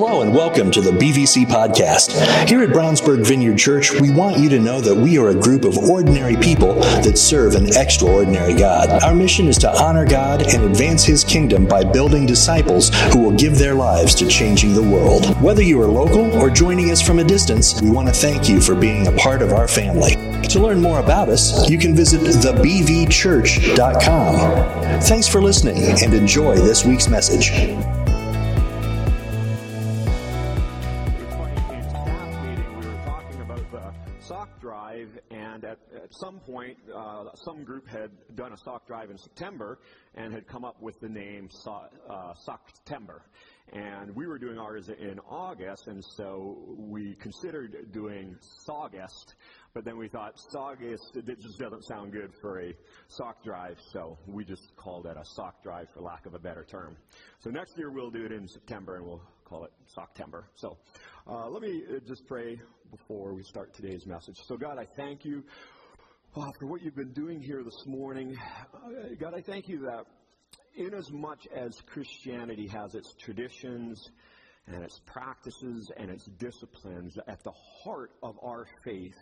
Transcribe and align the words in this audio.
Hello 0.00 0.22
and 0.22 0.32
welcome 0.32 0.70
to 0.70 0.80
the 0.80 0.92
BVC 0.92 1.44
podcast. 1.44 2.12
Here 2.46 2.62
at 2.62 2.68
Brownsburg 2.68 3.26
Vineyard 3.26 3.58
Church, 3.58 3.90
we 4.00 4.10
want 4.10 4.38
you 4.38 4.48
to 4.48 4.60
know 4.60 4.80
that 4.80 4.94
we 4.94 5.18
are 5.18 5.30
a 5.30 5.34
group 5.34 5.64
of 5.64 5.76
ordinary 5.76 6.36
people 6.36 6.74
that 6.74 7.18
serve 7.18 7.56
an 7.56 7.76
extraordinary 7.76 8.54
God. 8.54 9.02
Our 9.02 9.12
mission 9.12 9.48
is 9.48 9.58
to 9.58 9.68
honor 9.68 10.06
God 10.06 10.54
and 10.54 10.62
advance 10.62 11.02
His 11.02 11.24
kingdom 11.24 11.66
by 11.66 11.82
building 11.82 12.26
disciples 12.26 12.90
who 13.12 13.18
will 13.18 13.36
give 13.36 13.58
their 13.58 13.74
lives 13.74 14.14
to 14.14 14.28
changing 14.28 14.72
the 14.72 14.84
world. 14.84 15.26
Whether 15.42 15.62
you 15.62 15.82
are 15.82 15.88
local 15.88 16.32
or 16.40 16.48
joining 16.48 16.92
us 16.92 17.02
from 17.02 17.18
a 17.18 17.24
distance, 17.24 17.82
we 17.82 17.90
want 17.90 18.06
to 18.06 18.14
thank 18.14 18.48
you 18.48 18.60
for 18.60 18.76
being 18.76 19.08
a 19.08 19.12
part 19.16 19.42
of 19.42 19.52
our 19.52 19.66
family. 19.66 20.12
To 20.50 20.60
learn 20.60 20.80
more 20.80 21.00
about 21.00 21.28
us, 21.28 21.68
you 21.68 21.76
can 21.76 21.96
visit 21.96 22.20
thebvchurch.com. 22.20 25.00
Thanks 25.00 25.26
for 25.26 25.42
listening 25.42 25.82
and 26.00 26.14
enjoy 26.14 26.54
this 26.54 26.84
week's 26.84 27.08
message. 27.08 27.50
Some 36.12 36.40
point, 36.40 36.78
uh, 36.94 37.24
some 37.44 37.64
group 37.64 37.86
had 37.86 38.10
done 38.36 38.52
a 38.52 38.56
sock 38.58 38.86
drive 38.86 39.10
in 39.10 39.18
September 39.18 39.78
and 40.14 40.32
had 40.32 40.46
come 40.46 40.64
up 40.64 40.80
with 40.80 40.98
the 41.00 41.08
name 41.08 41.48
so- 41.50 41.88
uh. 42.08 42.34
And 43.72 44.16
we 44.16 44.26
were 44.26 44.38
doing 44.38 44.58
ours 44.58 44.88
in 44.88 45.18
August, 45.28 45.88
and 45.88 46.02
so 46.16 46.74
we 46.78 47.14
considered 47.16 47.92
doing 47.92 48.38
Sawgust, 48.66 49.34
but 49.74 49.84
then 49.84 49.98
we 49.98 50.08
thought 50.08 50.38
Sawgust, 50.54 51.16
it 51.16 51.26
just 51.38 51.58
doesn't 51.58 51.84
sound 51.84 52.12
good 52.12 52.32
for 52.40 52.62
a 52.62 52.74
sock 53.08 53.44
drive, 53.44 53.78
so 53.92 54.18
we 54.26 54.44
just 54.44 54.74
called 54.76 55.06
it 55.06 55.16
a 55.16 55.24
sock 55.36 55.62
drive 55.62 55.88
for 55.92 56.00
lack 56.00 56.24
of 56.24 56.34
a 56.34 56.38
better 56.38 56.64
term. 56.64 56.96
So 57.40 57.50
next 57.50 57.76
year 57.76 57.90
we'll 57.90 58.10
do 58.10 58.24
it 58.24 58.32
in 58.32 58.48
September, 58.48 58.96
and 58.96 59.06
we'll 59.06 59.22
call 59.44 59.64
it 59.64 59.72
Socktember. 59.96 60.44
So 60.54 60.78
uh, 61.26 61.48
let 61.48 61.62
me 61.62 61.82
uh, 61.88 61.98
just 62.06 62.26
pray 62.26 62.58
before 62.90 63.34
we 63.34 63.42
start 63.42 63.74
today's 63.74 64.06
message. 64.06 64.36
So 64.46 64.56
God, 64.56 64.78
I 64.78 64.86
thank 64.96 65.24
you 65.24 65.44
Wow, 66.36 66.52
for 66.60 66.66
what 66.66 66.82
you've 66.82 66.94
been 66.94 67.14
doing 67.14 67.40
here 67.40 67.64
this 67.64 67.86
morning. 67.86 68.36
Uh, 68.74 69.14
God, 69.18 69.32
I 69.34 69.40
thank 69.40 69.66
you 69.66 69.80
that 69.86 70.04
inasmuch 70.76 71.38
as 71.56 71.80
Christianity 71.86 72.68
has 72.68 72.94
its 72.94 73.14
traditions 73.14 74.10
and 74.66 74.84
its 74.84 75.00
practices 75.06 75.90
and 75.96 76.10
its 76.10 76.26
disciplines, 76.38 77.16
at 77.26 77.42
the 77.44 77.52
heart 77.82 78.10
of 78.22 78.38
our 78.42 78.66
faith 78.84 79.16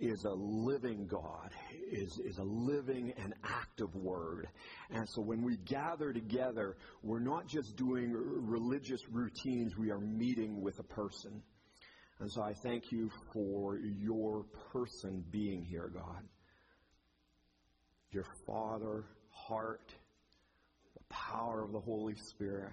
is 0.00 0.24
a 0.24 0.32
living 0.32 1.06
God, 1.06 1.50
is, 1.92 2.18
is 2.24 2.38
a 2.38 2.44
living 2.44 3.12
and 3.22 3.34
active 3.44 3.94
word. 3.94 4.48
And 4.90 5.06
so 5.06 5.20
when 5.20 5.42
we 5.42 5.58
gather 5.58 6.14
together, 6.14 6.78
we're 7.02 7.20
not 7.20 7.46
just 7.46 7.76
doing 7.76 8.10
religious 8.10 9.02
routines, 9.10 9.76
we 9.76 9.90
are 9.90 10.00
meeting 10.00 10.62
with 10.62 10.78
a 10.78 10.84
person. 10.84 11.42
And 12.20 12.32
so 12.32 12.42
I 12.42 12.54
thank 12.64 12.90
you 12.90 13.10
for 13.34 13.78
your 13.78 14.46
person 14.72 15.22
being 15.30 15.62
here, 15.62 15.90
God 15.94 16.24
your 18.10 18.24
Father 18.46 19.04
heart, 19.30 19.94
the 20.94 21.14
power 21.14 21.62
of 21.62 21.72
the 21.72 21.80
Holy 21.80 22.14
Spirit, 22.14 22.72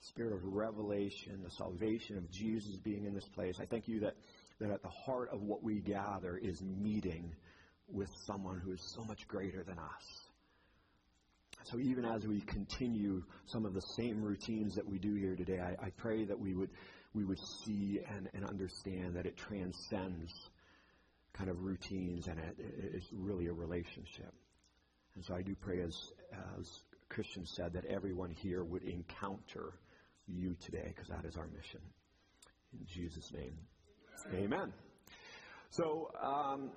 spirit 0.00 0.32
of 0.32 0.44
revelation, 0.44 1.40
the 1.42 1.50
salvation 1.50 2.16
of 2.16 2.30
Jesus 2.30 2.76
being 2.76 3.04
in 3.04 3.14
this 3.14 3.28
place. 3.34 3.56
I 3.60 3.66
thank 3.66 3.88
you 3.88 4.00
that, 4.00 4.14
that 4.60 4.70
at 4.70 4.82
the 4.82 4.88
heart 4.88 5.30
of 5.32 5.42
what 5.42 5.62
we 5.62 5.80
gather 5.80 6.38
is 6.38 6.62
meeting 6.62 7.34
with 7.88 8.08
someone 8.26 8.60
who 8.64 8.72
is 8.72 8.94
so 8.94 9.04
much 9.04 9.26
greater 9.28 9.62
than 9.62 9.78
us. 9.78 10.26
So 11.64 11.78
even 11.80 12.04
as 12.04 12.26
we 12.26 12.40
continue 12.42 13.24
some 13.46 13.64
of 13.64 13.74
the 13.74 13.82
same 13.96 14.22
routines 14.22 14.74
that 14.76 14.88
we 14.88 14.98
do 14.98 15.14
here 15.14 15.34
today, 15.34 15.58
I, 15.58 15.86
I 15.86 15.90
pray 15.96 16.24
that 16.24 16.38
we 16.38 16.54
would, 16.54 16.70
we 17.12 17.24
would 17.24 17.40
see 17.64 18.00
and, 18.08 18.28
and 18.34 18.44
understand 18.44 19.16
that 19.16 19.26
it 19.26 19.36
transcends 19.36 20.32
kind 21.36 21.50
of 21.50 21.62
routines, 21.62 22.26
and 22.28 22.38
it, 22.38 22.56
it's 22.94 23.06
really 23.12 23.46
a 23.46 23.52
relationship. 23.52 24.32
And 25.14 25.24
so 25.24 25.34
I 25.34 25.42
do 25.42 25.54
pray, 25.54 25.80
as, 25.82 26.12
as 26.58 26.80
Christian 27.08 27.46
said, 27.46 27.72
that 27.74 27.84
everyone 27.86 28.30
here 28.30 28.64
would 28.64 28.82
encounter 28.82 29.72
you 30.26 30.56
today, 30.64 30.92
because 30.94 31.08
that 31.08 31.24
is 31.24 31.36
our 31.36 31.46
mission. 31.48 31.80
In 32.72 32.86
Jesus' 32.86 33.32
name, 33.32 33.56
amen. 34.34 34.72
So, 35.70 36.10
um, 36.22 36.70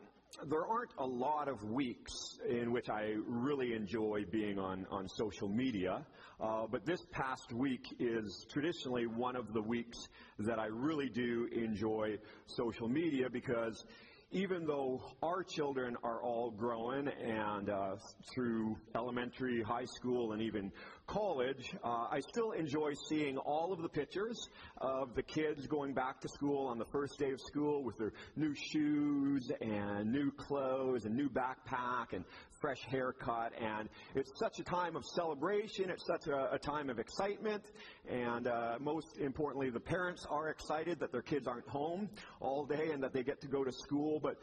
there 0.48 0.66
aren't 0.66 0.92
a 1.00 1.06
lot 1.06 1.48
of 1.48 1.64
weeks 1.64 2.14
in 2.48 2.72
which 2.72 2.88
I 2.90 3.16
really 3.28 3.74
enjoy 3.74 4.26
being 4.32 4.60
on, 4.60 4.86
on 4.92 5.08
social 5.10 5.50
media, 5.50 6.06
uh, 6.40 6.68
but 6.72 6.86
this 6.86 7.02
past 7.12 7.52
week 7.52 7.82
is 8.00 8.46
traditionally 8.52 9.08
one 9.08 9.36
of 9.36 9.54
the 9.54 9.62
weeks 9.62 9.98
that 10.40 10.60
I 10.60 10.68
really 10.68 11.10
do 11.10 11.48
enjoy 11.52 12.18
social 12.46 12.88
media 12.88 13.30
because 13.30 13.84
even 14.32 14.66
though 14.66 15.02
our 15.24 15.44
children 15.44 15.98
are 16.04 16.22
all 16.22 16.52
growing 16.52 17.08
and 17.08 17.70
uh, 17.70 17.96
through 18.32 18.78
elementary, 18.96 19.64
high 19.64 19.86
school, 19.86 20.34
and 20.34 20.42
even 20.42 20.72
college, 21.10 21.74
uh, 21.84 22.08
I 22.12 22.20
still 22.20 22.52
enjoy 22.52 22.94
seeing 23.08 23.38
all 23.38 23.74
of 23.74 23.82
the 23.82 23.90
pictures 23.90 24.50
of 24.78 25.16
the 25.16 25.24
kids 25.24 25.66
going 25.66 25.94
back 25.94 26.22
to 26.22 26.30
school 26.30 26.68
on 26.68 26.78
the 26.78 26.86
first 26.86 27.18
day 27.18 27.32
of 27.32 27.42
school 27.42 27.84
with 27.84 27.98
their 27.98 28.14
new 28.36 28.54
shoes 28.54 29.52
and 29.60 30.12
new 30.12 30.32
clothes 30.32 31.06
and 31.06 31.16
new 31.16 31.28
backpack 31.28 32.14
and 32.14 32.24
fresh 32.62 32.82
haircut. 32.88 33.54
And 33.60 33.90
it's 34.14 34.32
such 34.38 34.60
a 34.60 34.64
time 34.64 34.96
of 34.96 35.04
celebration. 35.04 35.90
It's 35.90 36.06
such 36.06 36.28
a, 36.28 36.54
a 36.54 36.60
time 36.60 36.90
of 36.92 37.00
excitement. 37.00 37.64
And 38.08 38.48
uh, 38.48 38.78
most 38.80 39.18
importantly, 39.18 39.72
the 39.72 39.80
parents 39.80 40.28
are 40.30 40.50
excited 40.50 41.00
that 41.00 41.12
their 41.12 41.24
kids 41.24 41.48
aren't 41.48 41.68
home 41.68 42.10
all 42.40 42.66
day 42.66 42.92
and 42.94 43.02
that 43.04 43.14
they 43.14 43.24
get 43.24 43.42
to 43.42 43.48
go 43.48 43.64
to 43.64 43.72
school. 43.72 44.20
But 44.22 44.36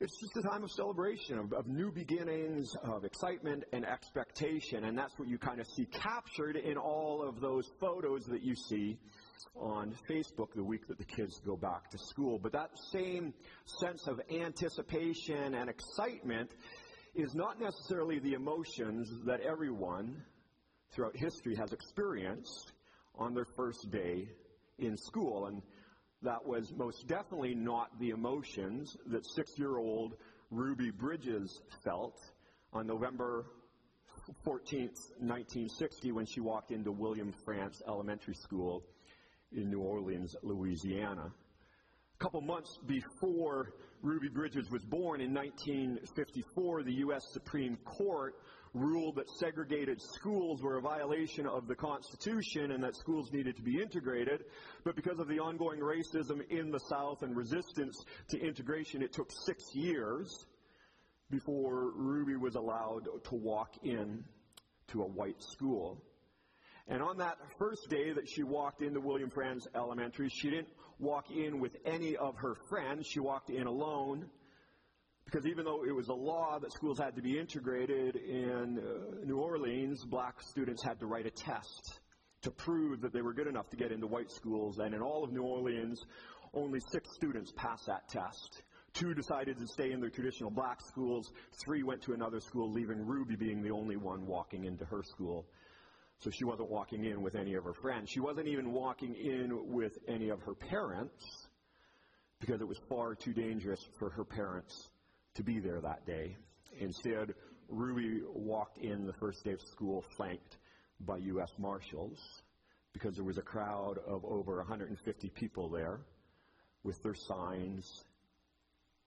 it's 0.00 0.18
just 0.18 0.34
a 0.38 0.42
time 0.42 0.64
of 0.64 0.70
celebration, 0.70 1.38
of, 1.38 1.52
of, 1.52 1.66
new 1.66 1.92
beginnings, 1.92 2.74
of 2.82 3.04
excitement 3.04 3.64
and 3.74 3.84
expectation. 3.84 4.84
And 4.84 4.96
that's 4.96 5.18
what 5.18 5.28
you 5.28 5.36
kind 5.36 5.60
of 5.60 5.66
see 5.66 5.84
captured 5.84 6.56
in 6.56 6.78
all 6.78 7.22
of 7.22 7.40
those 7.40 7.70
photos 7.78 8.24
that 8.26 8.42
you 8.42 8.54
see 8.54 8.98
on 9.54 9.94
Facebook 10.08 10.54
the 10.56 10.64
week 10.64 10.88
that 10.88 10.96
the 10.96 11.04
kids 11.04 11.38
go 11.44 11.54
back 11.54 11.90
to 11.90 11.98
school. 11.98 12.38
But 12.38 12.52
that 12.52 12.70
same 12.92 13.34
sense 13.66 14.06
of 14.06 14.18
anticipation 14.34 15.54
and 15.54 15.68
excitement 15.68 16.50
is 17.14 17.34
not 17.34 17.60
necessarily 17.60 18.20
the 18.20 18.32
emotions 18.32 19.10
that 19.26 19.40
everyone 19.40 20.22
throughout 20.94 21.14
history 21.14 21.56
has 21.56 21.74
experienced 21.74 22.72
on 23.18 23.34
their 23.34 23.46
first 23.54 23.90
day 23.90 24.30
in 24.78 24.96
school. 24.96 25.46
And 25.46 25.60
that 26.22 26.44
was 26.44 26.72
most 26.76 27.06
definitely 27.06 27.54
not 27.54 27.98
the 27.98 28.10
emotions 28.10 28.96
that 29.06 29.24
six 29.26 29.58
year 29.58 29.78
old 29.78 30.14
Ruby 30.50 30.90
Bridges 30.90 31.62
felt 31.84 32.18
on 32.72 32.86
November 32.86 33.46
14th, 34.46 34.98
1960, 35.18 36.12
when 36.12 36.26
she 36.26 36.40
walked 36.40 36.70
into 36.70 36.92
William 36.92 37.32
Frantz 37.44 37.82
Elementary 37.86 38.34
School 38.34 38.84
in 39.52 39.70
New 39.70 39.80
Orleans, 39.80 40.36
Louisiana. 40.42 41.32
A 42.20 42.22
couple 42.22 42.40
months 42.40 42.78
before 42.86 43.72
Ruby 44.02 44.28
Bridges 44.28 44.70
was 44.70 44.84
born 44.84 45.20
in 45.20 45.34
1954, 45.34 46.82
the 46.82 46.92
U.S. 46.94 47.22
Supreme 47.32 47.76
Court 47.84 48.34
ruled 48.74 49.16
that 49.16 49.28
segregated 49.38 50.00
schools 50.00 50.62
were 50.62 50.78
a 50.78 50.80
violation 50.80 51.46
of 51.46 51.66
the 51.66 51.74
Constitution 51.74 52.70
and 52.72 52.82
that 52.84 52.96
schools 52.96 53.32
needed 53.32 53.56
to 53.56 53.62
be 53.62 53.80
integrated. 53.80 54.44
But 54.84 54.96
because 54.96 55.18
of 55.18 55.28
the 55.28 55.38
ongoing 55.38 55.80
racism 55.80 56.40
in 56.50 56.70
the 56.70 56.80
South 56.80 57.22
and 57.22 57.36
resistance 57.36 57.96
to 58.30 58.38
integration, 58.38 59.02
it 59.02 59.12
took 59.12 59.30
six 59.44 59.74
years 59.74 60.46
before 61.30 61.92
Ruby 61.94 62.36
was 62.36 62.54
allowed 62.54 63.06
to 63.24 63.34
walk 63.34 63.70
in 63.82 64.24
to 64.88 65.02
a 65.02 65.06
white 65.06 65.42
school. 65.42 66.02
And 66.88 67.02
on 67.02 67.18
that 67.18 67.38
first 67.58 67.88
day 67.88 68.12
that 68.12 68.28
she 68.28 68.42
walked 68.42 68.82
into 68.82 69.00
William 69.00 69.30
Frantz 69.30 69.66
Elementary, 69.76 70.28
she 70.28 70.50
didn't 70.50 70.68
walk 70.98 71.30
in 71.30 71.60
with 71.60 71.76
any 71.84 72.16
of 72.16 72.36
her 72.36 72.56
friends. 72.68 73.06
She 73.06 73.20
walked 73.20 73.50
in 73.50 73.66
alone. 73.66 74.28
Because 75.24 75.46
even 75.46 75.64
though 75.64 75.84
it 75.84 75.94
was 75.94 76.08
a 76.08 76.14
law 76.14 76.58
that 76.58 76.72
schools 76.72 76.98
had 76.98 77.14
to 77.16 77.22
be 77.22 77.38
integrated 77.38 78.16
in 78.16 78.78
uh, 78.78 79.24
New 79.24 79.38
Orleans, 79.38 80.04
black 80.04 80.42
students 80.42 80.82
had 80.82 80.98
to 81.00 81.06
write 81.06 81.26
a 81.26 81.30
test 81.30 82.00
to 82.42 82.50
prove 82.50 83.00
that 83.02 83.12
they 83.12 83.22
were 83.22 83.34
good 83.34 83.46
enough 83.46 83.68
to 83.70 83.76
get 83.76 83.92
into 83.92 84.06
white 84.06 84.30
schools. 84.30 84.78
And 84.78 84.94
in 84.94 85.02
all 85.02 85.22
of 85.22 85.32
New 85.32 85.42
Orleans, 85.42 86.02
only 86.54 86.80
six 86.90 87.08
students 87.14 87.52
passed 87.56 87.86
that 87.86 88.08
test. 88.08 88.62
Two 88.92 89.14
decided 89.14 89.56
to 89.58 89.66
stay 89.68 89.92
in 89.92 90.00
their 90.00 90.10
traditional 90.10 90.50
black 90.50 90.80
schools. 90.80 91.32
Three 91.64 91.82
went 91.82 92.02
to 92.02 92.12
another 92.12 92.40
school, 92.40 92.72
leaving 92.72 93.06
Ruby 93.06 93.36
being 93.36 93.62
the 93.62 93.70
only 93.70 93.96
one 93.96 94.26
walking 94.26 94.64
into 94.64 94.84
her 94.86 95.02
school. 95.04 95.46
So 96.18 96.30
she 96.30 96.44
wasn't 96.44 96.70
walking 96.70 97.04
in 97.04 97.22
with 97.22 97.34
any 97.34 97.54
of 97.54 97.64
her 97.64 97.72
friends. 97.72 98.10
She 98.10 98.20
wasn't 98.20 98.48
even 98.48 98.72
walking 98.72 99.14
in 99.14 99.72
with 99.72 99.96
any 100.08 100.28
of 100.28 100.40
her 100.42 100.54
parents 100.54 101.48
because 102.40 102.60
it 102.60 102.68
was 102.68 102.78
far 102.88 103.14
too 103.14 103.32
dangerous 103.32 103.80
for 103.98 104.10
her 104.10 104.24
parents 104.24 104.89
to 105.34 105.42
be 105.42 105.60
there 105.60 105.80
that 105.80 106.06
day. 106.06 106.36
Instead, 106.78 107.34
Ruby 107.68 108.22
walked 108.34 108.78
in 108.78 109.06
the 109.06 109.12
first 109.12 109.44
day 109.44 109.52
of 109.52 109.60
school 109.60 110.04
flanked 110.16 110.56
by 111.00 111.18
U.S. 111.18 111.52
Marshals 111.58 112.42
because 112.92 113.14
there 113.14 113.24
was 113.24 113.38
a 113.38 113.42
crowd 113.42 113.98
of 114.06 114.24
over 114.24 114.56
150 114.56 115.28
people 115.30 115.68
there 115.68 116.00
with 116.82 117.02
their 117.02 117.14
signs 117.14 118.04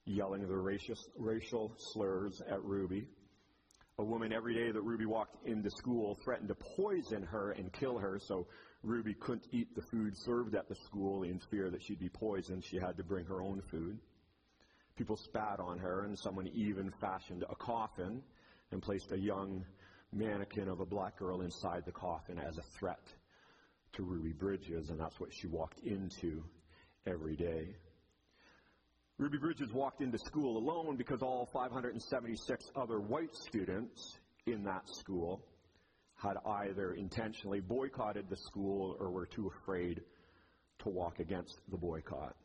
yelling 0.05 0.47
their 0.47 0.57
racial, 0.57 0.95
racial 1.17 1.73
slurs 1.77 2.41
at 2.49 2.63
Ruby. 2.63 3.07
A 3.99 4.03
woman 4.03 4.33
every 4.33 4.55
day 4.55 4.71
that 4.71 4.81
Ruby 4.81 5.05
walked 5.05 5.45
into 5.45 5.69
school 5.69 6.17
threatened 6.23 6.49
to 6.49 6.55
poison 6.55 7.23
her 7.23 7.51
and 7.51 7.71
kill 7.71 7.97
her, 7.99 8.19
so 8.19 8.47
Ruby 8.81 9.13
couldn't 9.13 9.47
eat 9.51 9.75
the 9.75 9.81
food 9.81 10.17
served 10.17 10.55
at 10.55 10.67
the 10.67 10.75
school 10.75 11.23
in 11.23 11.39
fear 11.51 11.69
that 11.69 11.83
she'd 11.83 11.99
be 11.99 12.09
poisoned. 12.09 12.63
She 12.65 12.77
had 12.77 12.97
to 12.97 13.03
bring 13.03 13.25
her 13.25 13.41
own 13.41 13.61
food. 13.69 13.99
People 14.95 15.17
spat 15.17 15.59
on 15.59 15.79
her, 15.79 16.05
and 16.05 16.17
someone 16.17 16.47
even 16.53 16.91
fashioned 17.01 17.43
a 17.49 17.55
coffin 17.55 18.21
and 18.71 18.81
placed 18.81 19.11
a 19.11 19.17
young 19.17 19.65
mannequin 20.11 20.69
of 20.69 20.79
a 20.79 20.85
black 20.85 21.17
girl 21.17 21.41
inside 21.41 21.83
the 21.85 21.91
coffin 21.91 22.37
as 22.39 22.57
a 22.57 22.63
threat 22.77 23.01
to 23.93 24.03
Ruby 24.03 24.33
Bridges, 24.33 24.89
and 24.89 24.99
that's 24.99 25.19
what 25.19 25.33
she 25.33 25.47
walked 25.47 25.79
into 25.79 26.43
every 27.05 27.35
day. 27.35 27.75
Ruby 29.17 29.37
Bridges 29.37 29.71
walked 29.71 30.01
into 30.01 30.17
school 30.17 30.57
alone 30.57 30.97
because 30.97 31.21
all 31.21 31.47
576 31.53 32.71
other 32.75 32.99
white 32.99 33.35
students 33.35 34.17
in 34.47 34.63
that 34.63 34.87
school 34.89 35.45
had 36.15 36.37
either 36.45 36.93
intentionally 36.93 37.59
boycotted 37.59 38.29
the 38.29 38.37
school 38.37 38.95
or 38.99 39.11
were 39.11 39.25
too 39.25 39.51
afraid 39.61 40.01
to 40.79 40.89
walk 40.89 41.19
against 41.19 41.59
the 41.69 41.77
boycott. 41.77 42.35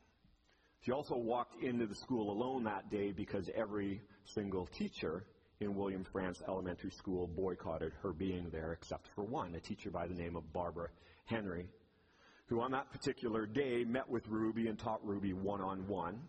She 0.81 0.93
also 0.93 1.17
walked 1.17 1.63
into 1.63 1.87
the 1.87 1.95
school 1.95 2.31
alone 2.31 2.65
that 2.65 2.91
day 2.91 3.13
because 3.13 3.51
every 3.55 4.01
single 4.25 4.67
teacher 4.67 5.25
in 5.61 5.75
William 5.75 6.05
Frantz 6.05 6.41
Elementary 6.47 6.91
School 6.91 7.27
boycotted 7.27 7.93
her 8.03 8.13
being 8.13 8.49
there 8.51 8.73
except 8.73 9.09
for 9.15 9.25
one, 9.25 9.55
a 9.55 9.61
teacher 9.61 9.91
by 9.91 10.07
the 10.07 10.15
name 10.15 10.37
of 10.37 10.53
Barbara 10.53 10.89
Henry, 11.25 11.67
who 12.47 12.61
on 12.61 12.71
that 12.71 12.91
particular 12.93 13.45
day 13.45 13.85
met 13.85 14.09
with 14.09 14.27
Ruby 14.29 14.69
and 14.69 14.79
taught 14.79 15.05
Ruby 15.05 15.33
one 15.33 15.61
on 15.61 15.87
one. 15.89 16.21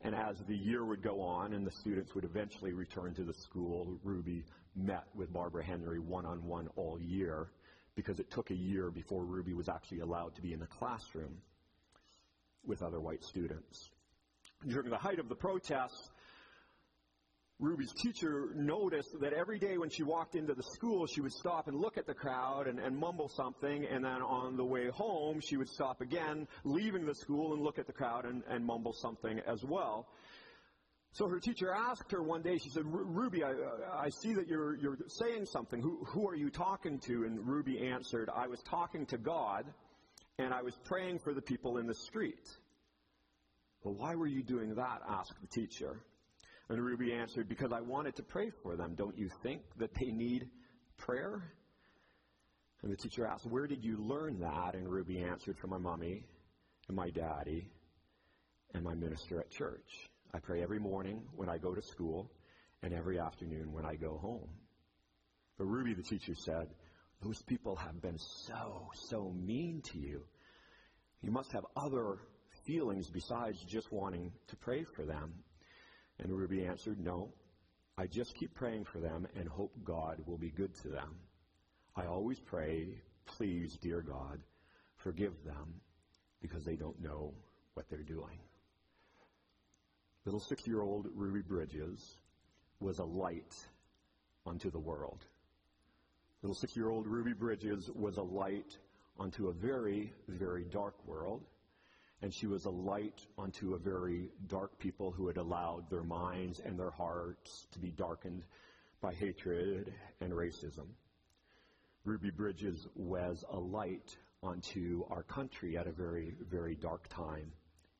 And 0.00 0.14
as 0.14 0.38
the 0.48 0.56
year 0.56 0.84
would 0.84 1.02
go 1.02 1.20
on 1.20 1.52
and 1.52 1.64
the 1.64 1.70
students 1.70 2.14
would 2.14 2.24
eventually 2.24 2.72
return 2.72 3.14
to 3.14 3.22
the 3.22 3.34
school, 3.34 3.98
Ruby 4.02 4.44
met 4.74 5.04
with 5.14 5.32
Barbara 5.32 5.62
Henry 5.62 6.00
one 6.00 6.24
on 6.24 6.44
one 6.44 6.68
all 6.74 6.98
year 6.98 7.50
because 7.94 8.18
it 8.18 8.30
took 8.30 8.50
a 8.50 8.54
year 8.54 8.90
before 8.90 9.24
Ruby 9.24 9.52
was 9.52 9.68
actually 9.68 10.00
allowed 10.00 10.34
to 10.34 10.42
be 10.42 10.54
in 10.54 10.58
the 10.58 10.66
classroom 10.66 11.36
with 12.66 12.82
other 12.82 13.00
white 13.00 13.24
students. 13.24 13.90
During 14.66 14.90
the 14.90 14.98
height 14.98 15.18
of 15.18 15.28
the 15.28 15.34
protests, 15.34 16.10
Ruby's 17.58 17.92
teacher 17.92 18.50
noticed 18.56 19.20
that 19.20 19.32
every 19.32 19.58
day 19.58 19.78
when 19.78 19.88
she 19.88 20.02
walked 20.02 20.34
into 20.34 20.52
the 20.52 20.64
school, 20.64 21.06
she 21.06 21.20
would 21.20 21.32
stop 21.32 21.68
and 21.68 21.76
look 21.76 21.96
at 21.96 22.06
the 22.06 22.14
crowd 22.14 22.66
and, 22.66 22.80
and, 22.80 22.96
mumble 22.96 23.28
something, 23.28 23.86
and 23.86 24.04
then 24.04 24.20
on 24.20 24.56
the 24.56 24.64
way 24.64 24.88
home, 24.88 25.40
she 25.40 25.56
would 25.56 25.68
stop 25.68 26.00
again, 26.00 26.48
leaving 26.64 27.06
the 27.06 27.14
school 27.14 27.54
and 27.54 27.62
look 27.62 27.78
at 27.78 27.86
the 27.86 27.92
crowd 27.92 28.24
and, 28.24 28.42
and 28.48 28.64
mumble 28.64 28.92
something 28.92 29.40
as 29.46 29.62
well. 29.64 30.08
So 31.12 31.28
her 31.28 31.38
teacher 31.38 31.72
asked 31.72 32.10
her 32.10 32.22
one 32.22 32.42
day, 32.42 32.58
she 32.58 32.70
said, 32.70 32.84
Ruby, 32.84 33.44
I, 33.44 33.52
I 33.92 34.08
see 34.08 34.32
that 34.34 34.48
you're, 34.48 34.76
you're 34.76 34.96
saying 35.08 35.44
something. 35.46 35.80
Who, 35.80 36.04
who 36.06 36.26
are 36.26 36.34
you 36.34 36.48
talking 36.50 36.98
to? 37.00 37.24
And 37.24 37.46
Ruby 37.46 37.86
answered, 37.86 38.30
I 38.34 38.46
was 38.48 38.60
talking 38.62 39.04
to 39.06 39.18
God, 39.18 39.66
and 40.42 40.52
I 40.52 40.62
was 40.62 40.74
praying 40.84 41.20
for 41.20 41.34
the 41.34 41.42
people 41.42 41.78
in 41.78 41.86
the 41.86 41.94
street. 41.94 42.48
Well, 43.82 43.94
why 43.94 44.14
were 44.14 44.26
you 44.26 44.42
doing 44.42 44.74
that? 44.74 45.00
asked 45.08 45.34
the 45.40 45.46
teacher. 45.48 46.00
And 46.68 46.82
Ruby 46.82 47.12
answered, 47.12 47.48
Because 47.48 47.72
I 47.72 47.80
wanted 47.80 48.16
to 48.16 48.22
pray 48.22 48.50
for 48.62 48.76
them. 48.76 48.94
Don't 48.94 49.16
you 49.16 49.28
think 49.42 49.62
that 49.78 49.90
they 49.94 50.10
need 50.10 50.48
prayer? 50.96 51.52
And 52.82 52.92
the 52.92 52.96
teacher 52.96 53.26
asked, 53.26 53.46
Where 53.46 53.66
did 53.66 53.84
you 53.84 53.96
learn 53.98 54.40
that? 54.40 54.74
And 54.74 54.88
Ruby 54.88 55.20
answered, 55.20 55.58
From 55.58 55.70
my 55.70 55.78
mommy 55.78 56.24
and 56.88 56.96
my 56.96 57.10
daddy 57.10 57.70
and 58.74 58.84
my 58.84 58.94
minister 58.94 59.40
at 59.40 59.50
church. 59.50 60.08
I 60.34 60.38
pray 60.38 60.62
every 60.62 60.78
morning 60.78 61.22
when 61.34 61.48
I 61.48 61.58
go 61.58 61.74
to 61.74 61.82
school 61.82 62.30
and 62.82 62.94
every 62.94 63.18
afternoon 63.18 63.72
when 63.72 63.84
I 63.84 63.96
go 63.96 64.18
home. 64.18 64.48
But 65.58 65.66
Ruby, 65.66 65.94
the 65.94 66.02
teacher 66.02 66.34
said, 66.34 66.68
Those 67.22 67.40
people 67.42 67.76
have 67.76 68.02
been 68.02 68.18
so, 68.18 68.90
so 69.08 69.32
mean 69.36 69.80
to 69.92 69.98
you. 69.98 70.22
You 71.22 71.30
must 71.30 71.52
have 71.52 71.64
other 71.76 72.18
feelings 72.66 73.08
besides 73.10 73.62
just 73.68 73.92
wanting 73.92 74.32
to 74.48 74.56
pray 74.56 74.84
for 74.96 75.04
them. 75.04 75.32
And 76.18 76.32
Ruby 76.32 76.64
answered, 76.64 76.98
No, 76.98 77.32
I 77.96 78.06
just 78.06 78.34
keep 78.34 78.54
praying 78.54 78.86
for 78.92 78.98
them 78.98 79.26
and 79.36 79.48
hope 79.48 79.72
God 79.84 80.16
will 80.26 80.38
be 80.38 80.50
good 80.50 80.74
to 80.82 80.88
them. 80.88 81.14
I 81.94 82.06
always 82.06 82.40
pray, 82.40 82.88
Please, 83.24 83.78
dear 83.80 84.02
God, 84.02 84.40
forgive 84.96 85.32
them 85.44 85.74
because 86.40 86.64
they 86.64 86.74
don't 86.74 87.00
know 87.00 87.32
what 87.74 87.88
they're 87.88 88.02
doing. 88.02 88.38
Little 90.24 90.40
six 90.40 90.66
year 90.66 90.82
old 90.82 91.06
Ruby 91.14 91.42
Bridges 91.42 92.16
was 92.80 92.98
a 92.98 93.04
light 93.04 93.54
unto 94.44 94.70
the 94.70 94.80
world. 94.80 95.24
Little 96.42 96.54
six 96.54 96.76
year 96.76 96.90
old 96.90 97.06
Ruby 97.06 97.32
Bridges 97.32 97.90
was 97.94 98.16
a 98.16 98.22
light 98.22 98.76
unto 99.18 99.48
a 99.48 99.52
very, 99.52 100.12
very 100.28 100.64
dark 100.64 100.94
world 101.06 101.44
and 102.22 102.32
she 102.32 102.46
was 102.46 102.64
a 102.64 102.70
light 102.70 103.20
unto 103.36 103.74
a 103.74 103.78
very 103.78 104.30
dark 104.46 104.78
people 104.78 105.10
who 105.10 105.26
had 105.26 105.36
allowed 105.36 105.90
their 105.90 106.04
minds 106.04 106.60
and 106.64 106.78
their 106.78 106.90
hearts 106.90 107.66
to 107.72 107.80
be 107.80 107.90
darkened 107.90 108.44
by 109.00 109.12
hatred 109.12 109.92
and 110.20 110.32
racism. 110.32 110.86
Ruby 112.04 112.30
Bridges 112.30 112.86
was 112.94 113.44
a 113.50 113.58
light 113.58 114.16
unto 114.42 115.04
our 115.10 115.24
country 115.24 115.76
at 115.76 115.88
a 115.88 115.92
very, 115.92 116.36
very 116.48 116.76
dark 116.76 117.08
time 117.08 117.52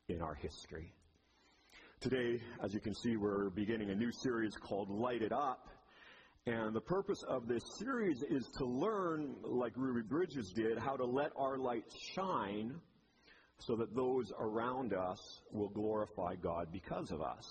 in 0.08 0.22
our 0.22 0.34
history. 0.34 0.92
Today, 2.00 2.40
as 2.62 2.72
you 2.72 2.80
can 2.80 2.94
see, 2.94 3.16
we're 3.16 3.50
beginning 3.50 3.90
a 3.90 3.94
new 3.94 4.12
series 4.12 4.56
called 4.56 4.88
Light 4.88 5.22
It 5.22 5.32
Up. 5.32 5.68
And 6.46 6.74
the 6.74 6.80
purpose 6.80 7.22
of 7.28 7.46
this 7.46 7.62
series 7.78 8.24
is 8.28 8.48
to 8.58 8.64
learn, 8.64 9.36
like 9.44 9.74
Ruby 9.76 10.02
Bridges 10.02 10.52
did, 10.52 10.76
how 10.76 10.96
to 10.96 11.04
let 11.04 11.30
our 11.36 11.56
light 11.56 11.84
shine 12.16 12.74
so 13.60 13.76
that 13.76 13.94
those 13.94 14.32
around 14.40 14.92
us 14.92 15.20
will 15.52 15.68
glorify 15.68 16.34
God 16.34 16.72
because 16.72 17.12
of 17.12 17.22
us. 17.22 17.46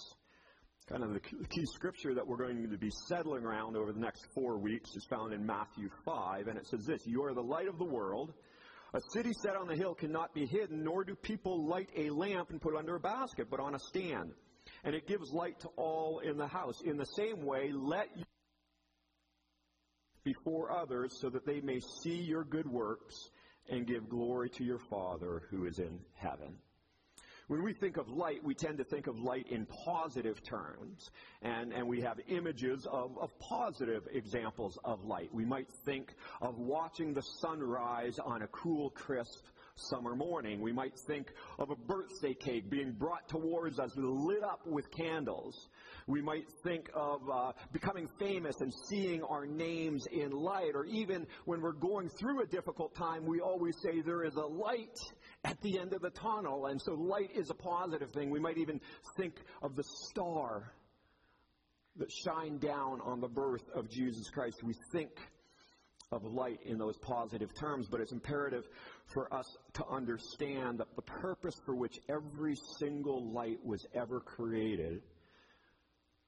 Kind 0.90 1.06
of 1.06 1.14
the 1.14 1.22
key 1.22 1.66
scripture 1.68 2.14
that 2.16 2.28
we're 2.28 2.36
going 2.36 2.70
to 2.70 2.78
be 2.78 2.92
settling 3.08 3.46
around 3.46 3.78
over 3.78 3.94
the 3.94 4.00
next 4.00 4.26
four 4.36 4.58
weeks 4.58 4.94
is 4.98 5.06
found 5.06 5.32
in 5.32 5.46
Matthew 5.46 5.90
5, 6.04 6.48
and 6.50 6.58
it 6.58 6.68
says 6.68 6.86
this 6.86 7.08
You 7.08 7.24
are 7.24 7.34
the 7.34 7.42
light 7.42 7.70
of 7.70 7.78
the 7.78 7.86
world. 7.86 8.34
A 8.94 9.00
city 9.14 9.32
set 9.32 9.56
on 9.56 9.68
the 9.68 9.76
hill 9.76 9.96
cannot 9.96 10.34
be 10.34 10.46
hidden, 10.46 10.84
nor 10.84 11.06
do 11.06 11.16
people 11.16 11.66
light 11.66 11.88
a 11.96 12.10
lamp 12.10 12.50
and 12.50 12.60
put 12.60 12.74
it 12.74 12.80
under 12.80 12.98
a 12.98 13.00
basket, 13.00 13.48
but 13.50 13.62
on 13.62 13.74
a 13.74 13.80
stand. 13.80 14.34
And 14.84 14.94
it 14.94 15.08
gives 15.08 15.32
light 15.32 15.62
to 15.62 15.70
all 15.78 16.20
in 16.20 16.36
the 16.36 16.48
house. 16.48 16.82
In 16.84 16.98
the 16.98 17.06
same 17.06 17.46
way, 17.46 17.72
let 17.72 18.10
you 18.18 18.26
before 20.24 20.72
others 20.72 21.18
so 21.20 21.30
that 21.30 21.46
they 21.46 21.62
may 21.62 21.80
see 21.80 22.16
your 22.16 22.44
good 22.44 22.70
works 22.70 23.30
and 23.70 23.88
give 23.88 24.10
glory 24.10 24.50
to 24.50 24.64
your 24.64 24.80
Father 24.80 25.44
who 25.50 25.66
is 25.66 25.80
in 25.80 26.00
heaven. 26.16 26.56
When 27.48 27.64
we 27.64 27.74
think 27.74 27.98
of 27.98 28.08
light, 28.08 28.42
we 28.44 28.54
tend 28.54 28.78
to 28.78 28.86
think 28.86 29.08
of 29.08 29.20
light 29.20 29.48
in 29.50 29.66
positive 29.66 30.42
terms, 30.42 31.12
and, 31.42 31.74
and 31.74 31.86
we 31.86 32.00
have 32.00 32.18
images 32.30 32.88
of, 32.90 33.18
of 33.18 33.38
positive 33.40 34.08
examples 34.14 34.80
of 34.86 35.04
light. 35.04 35.34
We 35.34 35.44
might 35.44 35.68
think 35.86 36.14
of 36.42 36.58
watching 36.58 37.14
the 37.14 37.22
sunrise 37.22 38.20
on 38.20 38.44
a 38.44 38.48
cool, 38.48 38.92
crisp 38.92 39.44
summer 39.76 40.16
morning. 40.16 40.62
We 40.62 40.72
might 40.72 40.98
think 41.08 41.34
of 41.60 41.72
a 41.72 41.76
birthday 41.76 42.34
cake 42.34 42.70
being 42.70 42.94
brought 42.94 43.28
towards 43.28 43.80
us 43.80 43.92
lit 43.98 44.44
up 44.44 44.66
with 44.66 44.90
candles. 44.92 45.68
We 46.08 46.22
might 46.22 46.46
think 46.64 46.90
of 46.94 47.22
uh, 47.30 47.52
becoming 47.72 48.08
famous 48.20 48.62
and 48.62 48.74
seeing 48.90 49.24
our 49.24 49.46
names 49.46 50.06
in 50.12 50.32
light. 50.32 50.72
Or 50.76 50.86
even 50.86 51.28
when 51.46 51.62
we're 51.62 51.72
going 51.74 52.10
through 52.10 52.44
a 52.44 52.48
difficult 52.48 52.96
time, 52.96 53.26
we 53.26 53.40
always 53.40 53.76
say 53.82 54.02
there 54.02 54.24
is 54.24 54.36
a 54.36 54.46
light 54.46 55.00
at 55.44 55.60
the 55.62 55.80
end 55.80 55.94
of 55.94 56.02
the 56.02 56.10
tunnel. 56.10 56.68
And 56.68 56.82
so 56.82 56.94
light 56.94 57.32
is 57.36 57.50
a 57.50 57.56
positive 57.56 58.12
thing. 58.12 58.30
We 58.30 58.40
might 58.40 58.58
even 58.58 58.80
think 59.18 59.36
of 59.62 59.76
the 59.76 59.84
star 59.84 60.74
that 61.98 62.12
shined 62.12 62.62
down 62.62 63.02
on 63.02 63.20
the 63.20 63.28
birth 63.28 63.68
of 63.76 63.90
Jesus 63.90 64.30
Christ. 64.30 64.64
We 64.64 64.76
think 64.92 65.12
of 66.12 66.24
light 66.26 66.60
in 66.66 66.78
those 66.78 66.98
positive 66.98 67.54
terms, 67.56 67.88
but 67.90 68.02
it's 68.02 68.12
imperative 68.12 68.66
for 69.06 69.34
us 69.34 69.46
to 69.74 69.86
understand 69.88 70.80
that 70.80 70.94
the 70.96 71.02
purpose 71.02 71.56
for 71.66 71.76
which 71.76 72.00
every 72.10 72.56
single 72.80 73.32
light 73.32 73.60
was 73.64 73.86
ever 73.94 74.20
created 74.20 75.02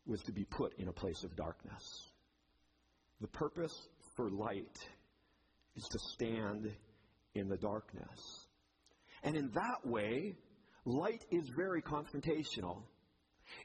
was 0.05 0.22
to 0.24 0.31
be 0.31 0.43
put 0.43 0.77
in 0.79 0.88
a 0.88 0.93
place 0.93 1.24
of 1.24 1.36
darkness. 1.36 2.12
The 3.22 3.27
purpose 3.27 3.88
for 4.15 4.29
light 4.29 4.77
is 5.75 5.83
to 5.83 6.00
stand 6.13 6.72
in 7.36 7.48
the 7.48 7.57
darkness. 7.57 8.48
And 9.24 9.36
in 9.36 9.51
that 9.53 9.86
way, 9.86 10.36
light 10.86 11.24
is 11.31 11.50
very 11.55 11.81
confrontational. 11.81 12.83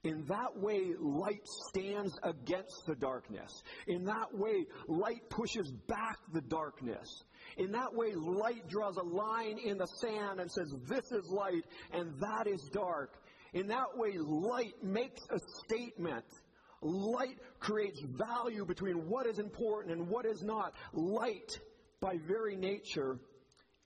In 0.04 0.24
that 0.26 0.56
way, 0.56 0.94
light 0.98 1.46
stands 1.68 2.12
against 2.22 2.82
the 2.86 2.94
darkness. 2.94 3.50
In 3.86 4.04
that 4.04 4.32
way, 4.32 4.66
light 4.86 5.28
pushes 5.30 5.72
back 5.86 6.18
the 6.32 6.42
darkness. 6.42 7.24
In 7.56 7.72
that 7.72 7.94
way, 7.94 8.12
light 8.14 8.68
draws 8.68 8.96
a 8.96 9.02
line 9.02 9.58
in 9.64 9.78
the 9.78 9.86
sand 9.86 10.40
and 10.40 10.50
says, 10.50 10.72
This 10.86 11.10
is 11.10 11.28
light 11.30 11.64
and 11.92 12.12
that 12.20 12.46
is 12.46 12.68
dark. 12.72 13.14
In 13.52 13.68
that 13.68 13.96
way, 13.96 14.12
light 14.18 14.74
makes 14.82 15.22
a 15.30 15.38
statement. 15.64 16.24
Light 16.80 17.38
creates 17.58 18.00
value 18.00 18.64
between 18.64 19.08
what 19.08 19.26
is 19.26 19.38
important 19.38 19.94
and 19.94 20.08
what 20.08 20.26
is 20.26 20.42
not. 20.42 20.74
Light, 20.92 21.58
by 22.00 22.18
very 22.26 22.56
nature, 22.56 23.18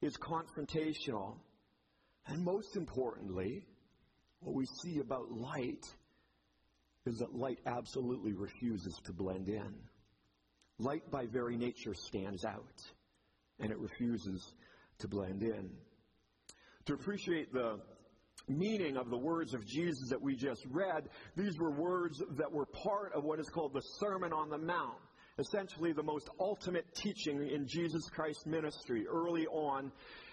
is 0.00 0.16
confrontational. 0.16 1.36
And 2.26 2.44
most 2.44 2.76
importantly, 2.76 3.66
what 4.40 4.54
we 4.54 4.66
see 4.66 4.98
about 4.98 5.30
light 5.30 5.86
is 7.06 7.18
that 7.18 7.34
light 7.34 7.58
absolutely 7.66 8.32
refuses 8.32 8.98
to 9.04 9.12
blend 9.12 9.48
in. 9.48 9.74
Light, 10.78 11.10
by 11.10 11.26
very 11.26 11.56
nature, 11.56 11.94
stands 11.94 12.44
out, 12.44 12.82
and 13.60 13.70
it 13.70 13.78
refuses 13.78 14.52
to 14.98 15.08
blend 15.08 15.42
in. 15.42 15.70
To 16.86 16.94
appreciate 16.94 17.52
the 17.52 17.80
meaning 18.48 18.96
of 18.96 19.10
the 19.10 19.16
words 19.16 19.54
of 19.54 19.66
Jesus 19.66 20.08
that 20.10 20.20
we 20.20 20.36
just 20.36 20.64
read, 20.70 21.08
these 21.36 21.58
were 21.58 21.70
words 21.70 22.22
that 22.36 22.50
were 22.50 22.66
part 22.66 23.12
of 23.14 23.24
what 23.24 23.40
is 23.40 23.48
called 23.48 23.72
the 23.72 23.82
Sermon 24.00 24.32
on 24.32 24.48
the 24.48 24.58
Mount 24.58 24.98
essentially 25.38 25.92
the 25.92 26.02
most 26.02 26.28
ultimate 26.38 26.84
teaching 26.94 27.48
in 27.48 27.66
Jesus 27.66 28.02
Christ's 28.10 28.46
ministry 28.46 29.06
early 29.06 29.46
on 29.46 29.90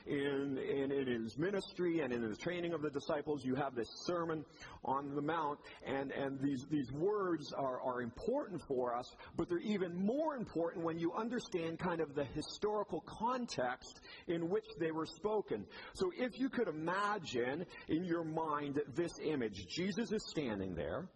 in, 0.09 0.57
in, 0.57 0.91
in, 0.91 1.23
his 1.23 1.37
ministry 1.37 2.01
and 2.01 2.11
in 2.11 2.27
the 2.27 2.35
training 2.35 2.73
of 2.73 2.81
the 2.81 2.89
disciples. 2.89 3.45
You 3.45 3.55
have 3.55 3.75
this 3.75 3.89
Sermon 4.05 4.43
on 4.83 5.13
the 5.15 5.21
Mount, 5.21 5.59
and, 5.85 6.11
and 6.11 6.39
these, 6.41 6.65
these 6.69 6.91
words 6.91 7.53
are, 7.53 7.79
are 7.81 8.01
important 8.01 8.61
for 8.67 8.95
us, 8.95 9.15
but 9.37 9.47
they're 9.47 9.59
even 9.59 9.95
more 9.95 10.35
important 10.35 10.83
when 10.83 10.97
you 10.97 11.13
understand 11.13 11.77
kind 11.77 12.01
of 12.01 12.15
the 12.15 12.25
historical 12.25 13.01
context 13.01 14.01
in 14.27 14.49
which 14.49 14.65
they 14.79 14.91
were 14.91 15.05
spoken. 15.05 15.65
So 15.93 16.11
if 16.17 16.39
you 16.39 16.49
could 16.49 16.67
imagine 16.67 17.65
in 17.87 18.03
your 18.03 18.23
mind 18.23 18.81
this 18.95 19.11
image, 19.23 19.67
Jesus 19.67 20.11
is 20.11 20.25
standing 20.27 20.73
there, 20.73 21.07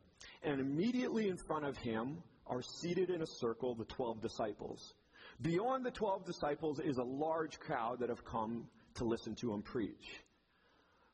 and 0.43 0.62
immediately 0.62 1.29
in 1.29 1.38
front 1.38 1.65
of 1.65 1.77
him 1.77 2.21
are 2.45 2.62
seated 2.62 3.09
in 3.09 3.21
a 3.21 3.27
circle 3.27 3.73
the 3.73 3.85
12 3.85 4.21
disciples. 4.21 4.93
Beyond 5.41 5.85
the 5.85 5.91
12 5.91 6.25
disciples 6.25 6.79
is 6.79 6.97
a 6.97 7.03
large 7.03 7.59
crowd 7.59 8.00
that 8.00 8.09
have 8.09 8.23
come 8.23 8.67
to 8.95 9.05
listen 9.05 9.35
to 9.35 9.53
him 9.53 9.62
preach. 9.62 10.21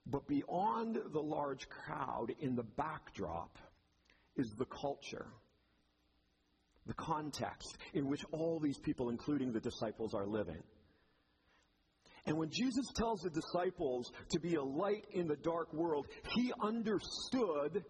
But 0.05 0.27
beyond 0.27 0.98
the 1.12 1.21
large 1.21 1.67
crowd, 1.69 2.33
in 2.39 2.55
the 2.55 2.63
backdrop, 2.63 3.57
is 4.36 4.53
the 4.57 4.65
culture, 4.65 5.27
the 6.88 6.93
context 6.93 7.77
in 7.93 8.07
which 8.07 8.21
all 8.31 8.59
these 8.59 8.77
people, 8.79 9.09
including 9.09 9.51
the 9.51 9.59
disciples, 9.59 10.13
are 10.13 10.25
living. 10.25 10.63
And 12.25 12.38
when 12.38 12.50
Jesus 12.50 12.86
tells 12.95 13.21
the 13.21 13.29
disciples 13.29 14.12
to 14.31 14.39
be 14.39 14.55
a 14.55 14.63
light 14.63 15.05
in 15.12 15.27
the 15.27 15.38
dark 15.38 15.74
world, 15.74 16.07
he 16.36 16.51
understood 16.62 17.83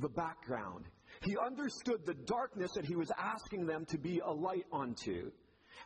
the 0.00 0.08
background. 0.08 0.84
He 1.22 1.36
understood 1.36 2.04
the 2.04 2.14
darkness 2.14 2.72
that 2.74 2.84
he 2.84 2.96
was 2.96 3.10
asking 3.18 3.66
them 3.66 3.86
to 3.86 3.98
be 3.98 4.20
a 4.24 4.30
light 4.30 4.66
unto. 4.72 5.30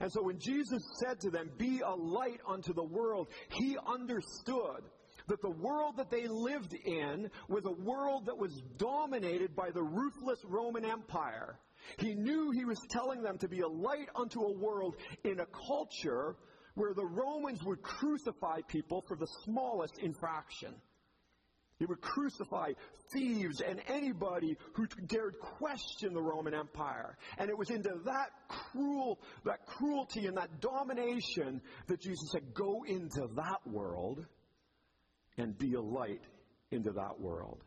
And 0.01 0.11
so 0.13 0.23
when 0.23 0.39
Jesus 0.39 0.83
said 1.01 1.21
to 1.21 1.31
them, 1.31 1.51
Be 1.59 1.81
a 1.81 1.95
light 1.95 2.41
unto 2.47 2.73
the 2.73 2.85
world, 2.85 3.29
he 3.51 3.77
understood 3.87 4.83
that 5.29 5.41
the 5.43 5.51
world 5.51 5.97
that 5.97 6.11
they 6.11 6.27
lived 6.27 6.75
in 6.75 7.31
was 7.49 7.65
a 7.65 7.71
world 7.71 8.27
that 8.27 8.37
was 8.37 8.63
dominated 8.77 9.55
by 9.55 9.71
the 9.71 9.83
ruthless 9.83 10.41
Roman 10.45 10.85
Empire. 10.85 11.59
He 11.99 12.15
knew 12.15 12.51
he 12.51 12.65
was 12.65 12.81
telling 12.91 13.23
them 13.23 13.39
to 13.39 13.49
be 13.49 13.61
a 13.61 13.69
light 13.69 14.09
unto 14.17 14.41
a 14.41 14.53
world 14.53 14.97
in 15.25 15.41
a 15.41 15.47
culture 15.47 16.37
where 16.75 16.95
the 16.95 17.05
Romans 17.05 17.63
would 17.65 17.83
crucify 17.83 18.61
people 18.69 19.05
for 19.07 19.17
the 19.17 19.27
smallest 19.45 19.99
infraction. 19.99 20.75
He 21.83 21.87
would 21.87 22.01
crucify 22.01 22.75
thieves 23.13 23.61
and 23.61 23.81
anybody 23.89 24.57
who 24.75 24.87
dared 25.09 25.35
question 25.41 26.15
the 26.15 26.23
Roman 26.23 26.55
Empire. 26.55 27.19
And 27.39 27.51
it 27.51 27.59
was 27.59 27.71
into 27.71 27.91
that 28.05 28.31
cruel, 28.47 29.19
that 29.45 29.67
cruelty 29.67 30.29
and 30.29 30.37
that 30.37 30.61
domination 30.61 31.61
that 31.89 32.01
Jesus 32.01 32.31
said, 32.31 32.55
go 32.55 32.85
into 32.87 33.27
that 33.35 33.67
world 33.67 34.25
and 35.37 35.59
be 35.59 35.75
a 35.75 35.81
light 35.81 36.23
into 36.71 36.93
that 36.93 37.19
world. 37.19 37.65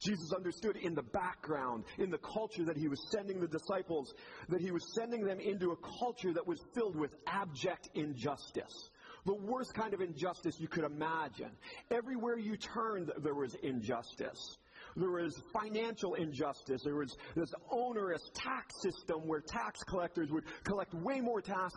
Jesus 0.00 0.32
understood 0.32 0.76
in 0.76 0.94
the 0.94 1.02
background, 1.02 1.82
in 1.98 2.10
the 2.10 2.18
culture 2.18 2.64
that 2.64 2.76
he 2.76 2.86
was 2.86 3.00
sending 3.10 3.40
the 3.40 3.48
disciples, 3.48 4.14
that 4.50 4.60
he 4.60 4.70
was 4.70 4.84
sending 4.94 5.24
them 5.24 5.40
into 5.40 5.72
a 5.72 5.98
culture 5.98 6.32
that 6.32 6.46
was 6.46 6.60
filled 6.76 6.94
with 6.94 7.10
abject 7.26 7.88
injustice 7.94 8.90
the 9.26 9.34
worst 9.34 9.74
kind 9.74 9.94
of 9.94 10.00
injustice 10.00 10.60
you 10.60 10.68
could 10.68 10.84
imagine. 10.84 11.50
Everywhere 11.90 12.38
you 12.38 12.56
turned, 12.56 13.12
there 13.18 13.34
was 13.34 13.54
injustice. 13.56 14.58
There 14.96 15.10
was 15.10 15.40
financial 15.52 16.14
injustice. 16.14 16.82
There 16.84 16.96
was 16.96 17.16
this 17.34 17.52
onerous 17.70 18.22
tax 18.34 18.74
system 18.82 19.26
where 19.26 19.40
tax 19.40 19.82
collectors 19.84 20.30
would 20.30 20.44
collect 20.64 20.94
way 20.94 21.20
more 21.20 21.40
tax, 21.40 21.74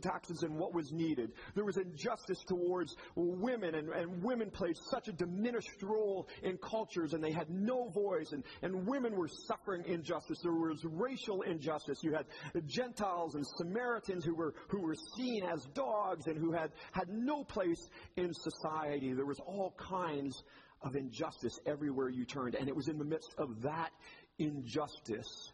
taxes 0.00 0.38
than 0.38 0.54
what 0.54 0.74
was 0.74 0.92
needed. 0.92 1.32
There 1.54 1.64
was 1.64 1.76
injustice 1.76 2.42
towards 2.46 2.94
women, 3.14 3.74
and, 3.74 3.88
and 3.88 4.22
women 4.22 4.50
played 4.50 4.76
such 4.90 5.08
a 5.08 5.12
diminished 5.12 5.82
role 5.82 6.28
in 6.42 6.58
cultures, 6.58 7.12
and 7.12 7.22
they 7.22 7.32
had 7.32 7.50
no 7.50 7.88
voice, 7.90 8.32
and, 8.32 8.44
and 8.62 8.86
women 8.86 9.16
were 9.16 9.28
suffering 9.46 9.84
injustice. 9.86 10.38
There 10.42 10.52
was 10.52 10.84
racial 10.84 11.42
injustice. 11.42 11.98
You 12.02 12.14
had 12.14 12.26
the 12.52 12.62
Gentiles 12.62 13.34
and 13.34 13.44
Samaritans 13.58 14.24
who 14.24 14.34
were, 14.34 14.54
who 14.68 14.80
were 14.80 14.96
seen 15.16 15.44
as 15.44 15.64
dogs 15.74 16.26
and 16.26 16.38
who 16.38 16.52
had, 16.52 16.70
had 16.92 17.08
no 17.08 17.44
place 17.44 17.88
in 18.16 18.32
society. 18.32 19.12
There 19.12 19.26
was 19.26 19.40
all 19.46 19.74
kinds 19.78 20.42
of 20.82 20.96
injustice 20.96 21.58
everywhere 21.66 22.08
you 22.08 22.24
turned. 22.24 22.54
And 22.54 22.68
it 22.68 22.76
was 22.76 22.88
in 22.88 22.98
the 22.98 23.04
midst 23.04 23.34
of 23.38 23.62
that 23.62 23.90
injustice. 24.38 25.52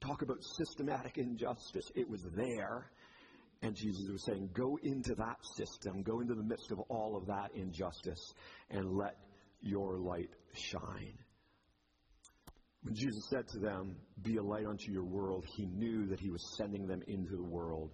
Talk 0.00 0.22
about 0.22 0.38
systematic 0.56 1.18
injustice. 1.18 1.90
It 1.94 2.08
was 2.08 2.22
there. 2.34 2.90
And 3.62 3.76
Jesus 3.76 4.08
was 4.10 4.24
saying, 4.24 4.50
go 4.54 4.78
into 4.82 5.14
that 5.14 5.36
system, 5.56 6.02
go 6.02 6.20
into 6.20 6.34
the 6.34 6.42
midst 6.42 6.72
of 6.72 6.80
all 6.88 7.16
of 7.16 7.26
that 7.26 7.50
injustice, 7.54 8.34
and 8.70 8.96
let 8.96 9.16
your 9.60 9.98
light 9.98 10.30
shine. 10.54 11.16
When 12.82 12.94
Jesus 12.94 13.28
said 13.30 13.46
to 13.48 13.60
them, 13.60 13.94
Be 14.22 14.38
a 14.38 14.42
light 14.42 14.66
unto 14.66 14.90
your 14.90 15.04
world, 15.04 15.44
he 15.56 15.66
knew 15.66 16.06
that 16.08 16.18
he 16.18 16.30
was 16.30 16.56
sending 16.58 16.88
them 16.88 17.00
into 17.06 17.36
the 17.36 17.44
world 17.44 17.92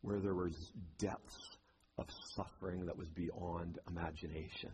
where 0.00 0.20
there 0.20 0.34
was 0.34 0.72
depths 0.98 1.58
of 1.98 2.06
suffering 2.36 2.86
that 2.86 2.96
was 2.96 3.08
beyond 3.10 3.78
imagination 3.86 4.70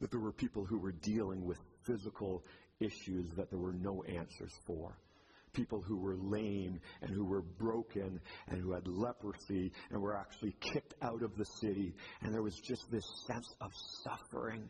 that 0.00 0.10
there 0.10 0.20
were 0.20 0.32
people 0.32 0.64
who 0.64 0.78
were 0.78 0.92
dealing 0.92 1.44
with 1.44 1.58
physical 1.86 2.44
issues 2.80 3.30
that 3.36 3.50
there 3.50 3.58
were 3.58 3.72
no 3.72 4.02
answers 4.04 4.52
for. 4.66 4.98
People 5.52 5.80
who 5.80 5.96
were 5.96 6.16
lame 6.16 6.80
and 7.00 7.10
who 7.10 7.24
were 7.24 7.42
broken 7.42 8.20
and 8.48 8.60
who 8.60 8.72
had 8.72 8.88
leprosy 8.88 9.72
and 9.90 10.02
were 10.02 10.16
actually 10.16 10.56
kicked 10.60 10.94
out 11.00 11.22
of 11.22 11.36
the 11.36 11.44
city. 11.60 11.94
And 12.22 12.34
there 12.34 12.42
was 12.42 12.58
just 12.58 12.90
this 12.90 13.06
sense 13.28 13.54
of 13.60 13.70
suffering. 14.02 14.68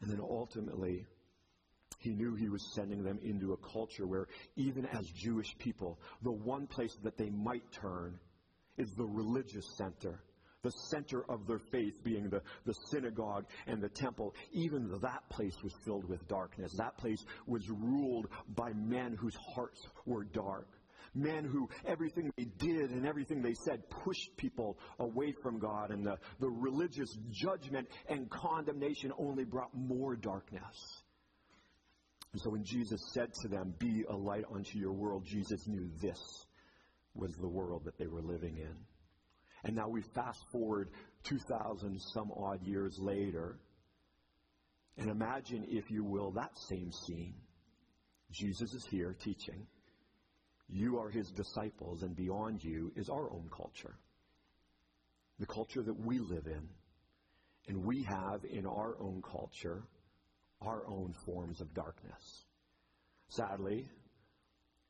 And 0.00 0.10
then 0.10 0.20
ultimately, 0.20 1.06
he 2.00 2.10
knew 2.10 2.34
he 2.34 2.48
was 2.48 2.74
sending 2.74 3.04
them 3.04 3.20
into 3.22 3.52
a 3.52 3.72
culture 3.72 4.08
where, 4.08 4.26
even 4.56 4.86
as 4.86 5.06
Jewish 5.14 5.56
people, 5.58 6.00
the 6.22 6.32
one 6.32 6.66
place 6.66 6.96
that 7.04 7.16
they 7.16 7.30
might 7.30 7.62
turn 7.80 8.18
is 8.76 8.90
the 8.96 9.06
religious 9.06 9.64
center 9.76 10.20
the 10.62 10.70
center 10.70 11.24
of 11.28 11.46
their 11.46 11.58
faith 11.58 12.02
being 12.04 12.28
the, 12.30 12.40
the 12.64 12.74
synagogue 12.90 13.46
and 13.66 13.82
the 13.82 13.88
temple, 13.88 14.34
even 14.52 14.88
that 15.02 15.28
place 15.28 15.56
was 15.62 15.72
filled 15.84 16.08
with 16.08 16.26
darkness. 16.28 16.72
That 16.78 16.96
place 16.96 17.24
was 17.46 17.68
ruled 17.68 18.28
by 18.54 18.72
men 18.72 19.16
whose 19.18 19.36
hearts 19.54 19.80
were 20.06 20.24
dark. 20.24 20.68
Men 21.14 21.44
who 21.44 21.68
everything 21.84 22.32
they 22.38 22.46
did 22.56 22.90
and 22.90 23.04
everything 23.06 23.42
they 23.42 23.52
said 23.66 23.82
pushed 23.90 24.34
people 24.38 24.78
away 24.98 25.34
from 25.42 25.58
God, 25.58 25.90
and 25.90 26.06
the, 26.06 26.16
the 26.40 26.48
religious 26.48 27.14
judgment 27.30 27.86
and 28.08 28.30
condemnation 28.30 29.12
only 29.18 29.44
brought 29.44 29.74
more 29.74 30.16
darkness. 30.16 31.02
And 32.32 32.40
so 32.40 32.48
when 32.50 32.64
Jesus 32.64 33.02
said 33.12 33.30
to 33.42 33.48
them, 33.48 33.74
Be 33.78 34.04
a 34.08 34.16
light 34.16 34.44
unto 34.54 34.78
your 34.78 34.92
world, 34.92 35.26
Jesus 35.26 35.66
knew 35.66 35.90
this 36.00 36.46
was 37.14 37.34
the 37.36 37.48
world 37.48 37.84
that 37.84 37.98
they 37.98 38.06
were 38.06 38.22
living 38.22 38.56
in. 38.56 38.74
And 39.64 39.76
now 39.76 39.88
we 39.88 40.02
fast 40.14 40.44
forward 40.50 40.90
2,000 41.24 42.00
some 42.14 42.32
odd 42.36 42.62
years 42.62 42.98
later. 42.98 43.58
And 44.96 45.08
imagine, 45.08 45.64
if 45.68 45.90
you 45.90 46.04
will, 46.04 46.32
that 46.32 46.50
same 46.68 46.90
scene. 47.06 47.34
Jesus 48.30 48.72
is 48.72 48.84
here 48.90 49.16
teaching. 49.22 49.66
You 50.68 50.98
are 50.98 51.10
his 51.10 51.30
disciples, 51.30 52.02
and 52.02 52.16
beyond 52.16 52.64
you 52.64 52.92
is 52.96 53.08
our 53.08 53.30
own 53.30 53.48
culture. 53.54 53.96
The 55.38 55.46
culture 55.46 55.82
that 55.82 56.06
we 56.06 56.18
live 56.18 56.46
in. 56.46 56.68
And 57.68 57.84
we 57.84 58.02
have 58.02 58.44
in 58.50 58.66
our 58.66 58.96
own 59.00 59.22
culture 59.22 59.84
our 60.60 60.86
own 60.86 61.14
forms 61.24 61.60
of 61.60 61.72
darkness. 61.74 62.46
Sadly, 63.28 63.88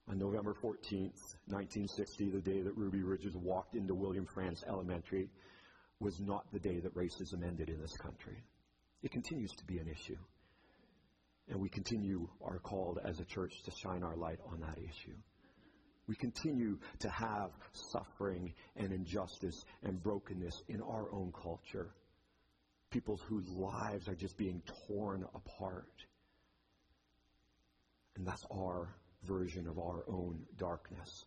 on 0.09 0.18
November 0.18 0.54
14th, 0.62 1.37
1960, 1.47 2.30
the 2.30 2.40
day 2.40 2.62
that 2.62 2.76
Ruby 2.76 3.00
Bridges 3.00 3.35
walked 3.35 3.76
into 3.76 3.94
William 3.94 4.26
Frantz 4.26 4.64
Elementary, 4.68 5.30
was 6.00 6.18
not 6.21 6.44
the 6.52 6.59
day 6.59 6.80
that 6.80 6.94
racism 6.94 7.47
ended 7.47 7.68
in 7.68 7.80
this 7.80 7.97
country. 7.97 8.42
It 9.02 9.12
continues 9.12 9.52
to 9.52 9.64
be 9.64 9.78
an 9.78 9.88
issue. 9.88 10.18
And 11.49 11.61
we 11.61 11.68
continue 11.68 12.28
our 12.44 12.59
call 12.59 12.99
as 13.04 13.21
a 13.21 13.25
church 13.25 13.52
to 13.64 13.71
shine 13.82 14.02
our 14.02 14.16
light 14.16 14.38
on 14.50 14.61
that 14.61 14.78
issue. 14.78 15.16
We 16.09 16.16
continue 16.16 16.78
to 17.00 17.09
have 17.09 17.50
suffering 17.92 18.52
and 18.76 18.92
injustice 18.92 19.64
and 19.82 20.02
brokenness 20.02 20.62
in 20.68 20.82
our 20.82 21.12
own 21.12 21.32
culture. 21.40 21.94
People 22.90 23.18
whose 23.28 23.49
lives 23.49 24.09
are 24.09 24.14
just 24.14 24.37
being 24.37 24.62
torn 24.88 25.25
apart. 25.35 25.92
And 28.16 28.26
that's 28.26 28.44
our 28.52 28.94
version 29.26 29.67
of 29.69 29.79
our 29.79 30.05
own 30.09 30.41
darkness. 30.59 31.25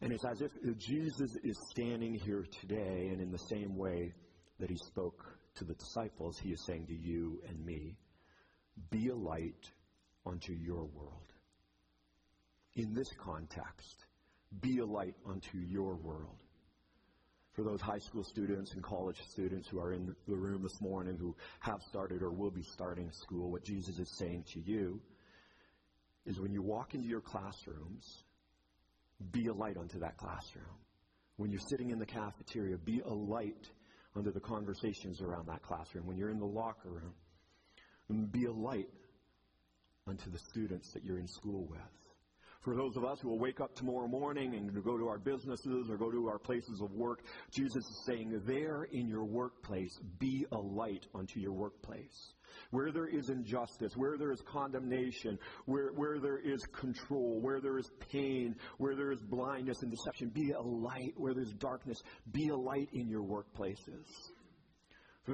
And 0.00 0.12
it's 0.12 0.24
as 0.24 0.40
if 0.40 0.52
Jesus 0.78 1.36
is 1.44 1.58
standing 1.70 2.14
here 2.14 2.46
today, 2.60 3.08
and 3.12 3.20
in 3.20 3.30
the 3.30 3.38
same 3.38 3.76
way 3.76 4.12
that 4.58 4.70
he 4.70 4.76
spoke 4.76 5.24
to 5.56 5.64
the 5.64 5.74
disciples, 5.74 6.38
he 6.38 6.50
is 6.50 6.64
saying 6.64 6.86
to 6.86 6.94
you 6.94 7.40
and 7.48 7.64
me, 7.64 7.96
be 8.90 9.08
a 9.08 9.14
light 9.14 9.70
unto 10.26 10.52
your 10.52 10.84
world. 10.84 11.32
In 12.76 12.94
this 12.94 13.08
context, 13.22 14.06
be 14.60 14.78
a 14.78 14.86
light 14.86 15.14
unto 15.28 15.58
your 15.58 15.96
world. 15.96 16.38
For 17.52 17.64
those 17.64 17.80
high 17.80 17.98
school 17.98 18.24
students 18.24 18.72
and 18.72 18.82
college 18.82 19.20
students 19.32 19.68
who 19.68 19.80
are 19.80 19.92
in 19.92 20.14
the 20.28 20.36
room 20.36 20.62
this 20.62 20.80
morning 20.80 21.16
who 21.18 21.36
have 21.58 21.82
started 21.82 22.22
or 22.22 22.30
will 22.30 22.50
be 22.50 22.62
starting 22.62 23.10
school, 23.12 23.50
what 23.50 23.64
Jesus 23.64 23.98
is 23.98 24.16
saying 24.18 24.44
to 24.54 24.60
you 24.60 25.00
is 26.30 26.40
when 26.40 26.52
you 26.52 26.62
walk 26.62 26.94
into 26.94 27.08
your 27.08 27.20
classrooms, 27.20 28.24
be 29.32 29.48
a 29.48 29.52
light 29.52 29.76
unto 29.76 29.98
that 29.98 30.16
classroom. 30.16 30.78
When 31.36 31.50
you're 31.50 31.60
sitting 31.68 31.90
in 31.90 31.98
the 31.98 32.06
cafeteria, 32.06 32.78
be 32.78 33.00
a 33.04 33.12
light 33.12 33.68
unto 34.14 34.32
the 34.32 34.40
conversations 34.40 35.20
around 35.20 35.48
that 35.48 35.62
classroom. 35.62 36.06
When 36.06 36.16
you're 36.16 36.30
in 36.30 36.38
the 36.38 36.46
locker 36.46 36.88
room, 36.88 38.30
be 38.30 38.46
a 38.46 38.52
light 38.52 38.88
unto 40.06 40.30
the 40.30 40.38
students 40.50 40.92
that 40.92 41.04
you're 41.04 41.18
in 41.18 41.28
school 41.28 41.66
with. 41.68 41.80
For 42.62 42.76
those 42.76 42.96
of 42.96 43.04
us 43.04 43.18
who 43.22 43.30
will 43.30 43.38
wake 43.38 43.60
up 43.60 43.74
tomorrow 43.74 44.06
morning 44.06 44.54
and 44.54 44.84
go 44.84 44.98
to 44.98 45.08
our 45.08 45.18
businesses 45.18 45.88
or 45.88 45.96
go 45.96 46.10
to 46.10 46.28
our 46.28 46.38
places 46.38 46.82
of 46.82 46.92
work, 46.92 47.20
Jesus 47.50 47.84
is 47.84 48.04
saying, 48.06 48.42
there 48.44 48.84
in 48.92 49.08
your 49.08 49.24
workplace, 49.24 49.98
be 50.18 50.46
a 50.52 50.58
light 50.58 51.06
unto 51.14 51.40
your 51.40 51.52
workplace 51.52 52.34
where 52.70 52.92
there 52.92 53.06
is 53.06 53.28
injustice, 53.28 53.92
where 53.96 54.16
there 54.18 54.32
is 54.32 54.40
condemnation, 54.50 55.38
where, 55.66 55.92
where 55.92 56.18
there 56.18 56.38
is 56.38 56.62
control, 56.78 57.40
where 57.40 57.60
there 57.60 57.78
is 57.78 57.90
pain, 58.10 58.54
where 58.78 58.96
there 58.96 59.12
is 59.12 59.20
blindness 59.20 59.82
and 59.82 59.90
deception, 59.90 60.28
be 60.30 60.52
a 60.52 60.60
light. 60.60 61.12
Where 61.16 61.34
there's 61.34 61.52
darkness, 61.54 61.98
be 62.32 62.48
a 62.48 62.56
light 62.56 62.88
in 62.92 63.08
your 63.08 63.22
workplaces. 63.22 64.06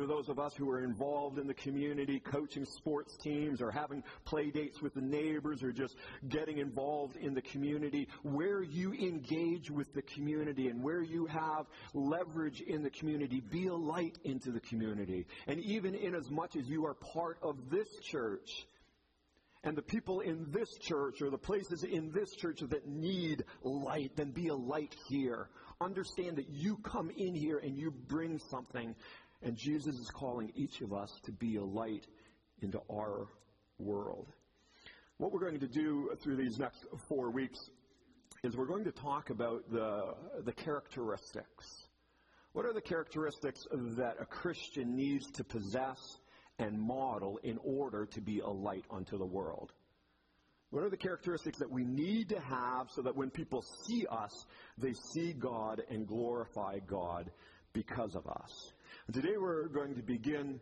Those 0.05 0.29
of 0.29 0.39
us 0.39 0.55
who 0.55 0.69
are 0.71 0.81
involved 0.81 1.39
in 1.39 1.47
the 1.47 1.55
community, 1.55 2.21
coaching 2.21 2.65
sports 2.65 3.17
teams 3.17 3.63
or 3.63 3.71
having 3.71 4.03
play 4.25 4.51
dates 4.51 4.83
with 4.83 4.95
the 4.95 5.01
neighbors 5.01 5.63
or 5.63 5.73
just 5.73 5.95
getting 6.29 6.59
involved 6.59 7.17
in 7.17 7.33
the 7.33 7.43
community, 7.43 8.09
where 8.23 8.63
you 8.63 8.93
engage 8.93 9.71
with 9.71 9.93
the 9.95 10.03
community 10.03 10.69
and 10.69 10.83
where 10.83 11.03
you 11.03 11.27
have 11.27 11.67
leverage 11.95 12.61
in 12.61 12.83
the 12.83 12.91
community, 12.91 13.41
be 13.41 13.69
a 13.69 13.75
light 13.75 14.19
into 14.25 14.51
the 14.51 14.61
community. 14.61 15.27
And 15.47 15.61
even 15.61 15.95
in 15.95 16.15
as 16.15 16.31
much 16.31 16.57
as 16.57 16.69
you 16.69 16.85
are 16.87 16.95
part 16.95 17.39
of 17.43 17.71
this 17.71 17.89
church, 18.03 18.67
and 19.67 19.77
the 19.77 19.83
people 19.83 20.21
in 20.21 20.47
this 20.51 20.69
church 20.79 21.21
or 21.21 21.29
the 21.29 21.39
places 21.39 21.83
in 21.83 22.13
this 22.13 22.33
church 22.37 22.61
that 22.61 22.87
need 22.87 23.45
light, 23.65 24.13
then 24.15 24.31
be 24.31 24.49
a 24.49 24.55
light 24.55 24.95
here. 25.09 25.49
Understand 25.81 26.37
that 26.37 26.49
you 26.49 26.77
come 26.85 27.11
in 27.11 27.35
here 27.35 27.59
and 27.59 27.77
you 27.77 27.91
bring 27.91 28.39
something 28.39 28.95
and 29.43 29.57
Jesus 29.57 29.97
is 29.97 30.11
calling 30.11 30.53
each 30.55 30.81
of 30.81 30.93
us 30.93 31.11
to 31.25 31.33
be 31.33 31.57
a 31.57 31.65
light 31.65 32.07
into 32.63 32.81
our 32.91 33.27
world. 33.79 34.27
What 35.19 35.33
we're 35.33 35.41
going 35.41 35.61
to 35.61 35.69
do 35.69 36.11
through 36.23 36.37
these 36.37 36.59
next 36.59 36.85
four 37.09 37.31
weeks 37.31 37.59
is 38.43 38.57
we're 38.57 38.67
going 38.67 38.85
to 38.85 38.93
talk 38.93 39.31
about 39.31 39.71
the, 39.71 40.15
the 40.45 40.53
characteristics. 40.53 41.89
What 42.53 42.65
are 42.65 42.73
the 42.73 42.81
characteristics 42.81 43.67
that 43.71 44.17
a 44.21 44.25
Christian 44.25 44.95
needs 44.95 45.31
to 45.33 45.45
possess 45.45 45.99
and 46.59 46.81
model 46.81 47.39
in 47.43 47.59
order 47.63 48.07
to 48.07 48.21
be 48.21 48.41
a 48.41 48.49
light 48.49 48.85
unto 48.91 49.19
the 49.19 49.27
world? 49.27 49.73
What 50.71 50.83
are 50.83 50.91
the 50.91 50.97
characteristics 50.97 51.59
that 51.59 51.71
we 51.71 51.85
need 51.85 52.29
to 52.31 52.41
have 52.41 52.91
so 52.91 53.03
that 53.03 53.17
when 53.17 53.31
people 53.31 53.65
see 53.87 54.05
us, 54.11 54.47
they 54.77 54.95
see 55.13 55.33
God 55.33 55.83
and 55.89 56.07
glorify 56.07 56.79
God 56.87 57.31
because 57.77 58.15
of 58.15 58.27
us? 58.27 58.73
Today 59.13 59.37
we're 59.39 59.69
going 59.69 59.95
to 59.97 60.03
begin 60.03 60.59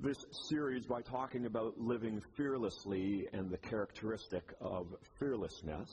this 0.00 0.16
series 0.48 0.84
by 0.84 1.00
talking 1.00 1.46
about 1.46 1.78
living 1.78 2.20
fearlessly 2.36 3.28
and 3.32 3.48
the 3.48 3.56
characteristic 3.56 4.42
of 4.60 4.88
fearlessness. 5.20 5.88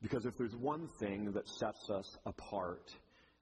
Because 0.00 0.24
if 0.24 0.32
there's 0.38 0.56
one 0.56 0.88
thing 0.98 1.32
that 1.32 1.46
sets 1.46 1.90
us 1.90 2.16
apart 2.24 2.90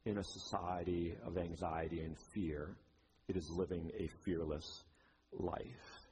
in 0.07 0.19
a 0.19 0.25
society 0.25 1.15
of 1.25 1.39
anxiety 1.39 2.01
and 2.01 2.17
fear, 2.35 2.75
it 3.29 3.37
is 3.37 3.49
living 3.57 3.93
a 3.97 4.09
fearless 4.25 4.83
life. 5.33 6.09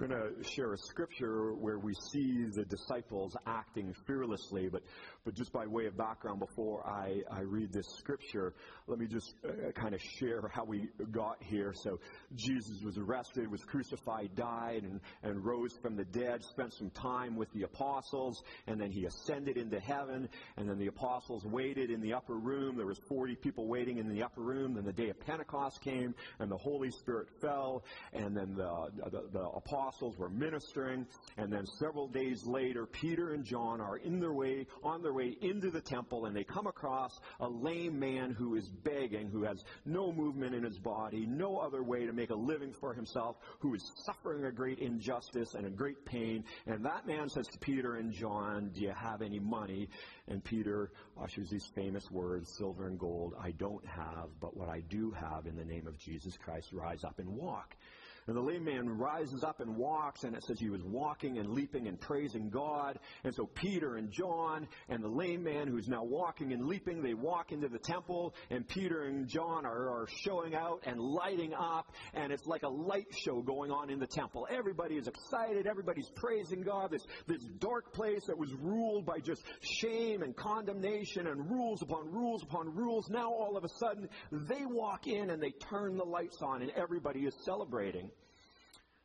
I'm 0.00 0.08
going 0.08 0.34
to 0.34 0.48
share 0.48 0.72
a 0.72 0.78
scripture 0.78 1.52
where 1.52 1.78
we 1.78 1.92
see 2.10 2.46
the 2.54 2.64
disciples 2.64 3.36
acting 3.46 3.94
fearlessly, 4.06 4.68
but, 4.68 4.82
but 5.24 5.34
just 5.34 5.52
by 5.52 5.66
way 5.66 5.86
of 5.86 5.96
background, 5.96 6.40
before 6.40 6.86
I, 6.86 7.22
I 7.30 7.40
read 7.40 7.72
this 7.72 7.86
scripture, 7.98 8.54
let 8.86 8.98
me 8.98 9.06
just 9.06 9.34
uh, 9.44 9.70
kind 9.72 9.94
of 9.94 10.00
share 10.00 10.42
how 10.52 10.64
we 10.64 10.88
got 11.10 11.42
here. 11.42 11.72
So, 11.74 11.98
Jesus 12.34 12.82
was 12.82 12.96
arrested, 12.98 13.50
was 13.50 13.64
crucified, 13.64 14.34
died, 14.34 14.84
and, 14.84 15.00
and 15.22 15.44
rose 15.44 15.72
from 15.82 15.96
the 15.96 16.04
dead, 16.04 16.42
spent 16.44 16.72
some 16.72 16.90
time 16.90 17.36
with 17.36 17.52
the 17.52 17.62
apostles, 17.62 18.42
and 18.66 18.80
then 18.80 18.90
he 18.90 19.06
ascended 19.06 19.56
into 19.56 19.80
heaven, 19.80 20.28
and 20.56 20.68
then 20.68 20.78
the 20.78 20.86
apostles 20.86 21.44
waited 21.44 21.90
in 21.90 22.00
the 22.00 22.14
upper 22.14 22.34
room. 22.34 22.76
There 22.76 22.86
was 22.86 23.00
40 23.08 23.36
people 23.36 23.66
waiting 23.66 23.98
in 23.98 24.08
the 24.08 24.22
upper 24.22 24.42
room. 24.42 24.74
Then 24.74 24.84
the 24.84 24.92
day 24.92 25.10
of 25.10 25.20
Pentecost 25.20 25.80
came, 25.82 26.14
and 26.38 26.50
the 26.50 26.56
Holy 26.56 26.90
Spirit 26.90 27.28
fell, 27.40 27.84
and 28.12 28.36
then 28.36 28.54
the, 28.54 28.88
the, 29.10 29.28
the 29.32 29.40
apostles 29.40 30.16
were 30.16 30.30
ministering, 30.30 31.06
and 31.36 31.52
then 31.52 31.66
several 31.78 32.08
days 32.08 32.44
later, 32.46 32.86
Peter 32.86 33.32
and 33.32 33.44
John 33.44 33.80
are 33.80 33.96
in 33.98 34.20
their 34.20 34.32
way, 34.32 34.66
on 34.82 35.02
their 35.02 35.09
way 35.12 35.36
into 35.40 35.70
the 35.70 35.80
temple, 35.80 36.26
and 36.26 36.36
they 36.36 36.44
come 36.44 36.66
across 36.66 37.18
a 37.40 37.48
lame 37.48 37.98
man 37.98 38.32
who 38.32 38.56
is 38.56 38.68
begging, 38.68 39.28
who 39.30 39.44
has 39.44 39.62
no 39.84 40.12
movement 40.12 40.54
in 40.54 40.62
his 40.62 40.78
body, 40.78 41.26
no 41.26 41.58
other 41.58 41.82
way 41.82 42.06
to 42.06 42.12
make 42.12 42.30
a 42.30 42.34
living 42.34 42.72
for 42.80 42.94
himself, 42.94 43.36
who 43.60 43.74
is 43.74 43.92
suffering 44.04 44.44
a 44.44 44.52
great 44.52 44.78
injustice 44.78 45.54
and 45.54 45.66
a 45.66 45.70
great 45.70 46.04
pain. 46.04 46.44
And 46.66 46.84
that 46.84 47.06
man 47.06 47.28
says 47.28 47.46
to 47.48 47.58
Peter 47.58 47.96
and 47.96 48.12
John, 48.12 48.70
Do 48.74 48.80
you 48.80 48.92
have 48.92 49.22
any 49.22 49.38
money? 49.38 49.88
And 50.28 50.42
Peter 50.44 50.92
ushers 51.20 51.50
these 51.50 51.66
famous 51.74 52.10
words, 52.10 52.54
silver 52.56 52.86
and 52.86 52.98
gold, 52.98 53.34
I 53.40 53.50
don't 53.52 53.84
have, 53.86 54.28
but 54.40 54.56
what 54.56 54.68
I 54.68 54.80
do 54.88 55.10
have 55.10 55.46
in 55.46 55.56
the 55.56 55.64
name 55.64 55.86
of 55.86 55.98
Jesus 55.98 56.36
Christ, 56.36 56.72
rise 56.72 57.04
up 57.04 57.18
and 57.18 57.28
walk. 57.28 57.74
And 58.30 58.36
the 58.36 58.42
lame 58.42 58.62
man 58.62 58.88
rises 58.88 59.42
up 59.42 59.58
and 59.58 59.74
walks, 59.74 60.22
and 60.22 60.36
it 60.36 60.44
says 60.44 60.60
he 60.60 60.70
was 60.70 60.84
walking 60.84 61.38
and 61.38 61.50
leaping 61.50 61.88
and 61.88 62.00
praising 62.00 62.48
God. 62.48 62.96
And 63.24 63.34
so 63.34 63.44
Peter 63.44 63.96
and 63.96 64.08
John 64.08 64.68
and 64.88 65.02
the 65.02 65.08
lame 65.08 65.42
man 65.42 65.66
who's 65.66 65.88
now 65.88 66.04
walking 66.04 66.52
and 66.52 66.66
leaping, 66.66 67.02
they 67.02 67.14
walk 67.14 67.50
into 67.50 67.68
the 67.68 67.80
temple, 67.80 68.36
and 68.48 68.68
Peter 68.68 69.02
and 69.02 69.26
John 69.26 69.66
are, 69.66 69.88
are 69.88 70.06
showing 70.22 70.54
out 70.54 70.84
and 70.86 71.00
lighting 71.00 71.54
up, 71.54 71.92
and 72.14 72.32
it's 72.32 72.46
like 72.46 72.62
a 72.62 72.68
light 72.68 73.08
show 73.10 73.42
going 73.42 73.72
on 73.72 73.90
in 73.90 73.98
the 73.98 74.06
temple. 74.06 74.46
Everybody 74.48 74.94
is 74.94 75.08
excited, 75.08 75.66
everybody's 75.66 76.12
praising 76.14 76.62
God. 76.62 76.92
This, 76.92 77.04
this 77.26 77.42
dark 77.58 77.92
place 77.92 78.26
that 78.28 78.38
was 78.38 78.52
ruled 78.60 79.06
by 79.06 79.18
just 79.18 79.42
shame 79.60 80.22
and 80.22 80.36
condemnation 80.36 81.26
and 81.26 81.50
rules 81.50 81.82
upon 81.82 82.12
rules 82.12 82.44
upon 82.44 82.76
rules, 82.76 83.08
now 83.10 83.32
all 83.32 83.56
of 83.56 83.64
a 83.64 83.70
sudden 83.80 84.08
they 84.30 84.64
walk 84.66 85.08
in 85.08 85.30
and 85.30 85.42
they 85.42 85.50
turn 85.68 85.96
the 85.96 86.04
lights 86.04 86.38
on, 86.42 86.62
and 86.62 86.70
everybody 86.76 87.22
is 87.22 87.34
celebrating. 87.44 88.08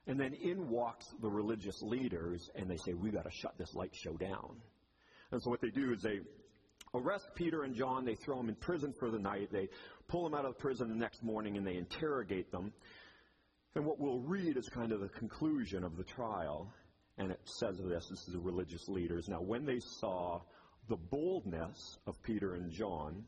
And 0.07 0.19
then 0.19 0.33
in 0.33 0.69
walks 0.69 1.07
the 1.21 1.29
religious 1.29 1.81
leaders, 1.81 2.49
and 2.55 2.69
they 2.69 2.77
say, 2.77 2.93
"We've 2.93 3.13
got 3.13 3.23
to 3.23 3.31
shut 3.31 3.57
this 3.57 3.73
light 3.73 3.95
show 3.95 4.15
down. 4.17 4.61
And 5.31 5.41
so 5.41 5.49
what 5.49 5.61
they 5.61 5.71
do 5.71 5.93
is 5.93 6.01
they 6.01 6.21
arrest 6.93 7.27
Peter 7.35 7.63
and 7.63 7.75
John, 7.75 8.05
they 8.05 8.15
throw 8.15 8.37
them 8.37 8.49
in 8.49 8.55
prison 8.55 8.93
for 8.93 9.09
the 9.09 9.19
night, 9.19 9.51
they 9.51 9.69
pull 10.07 10.23
them 10.23 10.33
out 10.33 10.45
of 10.45 10.55
the 10.55 10.61
prison 10.61 10.89
the 10.89 10.95
next 10.95 11.23
morning, 11.23 11.57
and 11.57 11.65
they 11.65 11.75
interrogate 11.75 12.51
them. 12.51 12.71
And 13.75 13.85
what 13.85 13.99
we'll 13.99 14.19
read 14.19 14.57
is 14.57 14.69
kind 14.69 14.91
of 14.91 15.01
the 15.01 15.09
conclusion 15.09 15.83
of 15.83 15.97
the 15.97 16.03
trial. 16.03 16.71
And 17.17 17.31
it 17.31 17.39
says 17.45 17.77
this 17.77 18.07
this 18.09 18.19
is 18.27 18.33
the 18.33 18.39
religious 18.39 18.87
leaders. 18.87 19.27
Now, 19.27 19.41
when 19.41 19.65
they 19.65 19.79
saw 19.79 20.41
the 20.87 20.97
boldness 20.97 21.97
of 22.05 22.21
Peter 22.23 22.53
and 22.53 22.71
John 22.71 23.25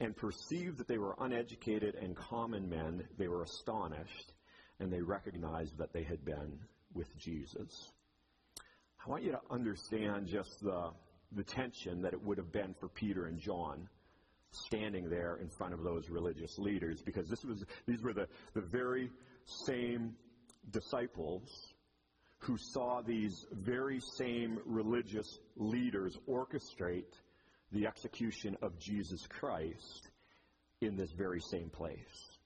and 0.00 0.16
perceived 0.16 0.78
that 0.78 0.88
they 0.88 0.98
were 0.98 1.14
uneducated 1.18 1.94
and 1.94 2.16
common 2.16 2.68
men, 2.68 3.06
they 3.18 3.28
were 3.28 3.42
astonished 3.42 4.32
and 4.80 4.92
they 4.92 5.00
recognized 5.00 5.78
that 5.78 5.92
they 5.92 6.02
had 6.02 6.24
been 6.24 6.58
with 6.94 7.16
Jesus. 7.18 7.92
I 9.04 9.10
want 9.10 9.22
you 9.22 9.32
to 9.32 9.40
understand 9.50 10.26
just 10.26 10.60
the, 10.62 10.90
the 11.32 11.44
tension 11.44 12.02
that 12.02 12.12
it 12.12 12.22
would 12.22 12.38
have 12.38 12.52
been 12.52 12.74
for 12.78 12.88
Peter 12.88 13.26
and 13.26 13.38
John 13.38 13.88
standing 14.50 15.08
there 15.08 15.36
in 15.36 15.48
front 15.48 15.74
of 15.74 15.82
those 15.82 16.08
religious 16.08 16.58
leaders 16.58 17.02
because 17.02 17.28
this 17.28 17.44
was, 17.44 17.64
these 17.86 18.02
were 18.02 18.12
the, 18.12 18.26
the 18.54 18.60
very 18.60 19.10
same 19.44 20.14
disciples 20.70 21.74
who 22.38 22.56
saw 22.56 23.02
these 23.02 23.46
very 23.52 24.00
same 24.16 24.58
religious 24.64 25.38
leaders 25.56 26.16
orchestrate 26.28 27.12
the 27.72 27.86
execution 27.86 28.56
of 28.62 28.78
Jesus 28.78 29.26
Christ 29.26 30.10
in 30.80 30.96
this 30.96 31.10
very 31.12 31.40
same 31.40 31.68
place. 31.68 32.37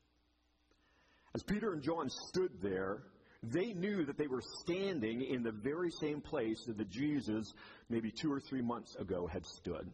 As 1.34 1.42
Peter 1.42 1.72
and 1.72 1.82
John 1.82 2.08
stood 2.28 2.50
there, 2.62 3.02
they 3.42 3.72
knew 3.72 4.04
that 4.04 4.18
they 4.18 4.26
were 4.26 4.42
standing 4.60 5.22
in 5.22 5.42
the 5.42 5.52
very 5.52 5.90
same 6.00 6.20
place 6.20 6.62
that 6.66 6.78
the 6.78 6.84
Jesus 6.84 7.52
maybe 7.88 8.10
two 8.10 8.32
or 8.32 8.40
three 8.40 8.62
months 8.62 8.94
ago 8.96 9.26
had 9.26 9.44
stood. 9.44 9.90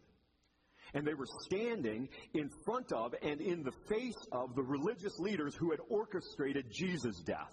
And 0.95 1.07
they 1.07 1.15
were 1.15 1.27
standing 1.47 2.09
in 2.35 2.51
front 2.65 2.93
of 2.93 3.15
and 3.23 3.41
in 3.41 3.63
the 3.63 3.73
face 3.89 4.17
of 4.33 4.55
the 4.55 4.63
religious 4.63 5.19
leaders 5.19 5.55
who 5.55 5.71
had 5.71 5.81
orchestrated 5.89 6.67
Jesus' 6.71 7.21
death. 7.21 7.53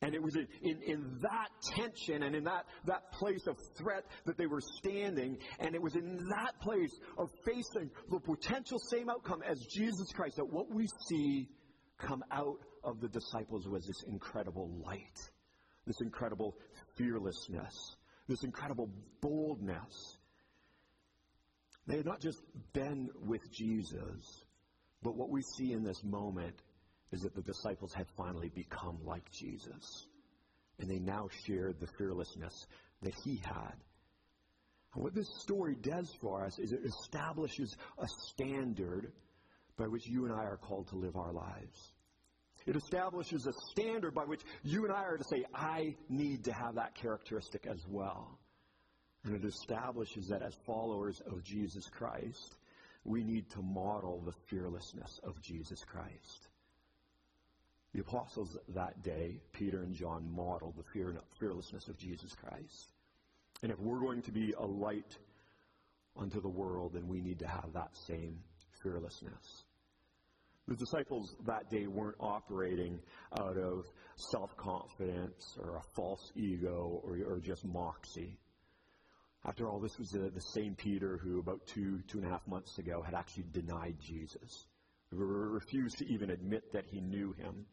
And 0.00 0.14
it 0.14 0.22
was 0.22 0.36
in, 0.36 0.46
in, 0.62 0.82
in, 0.82 1.18
that 1.22 1.48
tension 1.74 2.22
and 2.22 2.34
in 2.36 2.44
that, 2.44 2.66
that 2.86 3.10
place 3.12 3.46
of 3.48 3.56
threat 3.76 4.04
that 4.26 4.38
they 4.38 4.46
were 4.46 4.60
standing. 4.60 5.38
And 5.58 5.74
it 5.74 5.82
was 5.82 5.96
in 5.96 6.16
that 6.30 6.52
place 6.60 6.96
of 7.18 7.28
facing 7.44 7.90
the 8.08 8.20
potential 8.20 8.78
same 8.90 9.10
outcome 9.10 9.42
as 9.42 9.58
Jesus 9.74 10.12
Christ 10.14 10.36
that 10.36 10.52
what 10.52 10.72
we 10.72 10.86
see 11.08 11.48
come 11.98 12.24
out 12.30 12.58
of 12.84 13.00
the 13.00 13.08
disciples 13.08 13.68
was 13.68 13.86
this 13.86 14.02
incredible 14.04 14.70
light, 14.84 15.30
this 15.86 16.00
incredible 16.00 16.56
fearlessness, 16.96 17.96
this 18.28 18.44
incredible 18.44 18.90
boldness. 19.20 20.18
They 21.86 21.96
had 21.96 22.06
not 22.06 22.20
just 22.20 22.40
been 22.72 23.08
with 23.24 23.50
Jesus, 23.50 24.44
but 25.02 25.16
what 25.16 25.30
we 25.30 25.42
see 25.42 25.72
in 25.72 25.82
this 25.82 26.02
moment 26.04 26.54
is 27.12 27.22
that 27.22 27.34
the 27.34 27.42
disciples 27.42 27.94
had 27.94 28.06
finally 28.16 28.50
become 28.54 28.98
like 29.04 29.30
Jesus. 29.30 30.06
And 30.78 30.90
they 30.90 30.98
now 30.98 31.28
shared 31.46 31.80
the 31.80 31.88
fearlessness 31.98 32.66
that 33.02 33.14
he 33.24 33.40
had. 33.44 33.74
And 34.94 35.02
what 35.02 35.14
this 35.14 35.28
story 35.40 35.76
does 35.80 36.12
for 36.20 36.44
us 36.44 36.58
is 36.58 36.72
it 36.72 36.80
establishes 36.84 37.76
a 37.98 38.06
standard 38.28 39.12
by 39.78 39.86
which 39.86 40.06
you 40.06 40.26
and 40.26 40.34
I 40.34 40.44
are 40.44 40.58
called 40.58 40.88
to 40.88 40.96
live 40.96 41.16
our 41.16 41.32
lives. 41.32 41.92
It 42.66 42.76
establishes 42.76 43.46
a 43.46 43.52
standard 43.70 44.12
by 44.14 44.24
which 44.24 44.42
you 44.62 44.84
and 44.84 44.92
I 44.92 45.04
are 45.04 45.16
to 45.16 45.24
say, 45.24 45.44
I 45.54 45.94
need 46.10 46.44
to 46.44 46.52
have 46.52 46.74
that 46.74 46.94
characteristic 46.94 47.66
as 47.66 47.82
well. 47.88 48.38
And 49.24 49.34
it 49.34 49.46
establishes 49.46 50.28
that 50.28 50.42
as 50.42 50.54
followers 50.66 51.22
of 51.26 51.42
Jesus 51.42 51.88
Christ, 51.88 52.56
we 53.04 53.24
need 53.24 53.48
to 53.50 53.62
model 53.62 54.22
the 54.24 54.34
fearlessness 54.50 55.18
of 55.22 55.40
Jesus 55.40 55.82
Christ. 55.84 56.48
The 57.94 58.00
apostles 58.00 58.56
that 58.74 59.02
day, 59.02 59.40
Peter 59.52 59.82
and 59.82 59.94
John, 59.94 60.30
modeled 60.30 60.76
the 60.76 60.84
fear, 60.92 61.16
fearlessness 61.40 61.88
of 61.88 61.96
Jesus 61.96 62.34
Christ. 62.34 62.92
And 63.62 63.72
if 63.72 63.78
we're 63.78 64.00
going 64.00 64.22
to 64.22 64.30
be 64.30 64.52
a 64.52 64.66
light 64.66 65.16
unto 66.16 66.40
the 66.40 66.48
world, 66.48 66.92
then 66.94 67.08
we 67.08 67.20
need 67.20 67.38
to 67.38 67.46
have 67.46 67.72
that 67.72 67.96
same 68.06 68.40
fearlessness. 68.82 69.64
The 70.68 70.76
disciples 70.76 71.34
that 71.46 71.70
day 71.70 71.86
weren't 71.86 72.18
operating 72.20 73.00
out 73.40 73.56
of 73.56 73.86
self 74.16 74.54
confidence 74.58 75.56
or 75.58 75.78
a 75.78 75.82
false 75.96 76.30
ego 76.36 77.00
or, 77.02 77.18
or 77.26 77.40
just 77.40 77.64
moxie. 77.64 78.38
After 79.46 79.66
all, 79.66 79.80
this 79.80 79.98
was 79.98 80.10
the, 80.10 80.28
the 80.28 80.42
same 80.42 80.74
Peter 80.74 81.16
who, 81.16 81.38
about 81.38 81.66
two, 81.66 82.00
two 82.06 82.18
and 82.18 82.26
a 82.26 82.30
half 82.30 82.46
months 82.46 82.78
ago, 82.78 83.00
had 83.00 83.14
actually 83.14 83.46
denied 83.50 83.96
Jesus, 83.98 84.66
who 85.10 85.16
refused 85.16 85.96
to 85.98 86.12
even 86.12 86.28
admit 86.28 86.70
that 86.74 86.84
he 86.86 87.00
knew 87.00 87.32
him. 87.32 87.64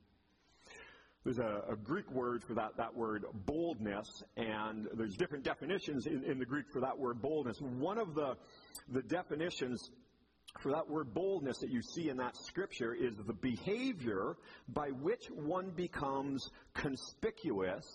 There's 1.25 1.39
a, 1.39 1.63
a, 1.71 1.75
Greek 1.75 2.09
word 2.11 2.43
for 2.43 2.53
that, 2.53 2.77
that 2.77 2.95
word 2.95 3.25
boldness, 3.45 4.23
and 4.37 4.87
there's 4.93 5.17
different 5.17 5.43
definitions 5.43 6.05
in, 6.05 6.23
in 6.23 6.39
the 6.39 6.45
Greek 6.45 6.67
for 6.71 6.79
that 6.81 6.97
word 6.97 7.21
boldness. 7.21 7.59
One 7.59 7.97
of 7.97 8.13
the, 8.13 8.37
the 8.93 9.01
definitions 9.01 9.89
for 10.59 10.71
that 10.71 10.89
word 10.89 11.13
boldness 11.13 11.57
that 11.59 11.69
you 11.69 11.81
see 11.81 12.09
in 12.09 12.17
that 12.17 12.35
scripture 12.37 12.93
is 12.93 13.15
the 13.15 13.33
behavior 13.33 14.37
by 14.69 14.89
which 14.89 15.27
one 15.31 15.71
becomes 15.71 16.49
conspicuous 16.73 17.85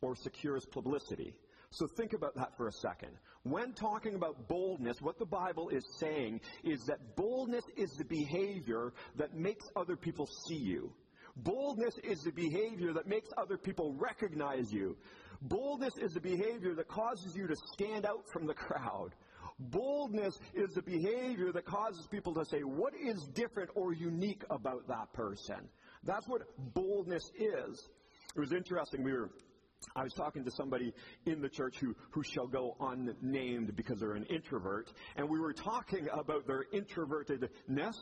or 0.00 0.14
secures 0.14 0.64
publicity. 0.66 1.34
So 1.70 1.86
think 1.96 2.12
about 2.12 2.36
that 2.36 2.56
for 2.56 2.68
a 2.68 2.72
second. 2.72 3.10
When 3.42 3.72
talking 3.72 4.14
about 4.14 4.46
boldness, 4.48 5.02
what 5.02 5.18
the 5.18 5.26
Bible 5.26 5.70
is 5.70 5.84
saying 5.98 6.40
is 6.62 6.84
that 6.86 7.16
boldness 7.16 7.64
is 7.76 7.90
the 7.96 8.04
behavior 8.04 8.92
that 9.16 9.34
makes 9.34 9.66
other 9.74 9.96
people 9.96 10.28
see 10.46 10.56
you. 10.56 10.92
Boldness 11.36 11.94
is 12.04 12.22
the 12.22 12.30
behavior 12.30 12.92
that 12.92 13.08
makes 13.08 13.28
other 13.36 13.56
people 13.56 13.92
recognize 13.98 14.72
you. 14.72 14.96
Boldness 15.42 15.96
is 16.00 16.14
the 16.14 16.20
behavior 16.20 16.74
that 16.74 16.86
causes 16.86 17.34
you 17.34 17.48
to 17.48 17.56
stand 17.72 18.06
out 18.06 18.24
from 18.32 18.46
the 18.46 18.54
crowd. 18.54 19.10
Boldness 19.58 20.38
is 20.54 20.74
the 20.74 20.82
behavior 20.82 21.52
that 21.52 21.64
causes 21.64 22.06
people 22.10 22.34
to 22.34 22.44
say, 22.44 22.60
What 22.60 22.92
is 22.94 23.26
different 23.34 23.70
or 23.74 23.92
unique 23.92 24.42
about 24.50 24.86
that 24.88 25.12
person? 25.12 25.68
That's 26.02 26.26
what 26.28 26.42
boldness 26.74 27.30
is. 27.36 27.88
It 28.36 28.40
was 28.40 28.52
interesting. 28.52 29.04
We 29.04 29.12
were 29.12 29.30
I 29.96 30.02
was 30.02 30.12
talking 30.12 30.44
to 30.44 30.50
somebody 30.50 30.92
in 31.26 31.40
the 31.40 31.48
church 31.48 31.76
who, 31.80 31.94
who 32.10 32.22
shall 32.22 32.46
go 32.46 32.76
unnamed 32.80 33.76
because 33.76 34.00
they're 34.00 34.14
an 34.14 34.24
introvert, 34.24 34.92
and 35.16 35.28
we 35.28 35.38
were 35.38 35.52
talking 35.52 36.08
about 36.12 36.46
their 36.46 36.64
introvertedness 36.72 37.94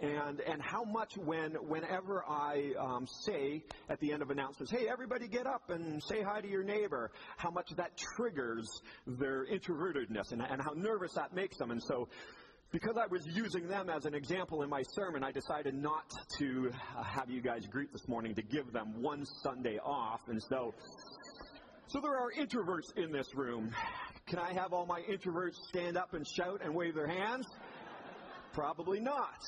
and, 0.00 0.40
and 0.40 0.60
how 0.60 0.84
much 0.84 1.16
when, 1.16 1.52
whenever 1.52 2.24
I 2.28 2.72
um, 2.78 3.06
say 3.06 3.64
at 3.88 4.00
the 4.00 4.12
end 4.12 4.22
of 4.22 4.30
announcements, 4.30 4.70
hey, 4.70 4.88
everybody 4.88 5.28
get 5.28 5.46
up 5.46 5.70
and 5.70 6.02
say 6.02 6.22
hi 6.22 6.40
to 6.40 6.48
your 6.48 6.64
neighbor, 6.64 7.10
how 7.36 7.50
much 7.50 7.70
that 7.76 7.96
triggers 7.96 8.68
their 9.06 9.46
introvertedness 9.46 10.32
and, 10.32 10.42
and 10.42 10.62
how 10.62 10.72
nervous 10.74 11.14
that 11.14 11.34
makes 11.34 11.56
them. 11.56 11.70
And 11.70 11.82
so 11.82 12.08
because 12.72 12.96
I 12.96 13.06
was 13.06 13.26
using 13.26 13.66
them 13.66 13.90
as 13.90 14.04
an 14.04 14.14
example 14.14 14.62
in 14.62 14.70
my 14.70 14.82
sermon, 14.94 15.24
I 15.24 15.32
decided 15.32 15.74
not 15.74 16.08
to 16.38 16.70
uh, 16.96 17.02
have 17.02 17.28
you 17.28 17.40
guys 17.40 17.66
greet 17.66 17.92
this 17.92 18.06
morning 18.06 18.34
to 18.36 18.42
give 18.42 18.72
them 18.72 19.02
one 19.02 19.24
Sunday 19.42 19.78
off. 19.78 20.20
And 20.28 20.40
so 20.40 20.72
so 21.92 22.00
there 22.00 22.16
are 22.16 22.30
introverts 22.32 22.96
in 22.96 23.10
this 23.10 23.26
room. 23.34 23.70
Can 24.26 24.38
I 24.38 24.52
have 24.52 24.72
all 24.72 24.86
my 24.86 25.00
introverts 25.00 25.56
stand 25.68 25.96
up 25.96 26.14
and 26.14 26.26
shout 26.26 26.60
and 26.64 26.72
wave 26.72 26.94
their 26.94 27.08
hands? 27.08 27.46
Probably 28.52 29.00
not. 29.00 29.42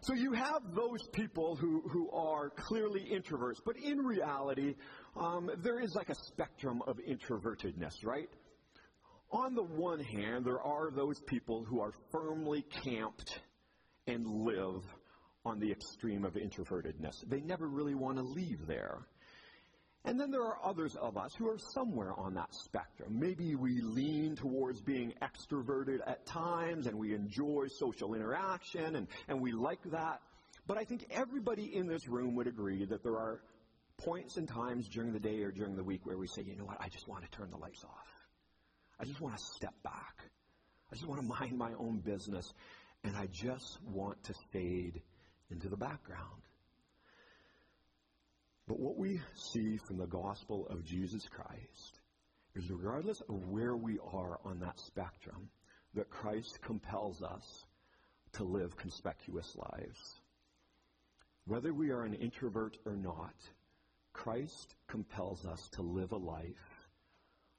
So 0.00 0.14
you 0.14 0.32
have 0.32 0.74
those 0.74 1.00
people 1.12 1.56
who, 1.56 1.82
who 1.88 2.10
are 2.10 2.50
clearly 2.50 3.08
introverts, 3.10 3.60
but 3.64 3.76
in 3.76 3.98
reality, 3.98 4.74
um, 5.16 5.50
there 5.62 5.80
is 5.80 5.94
like 5.94 6.10
a 6.10 6.14
spectrum 6.26 6.82
of 6.86 6.98
introvertedness, 6.98 8.04
right? 8.04 8.28
On 9.30 9.54
the 9.54 9.62
one 9.62 10.00
hand, 10.00 10.44
there 10.44 10.60
are 10.60 10.90
those 10.90 11.20
people 11.26 11.64
who 11.64 11.80
are 11.80 11.92
firmly 12.10 12.66
camped 12.84 13.40
and 14.06 14.26
live 14.26 14.82
on 15.46 15.58
the 15.58 15.70
extreme 15.70 16.24
of 16.24 16.34
introvertedness. 16.34 17.14
They 17.28 17.40
never 17.40 17.66
really 17.66 17.94
want 17.94 18.18
to 18.18 18.22
leave 18.24 18.66
there. 18.66 19.06
And 20.04 20.18
then 20.18 20.32
there 20.32 20.42
are 20.42 20.58
others 20.64 20.96
of 20.96 21.16
us 21.16 21.32
who 21.34 21.48
are 21.48 21.58
somewhere 21.58 22.12
on 22.18 22.34
that 22.34 22.52
spectrum. 22.52 23.20
Maybe 23.20 23.54
we 23.54 23.80
lean 23.80 24.34
towards 24.34 24.80
being 24.80 25.14
extroverted 25.22 26.00
at 26.04 26.26
times 26.26 26.88
and 26.88 26.98
we 26.98 27.14
enjoy 27.14 27.68
social 27.68 28.14
interaction 28.14 28.96
and, 28.96 29.06
and 29.28 29.40
we 29.40 29.52
like 29.52 29.82
that. 29.92 30.20
But 30.66 30.76
I 30.76 30.84
think 30.84 31.06
everybody 31.10 31.76
in 31.76 31.86
this 31.86 32.08
room 32.08 32.34
would 32.34 32.48
agree 32.48 32.84
that 32.84 33.04
there 33.04 33.16
are 33.16 33.42
points 33.98 34.36
and 34.36 34.48
times 34.48 34.88
during 34.88 35.12
the 35.12 35.20
day 35.20 35.40
or 35.42 35.52
during 35.52 35.76
the 35.76 35.84
week 35.84 36.04
where 36.04 36.18
we 36.18 36.26
say, 36.26 36.42
you 36.42 36.56
know 36.56 36.64
what, 36.64 36.80
I 36.80 36.88
just 36.88 37.06
want 37.06 37.22
to 37.22 37.30
turn 37.30 37.50
the 37.50 37.58
lights 37.58 37.84
off. 37.84 38.08
I 38.98 39.04
just 39.04 39.20
want 39.20 39.36
to 39.36 39.42
step 39.42 39.74
back. 39.84 40.18
I 40.90 40.96
just 40.96 41.06
want 41.06 41.20
to 41.20 41.26
mind 41.26 41.56
my 41.56 41.72
own 41.78 42.00
business. 42.00 42.52
And 43.04 43.16
I 43.16 43.26
just 43.26 43.78
want 43.84 44.22
to 44.24 44.34
fade 44.52 45.00
into 45.50 45.68
the 45.68 45.76
background. 45.76 46.42
But 48.72 48.80
what 48.80 48.96
we 48.96 49.20
see 49.34 49.76
from 49.76 49.98
the 49.98 50.06
gospel 50.06 50.66
of 50.70 50.82
Jesus 50.82 51.28
Christ 51.28 52.00
is 52.54 52.70
regardless 52.70 53.20
of 53.28 53.50
where 53.50 53.76
we 53.76 53.98
are 53.98 54.40
on 54.46 54.60
that 54.60 54.80
spectrum, 54.80 55.50
that 55.92 56.08
Christ 56.08 56.58
compels 56.62 57.22
us 57.22 57.66
to 58.32 58.44
live 58.44 58.74
conspicuous 58.78 59.54
lives. 59.56 60.22
Whether 61.44 61.74
we 61.74 61.90
are 61.90 62.04
an 62.04 62.14
introvert 62.14 62.78
or 62.86 62.96
not, 62.96 63.34
Christ 64.14 64.74
compels 64.88 65.44
us 65.44 65.68
to 65.72 65.82
live 65.82 66.12
a 66.12 66.16
life 66.16 66.88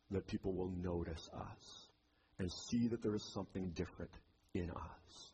that 0.10 0.26
people 0.26 0.56
will 0.56 0.72
notice 0.72 1.30
us 1.32 1.90
and 2.40 2.52
see 2.52 2.88
that 2.88 3.04
there 3.04 3.14
is 3.14 3.32
something 3.36 3.70
different 3.76 4.18
in 4.56 4.72
us. 4.72 5.33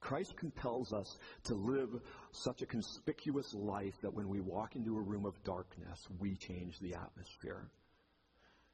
Christ 0.00 0.36
compels 0.36 0.92
us 0.92 1.18
to 1.44 1.54
live 1.54 1.90
such 2.32 2.62
a 2.62 2.66
conspicuous 2.66 3.52
life 3.54 3.94
that 4.02 4.14
when 4.14 4.28
we 4.28 4.40
walk 4.40 4.76
into 4.76 4.96
a 4.96 5.02
room 5.02 5.26
of 5.26 5.42
darkness, 5.44 6.06
we 6.18 6.36
change 6.36 6.78
the 6.80 6.94
atmosphere. 6.94 7.68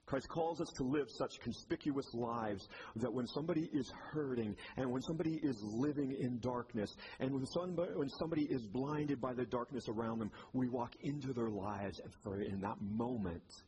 Christ 0.06 0.28
calls 0.28 0.60
us 0.60 0.70
to 0.76 0.84
live 0.84 1.10
such 1.10 1.40
conspicuous 1.40 2.12
lives 2.12 2.68
that 2.96 3.12
when 3.12 3.26
somebody 3.26 3.70
is 3.72 3.90
hurting 4.12 4.54
and 4.76 4.90
when 4.90 5.00
somebody 5.00 5.40
is 5.42 5.62
living 5.62 6.12
in 6.12 6.38
darkness 6.40 6.94
and 7.20 7.32
when 7.32 7.46
somebody, 7.46 7.92
when 7.94 8.10
somebody 8.10 8.42
is 8.42 8.66
blinded 8.66 9.20
by 9.20 9.32
the 9.32 9.46
darkness 9.46 9.88
around 9.88 10.18
them, 10.18 10.30
we 10.52 10.68
walk 10.68 10.94
into 11.00 11.32
their 11.32 11.48
lives 11.48 12.00
and 12.00 12.12
for 12.22 12.42
in 12.42 12.60
that 12.60 12.76
moment, 12.82 13.62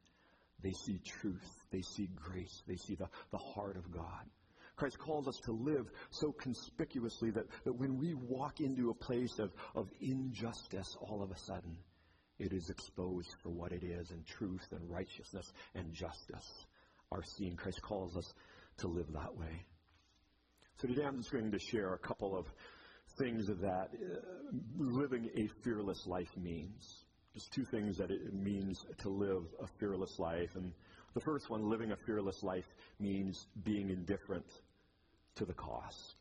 they 0.62 0.72
see 0.72 1.00
truth, 1.20 1.64
they 1.70 1.82
see 1.82 2.08
grace, 2.14 2.62
they 2.66 2.76
see 2.76 2.96
the, 2.96 3.08
the 3.30 3.38
heart 3.38 3.76
of 3.76 3.90
God. 3.90 4.26
Christ 4.76 4.98
calls 4.98 5.26
us 5.26 5.40
to 5.44 5.52
live 5.52 5.86
so 6.10 6.32
conspicuously 6.32 7.30
that, 7.30 7.46
that 7.64 7.72
when 7.72 7.96
we 7.98 8.14
walk 8.14 8.60
into 8.60 8.90
a 8.90 8.94
place 8.94 9.38
of, 9.38 9.50
of 9.74 9.88
injustice 10.00 10.96
all 11.00 11.22
of 11.22 11.30
a 11.30 11.38
sudden, 11.38 11.78
it 12.38 12.52
is 12.52 12.68
exposed 12.68 13.34
for 13.42 13.48
what 13.48 13.72
it 13.72 13.82
is, 13.82 14.10
and 14.10 14.26
truth 14.26 14.66
and 14.72 14.90
righteousness 14.90 15.50
and 15.74 15.92
justice 15.94 16.66
are 17.10 17.22
seen. 17.22 17.56
Christ 17.56 17.80
calls 17.80 18.16
us 18.16 18.34
to 18.78 18.88
live 18.88 19.10
that 19.14 19.34
way. 19.34 19.64
So 20.80 20.88
today 20.88 21.04
I'm 21.04 21.16
just 21.16 21.32
going 21.32 21.50
to 21.50 21.58
share 21.58 21.94
a 21.94 21.98
couple 21.98 22.36
of 22.36 22.46
things 23.18 23.46
that 23.46 23.88
uh, 23.94 24.18
living 24.76 25.30
a 25.34 25.48
fearless 25.64 26.06
life 26.06 26.36
means. 26.36 27.04
Just 27.32 27.50
two 27.52 27.64
things 27.64 27.96
that 27.96 28.10
it 28.10 28.34
means 28.34 28.84
to 28.98 29.08
live 29.08 29.44
a 29.62 29.66
fearless 29.78 30.18
life. 30.18 30.50
And 30.54 30.72
the 31.14 31.20
first 31.20 31.48
one, 31.48 31.70
living 31.70 31.92
a 31.92 31.96
fearless 31.96 32.42
life, 32.42 32.66
means 33.00 33.46
being 33.64 33.88
indifferent 33.88 34.44
to 35.36 35.44
the 35.44 35.54
cost. 35.54 36.16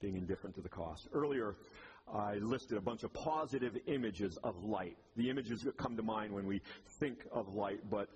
Being 0.00 0.16
indifferent 0.16 0.54
to 0.56 0.62
the 0.62 0.68
cost. 0.68 1.08
Earlier, 1.12 1.56
I 2.12 2.34
listed 2.34 2.78
a 2.78 2.80
bunch 2.80 3.02
of 3.02 3.12
positive 3.12 3.76
images 3.86 4.38
of 4.44 4.62
light. 4.62 4.96
The 5.16 5.28
images 5.28 5.62
that 5.62 5.76
come 5.76 5.96
to 5.96 6.02
mind 6.02 6.32
when 6.32 6.46
we 6.46 6.60
think 7.00 7.18
of 7.32 7.48
light, 7.48 7.80
but, 7.90 8.08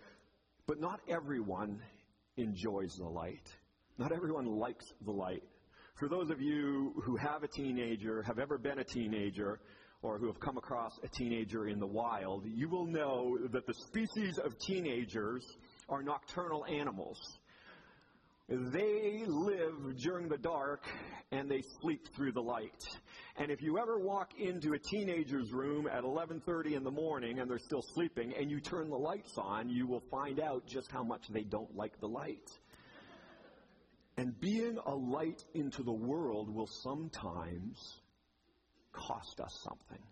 but 0.67 0.81
not 0.81 1.01
everyone 1.09 1.81
enjoys 2.37 2.95
the 2.97 3.09
light. 3.09 3.49
Not 3.99 4.13
everyone 4.13 4.47
likes 4.47 4.87
the 5.05 5.11
light. 5.11 5.43
For 5.99 6.09
those 6.09 6.31
of 6.31 6.41
you 6.41 6.95
who 7.05 7.17
have 7.17 7.43
a 7.43 7.49
teenager, 7.49 8.23
have 8.23 8.39
ever 8.39 8.57
been 8.57 8.79
a 8.79 8.85
teenager, 8.85 9.61
or 10.03 10.19
who 10.19 10.27
have 10.29 10.41
come 10.41 10.57
across 10.57 10.99
a 11.03 11.09
teenager 11.09 11.69
in 11.69 11.79
the 11.79 11.87
wild, 11.87 12.47
you 12.47 12.69
will 12.69 12.87
know 12.87 13.37
that 13.53 13.67
the 13.67 13.75
species 13.75 14.39
of 14.39 14.59
teenagers 14.59 15.45
are 15.89 16.03
nocturnal 16.03 16.65
animals. 16.67 17.19
They 18.51 19.23
live 19.29 19.97
during 19.99 20.29
the 20.29 20.37
dark 20.37 20.85
and 21.31 21.49
they 21.49 21.63
sleep 21.81 22.09
through 22.17 22.33
the 22.33 22.43
light. 22.43 22.85
And 23.37 23.49
if 23.49 23.63
you 23.63 23.79
ever 23.79 24.01
walk 24.01 24.33
into 24.41 24.73
a 24.73 24.79
teenager's 24.79 25.53
room 25.53 25.87
at 25.87 26.03
11:30 26.03 26.75
in 26.75 26.83
the 26.83 26.91
morning 26.91 27.39
and 27.39 27.49
they're 27.49 27.61
still 27.61 27.83
sleeping 27.95 28.35
and 28.37 28.51
you 28.51 28.61
turn 28.61 28.91
the 28.91 28.99
lights 28.99 29.39
on, 29.39 29.69
you 29.69 29.87
will 29.87 30.03
find 30.11 30.41
out 30.41 30.67
just 30.67 30.91
how 30.91 31.05
much 31.05 31.29
they 31.29 31.45
don't 31.45 31.77
like 31.77 32.01
the 32.01 32.09
light. 32.09 32.51
And 34.17 34.39
being 34.41 34.79
a 34.85 34.95
light 34.97 35.45
into 35.55 35.85
the 35.85 35.93
world 35.93 36.53
will 36.53 36.67
sometimes 36.67 38.01
cost 38.91 39.41
us 39.41 39.61
something. 39.63 40.05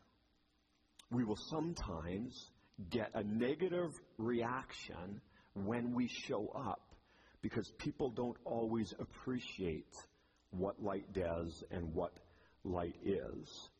We 1.10 1.24
will 1.24 1.40
sometimes 1.50 2.52
get 2.88 3.10
a 3.14 3.24
negative 3.24 3.90
reaction 4.16 5.20
when 5.54 5.92
we 5.92 6.06
show 6.06 6.46
up 6.54 6.87
because 7.42 7.70
people 7.78 8.10
don't 8.10 8.36
always 8.44 8.94
appreciate 8.98 9.94
what 10.50 10.82
light 10.82 11.12
does 11.12 11.62
and 11.70 11.94
what 11.94 12.12
light 12.64 12.96
is. 13.04 13.70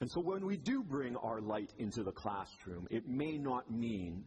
And 0.00 0.10
so 0.10 0.20
when 0.20 0.44
we 0.44 0.56
do 0.56 0.82
bring 0.82 1.16
our 1.16 1.40
light 1.40 1.72
into 1.78 2.02
the 2.02 2.12
classroom, 2.12 2.86
it 2.90 3.08
may 3.08 3.38
not 3.38 3.70
mean 3.70 4.24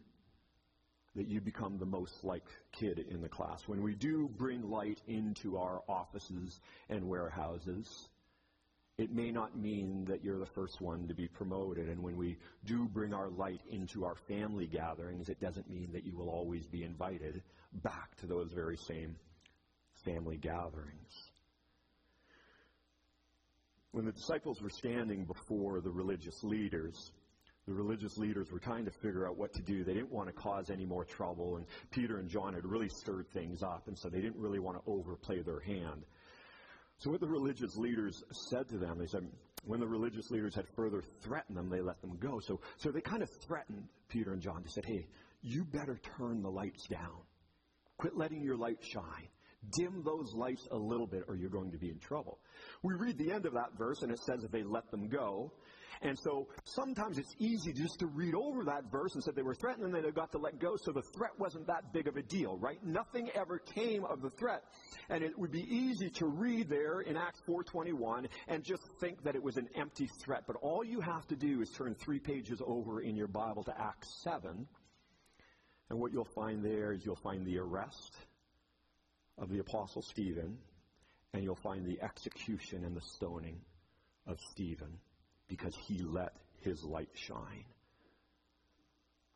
that 1.14 1.28
you 1.28 1.40
become 1.40 1.78
the 1.78 1.86
most 1.86 2.24
liked 2.24 2.50
kid 2.72 3.04
in 3.10 3.20
the 3.20 3.28
class. 3.28 3.66
When 3.66 3.82
we 3.82 3.94
do 3.94 4.28
bring 4.36 4.68
light 4.68 5.00
into 5.06 5.56
our 5.58 5.82
offices 5.88 6.60
and 6.88 7.08
warehouses, 7.08 8.08
it 8.98 9.12
may 9.12 9.30
not 9.30 9.56
mean 9.56 10.04
that 10.06 10.22
you're 10.22 10.38
the 10.38 10.46
first 10.46 10.80
one 10.80 11.08
to 11.08 11.14
be 11.14 11.26
promoted. 11.26 11.88
And 11.88 12.02
when 12.02 12.16
we 12.16 12.36
do 12.64 12.86
bring 12.86 13.14
our 13.14 13.28
light 13.28 13.62
into 13.70 14.04
our 14.04 14.14
family 14.28 14.66
gatherings, 14.66 15.28
it 15.28 15.40
doesn't 15.40 15.70
mean 15.70 15.90
that 15.92 16.04
you 16.04 16.16
will 16.16 16.28
always 16.28 16.66
be 16.66 16.84
invited 16.84 17.42
back 17.72 18.16
to 18.16 18.26
those 18.26 18.50
very 18.52 18.76
same 18.76 19.16
family 20.04 20.36
gatherings. 20.36 21.30
When 23.92 24.04
the 24.04 24.12
disciples 24.12 24.62
were 24.62 24.70
standing 24.70 25.24
before 25.24 25.80
the 25.80 25.90
religious 25.90 26.42
leaders, 26.44 27.12
the 27.66 27.74
religious 27.74 28.16
leaders 28.16 28.50
were 28.50 28.60
trying 28.60 28.84
to 28.84 28.90
figure 28.90 29.28
out 29.28 29.36
what 29.36 29.52
to 29.54 29.62
do. 29.62 29.84
They 29.84 29.94
didn't 29.94 30.12
want 30.12 30.28
to 30.28 30.32
cause 30.32 30.70
any 30.70 30.86
more 30.86 31.04
trouble, 31.04 31.56
and 31.56 31.66
Peter 31.90 32.18
and 32.18 32.28
John 32.28 32.54
had 32.54 32.64
really 32.64 32.88
stirred 32.88 33.28
things 33.32 33.62
up, 33.62 33.88
and 33.88 33.98
so 33.98 34.08
they 34.08 34.20
didn't 34.20 34.40
really 34.40 34.60
want 34.60 34.76
to 34.76 34.90
overplay 34.90 35.42
their 35.42 35.60
hand. 35.60 36.04
So, 36.98 37.10
what 37.10 37.20
the 37.20 37.28
religious 37.28 37.76
leaders 37.76 38.22
said 38.50 38.68
to 38.68 38.78
them, 38.78 38.98
they 38.98 39.06
said, 39.06 39.26
when 39.64 39.80
the 39.80 39.86
religious 39.86 40.30
leaders 40.30 40.54
had 40.54 40.66
further 40.76 41.02
threatened 41.22 41.56
them, 41.56 41.68
they 41.68 41.80
let 41.80 42.00
them 42.00 42.16
go. 42.18 42.40
So, 42.40 42.60
so 42.76 42.90
they 42.90 43.00
kind 43.00 43.22
of 43.22 43.30
threatened 43.46 43.84
Peter 44.08 44.32
and 44.32 44.42
John. 44.42 44.62
They 44.62 44.70
said, 44.70 44.84
hey, 44.84 45.06
you 45.42 45.64
better 45.64 45.98
turn 46.18 46.42
the 46.42 46.50
lights 46.50 46.86
down. 46.88 47.22
Quit 48.00 48.16
letting 48.16 48.42
your 48.42 48.56
light 48.56 48.78
shine. 48.80 49.28
Dim 49.76 50.02
those 50.02 50.32
lights 50.34 50.66
a 50.70 50.76
little 50.76 51.06
bit 51.06 51.24
or 51.28 51.36
you're 51.36 51.50
going 51.50 51.70
to 51.70 51.76
be 51.76 51.90
in 51.90 51.98
trouble. 51.98 52.38
We 52.82 52.94
read 52.94 53.18
the 53.18 53.30
end 53.30 53.44
of 53.44 53.52
that 53.52 53.76
verse 53.76 54.00
and 54.00 54.10
it 54.10 54.18
says 54.20 54.40
that 54.40 54.50
they 54.50 54.62
let 54.62 54.90
them 54.90 55.06
go. 55.08 55.52
And 56.00 56.18
so 56.18 56.48
sometimes 56.64 57.18
it's 57.18 57.34
easy 57.38 57.74
just 57.74 57.98
to 57.98 58.06
read 58.06 58.34
over 58.34 58.64
that 58.64 58.90
verse 58.90 59.14
and 59.14 59.22
said 59.22 59.36
they 59.36 59.42
were 59.42 59.54
threatened 59.54 59.94
and 59.94 59.94
they 59.94 60.10
got 60.12 60.32
to 60.32 60.38
let 60.38 60.58
go, 60.58 60.76
so 60.82 60.92
the 60.92 61.02
threat 61.14 61.32
wasn't 61.38 61.66
that 61.66 61.92
big 61.92 62.08
of 62.08 62.16
a 62.16 62.22
deal, 62.22 62.56
right? 62.56 62.82
Nothing 62.82 63.28
ever 63.34 63.58
came 63.58 64.06
of 64.06 64.22
the 64.22 64.30
threat. 64.30 64.62
And 65.10 65.22
it 65.22 65.38
would 65.38 65.52
be 65.52 65.66
easy 65.68 66.08
to 66.08 66.26
read 66.26 66.70
there 66.70 67.00
in 67.00 67.18
Acts 67.18 67.42
4.21 67.46 68.28
and 68.48 68.64
just 68.64 68.82
think 68.98 69.22
that 69.24 69.34
it 69.34 69.42
was 69.42 69.58
an 69.58 69.68
empty 69.76 70.08
threat. 70.24 70.44
But 70.46 70.56
all 70.62 70.82
you 70.82 71.02
have 71.02 71.26
to 71.26 71.36
do 71.36 71.60
is 71.60 71.70
turn 71.70 71.94
three 71.96 72.18
pages 72.18 72.62
over 72.66 73.02
in 73.02 73.14
your 73.14 73.28
Bible 73.28 73.62
to 73.64 73.78
Acts 73.78 74.22
7 74.22 74.66
and 75.90 75.98
what 75.98 76.12
you'll 76.12 76.24
find 76.24 76.64
there 76.64 76.92
is 76.92 77.04
you'll 77.04 77.16
find 77.16 77.44
the 77.44 77.58
arrest 77.58 78.16
of 79.36 79.50
the 79.50 79.58
Apostle 79.58 80.02
Stephen, 80.02 80.56
and 81.34 81.42
you'll 81.42 81.56
find 81.56 81.84
the 81.84 82.00
execution 82.00 82.84
and 82.84 82.96
the 82.96 83.00
stoning 83.00 83.60
of 84.26 84.38
Stephen 84.52 84.98
because 85.48 85.74
he 85.86 86.02
let 86.02 86.32
his 86.62 86.84
light 86.84 87.10
shine. 87.14 87.64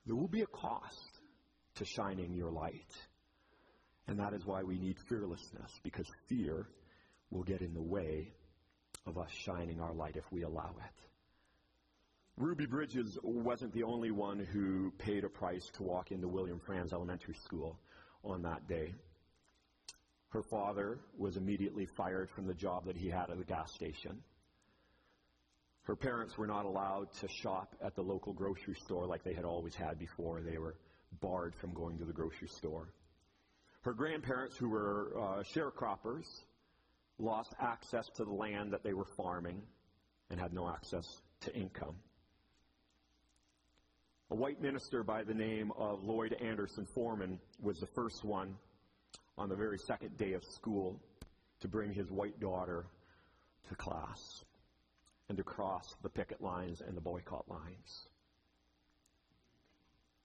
There 0.06 0.14
will 0.14 0.28
be 0.28 0.42
a 0.42 0.46
cost 0.46 1.20
to 1.76 1.84
shining 1.84 2.34
your 2.34 2.50
light. 2.50 2.92
And 4.06 4.18
that 4.20 4.34
is 4.34 4.44
why 4.44 4.62
we 4.62 4.78
need 4.78 4.98
fearlessness, 5.08 5.70
because 5.82 6.06
fear 6.28 6.68
will 7.30 7.42
get 7.42 7.62
in 7.62 7.72
the 7.72 7.82
way 7.82 8.32
of 9.06 9.18
us 9.18 9.30
shining 9.30 9.80
our 9.80 9.94
light 9.94 10.16
if 10.16 10.30
we 10.30 10.42
allow 10.42 10.74
it. 10.78 11.03
Ruby 12.36 12.66
Bridges 12.66 13.16
wasn't 13.22 13.72
the 13.72 13.84
only 13.84 14.10
one 14.10 14.40
who 14.40 14.90
paid 14.98 15.22
a 15.22 15.28
price 15.28 15.70
to 15.74 15.84
walk 15.84 16.10
into 16.10 16.26
William 16.26 16.58
Frantz 16.58 16.92
Elementary 16.92 17.34
School 17.34 17.78
on 18.24 18.42
that 18.42 18.66
day. 18.66 18.92
Her 20.30 20.42
father 20.42 20.98
was 21.16 21.36
immediately 21.36 21.86
fired 21.86 22.28
from 22.28 22.48
the 22.48 22.54
job 22.54 22.86
that 22.86 22.96
he 22.96 23.08
had 23.08 23.30
at 23.30 23.38
the 23.38 23.44
gas 23.44 23.72
station. 23.72 24.20
Her 25.84 25.94
parents 25.94 26.36
were 26.36 26.48
not 26.48 26.64
allowed 26.64 27.12
to 27.20 27.28
shop 27.28 27.76
at 27.80 27.94
the 27.94 28.02
local 28.02 28.32
grocery 28.32 28.74
store 28.74 29.06
like 29.06 29.22
they 29.22 29.34
had 29.34 29.44
always 29.44 29.76
had 29.76 29.96
before. 29.96 30.40
They 30.40 30.58
were 30.58 30.74
barred 31.20 31.54
from 31.54 31.72
going 31.72 31.98
to 31.98 32.04
the 32.04 32.12
grocery 32.12 32.48
store. 32.48 32.88
Her 33.82 33.92
grandparents, 33.92 34.56
who 34.56 34.70
were 34.70 35.12
uh, 35.16 35.42
sharecroppers, 35.44 36.26
lost 37.18 37.54
access 37.60 38.08
to 38.16 38.24
the 38.24 38.32
land 38.32 38.72
that 38.72 38.82
they 38.82 38.94
were 38.94 39.06
farming 39.16 39.62
and 40.30 40.40
had 40.40 40.52
no 40.52 40.68
access 40.68 41.06
to 41.42 41.54
income. 41.54 41.94
A 44.34 44.36
white 44.36 44.60
minister 44.60 45.04
by 45.04 45.22
the 45.22 45.32
name 45.32 45.70
of 45.78 46.02
Lloyd 46.02 46.32
Anderson 46.32 46.86
Foreman 46.86 47.38
was 47.62 47.78
the 47.78 47.86
first 47.86 48.24
one 48.24 48.56
on 49.38 49.48
the 49.48 49.54
very 49.54 49.78
second 49.78 50.16
day 50.16 50.32
of 50.32 50.42
school 50.42 51.00
to 51.60 51.68
bring 51.68 51.94
his 51.94 52.10
white 52.10 52.40
daughter 52.40 52.84
to 53.68 53.76
class 53.76 54.44
and 55.28 55.38
to 55.38 55.44
cross 55.44 55.94
the 56.02 56.08
picket 56.08 56.42
lines 56.42 56.80
and 56.80 56.96
the 56.96 57.00
boycott 57.00 57.48
lines. 57.48 58.08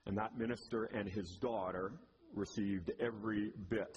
And 0.06 0.18
that 0.18 0.36
minister 0.36 0.86
and 0.86 1.08
his 1.08 1.36
daughter 1.36 1.92
received 2.34 2.90
every 2.98 3.52
bit 3.68 3.96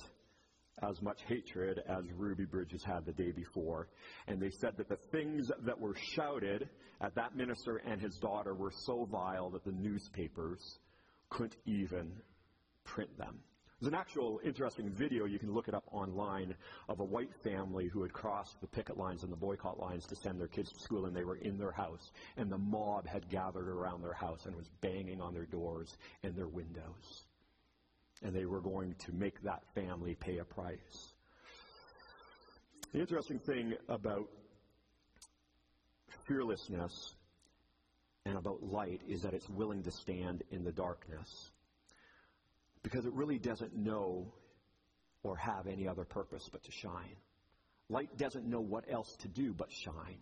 as 0.82 1.02
much 1.02 1.22
hatred 1.28 1.82
as 1.88 2.04
Ruby 2.16 2.46
Bridges 2.46 2.84
had 2.84 3.06
the 3.06 3.14
day 3.14 3.32
before. 3.32 3.88
And 4.28 4.42
they 4.42 4.50
said 4.50 4.78
that 4.78 4.90
the 4.90 4.98
things 5.12 5.52
that 5.66 5.80
were 5.80 5.96
shouted 5.96 6.70
at 7.02 7.16
that 7.16 7.36
minister 7.36 7.78
and 7.78 8.02
his 8.02 8.18
daughter 8.18 8.54
were 8.54 8.72
so 8.72 9.06
vile 9.06 9.50
that 9.52 9.64
the 9.64 9.72
newspapers 9.72 10.80
couldn't 11.30 11.56
even 11.66 12.12
print 12.84 13.18
them. 13.18 13.40
There's 13.80 13.92
an 13.92 14.00
actual 14.00 14.40
interesting 14.46 14.90
video, 14.92 15.26
you 15.26 15.40
can 15.40 15.54
look 15.54 15.68
it 15.68 15.74
up 15.74 15.84
online, 15.92 16.56
of 16.88 17.02
a 17.02 17.04
white 17.04 17.34
family 17.44 17.90
who 17.90 18.02
had 18.02 18.14
crossed 18.14 18.62
the 18.62 18.68
picket 18.68 18.98
lines 18.98 19.24
and 19.24 19.32
the 19.32 19.38
boycott 19.38 19.78
lines 19.78 20.06
to 20.08 20.16
send 20.16 20.40
their 20.40 20.48
kids 20.48 20.72
to 20.72 20.80
school, 20.80 21.06
and 21.06 21.14
they 21.14 21.26
were 21.26 21.36
in 21.36 21.58
their 21.58 21.74
house. 21.74 22.12
And 22.38 22.50
the 22.50 22.58
mob 22.58 23.06
had 23.08 23.30
gathered 23.30 23.68
around 23.68 24.02
their 24.02 24.14
house 24.14 24.46
and 24.46 24.56
was 24.56 24.70
banging 24.80 25.20
on 25.20 25.34
their 25.34 25.46
doors 25.46 25.98
and 26.24 26.34
their 26.34 26.48
windows. 26.48 27.26
And 28.24 28.34
they 28.34 28.46
were 28.46 28.62
going 28.62 28.96
to 29.06 29.12
make 29.12 29.42
that 29.44 29.64
family 29.76 30.16
pay 30.16 30.38
a 30.38 30.46
price. 30.46 31.14
The 32.94 33.00
interesting 33.00 33.40
thing 33.40 33.74
about 33.90 34.30
fearlessness 36.28 37.16
and 38.26 38.38
about 38.38 38.64
light 38.64 39.02
is 39.08 39.24
that 39.24 39.34
it's 39.34 39.50
willing 39.50 39.84
to 39.84 39.92
stand 39.92 40.44
in 40.52 40.64
the 40.64 40.72
darkness 40.72 41.52
because 42.82 43.06
it 43.06 43.14
really 43.14 43.40
doesn't 43.40 43.76
know 43.76 44.34
or 45.24 45.36
have 45.38 45.68
any 45.68 45.88
other 45.88 46.04
purpose 46.04 46.48
but 46.52 46.64
to 46.64 46.72
shine. 46.72 47.16
Light 47.90 48.18
doesn't 48.18 48.46
know 48.46 48.62
what 48.62 48.86
else 48.90 49.16
to 49.22 49.28
do 49.28 49.54
but 49.54 49.72
shine. 49.72 50.20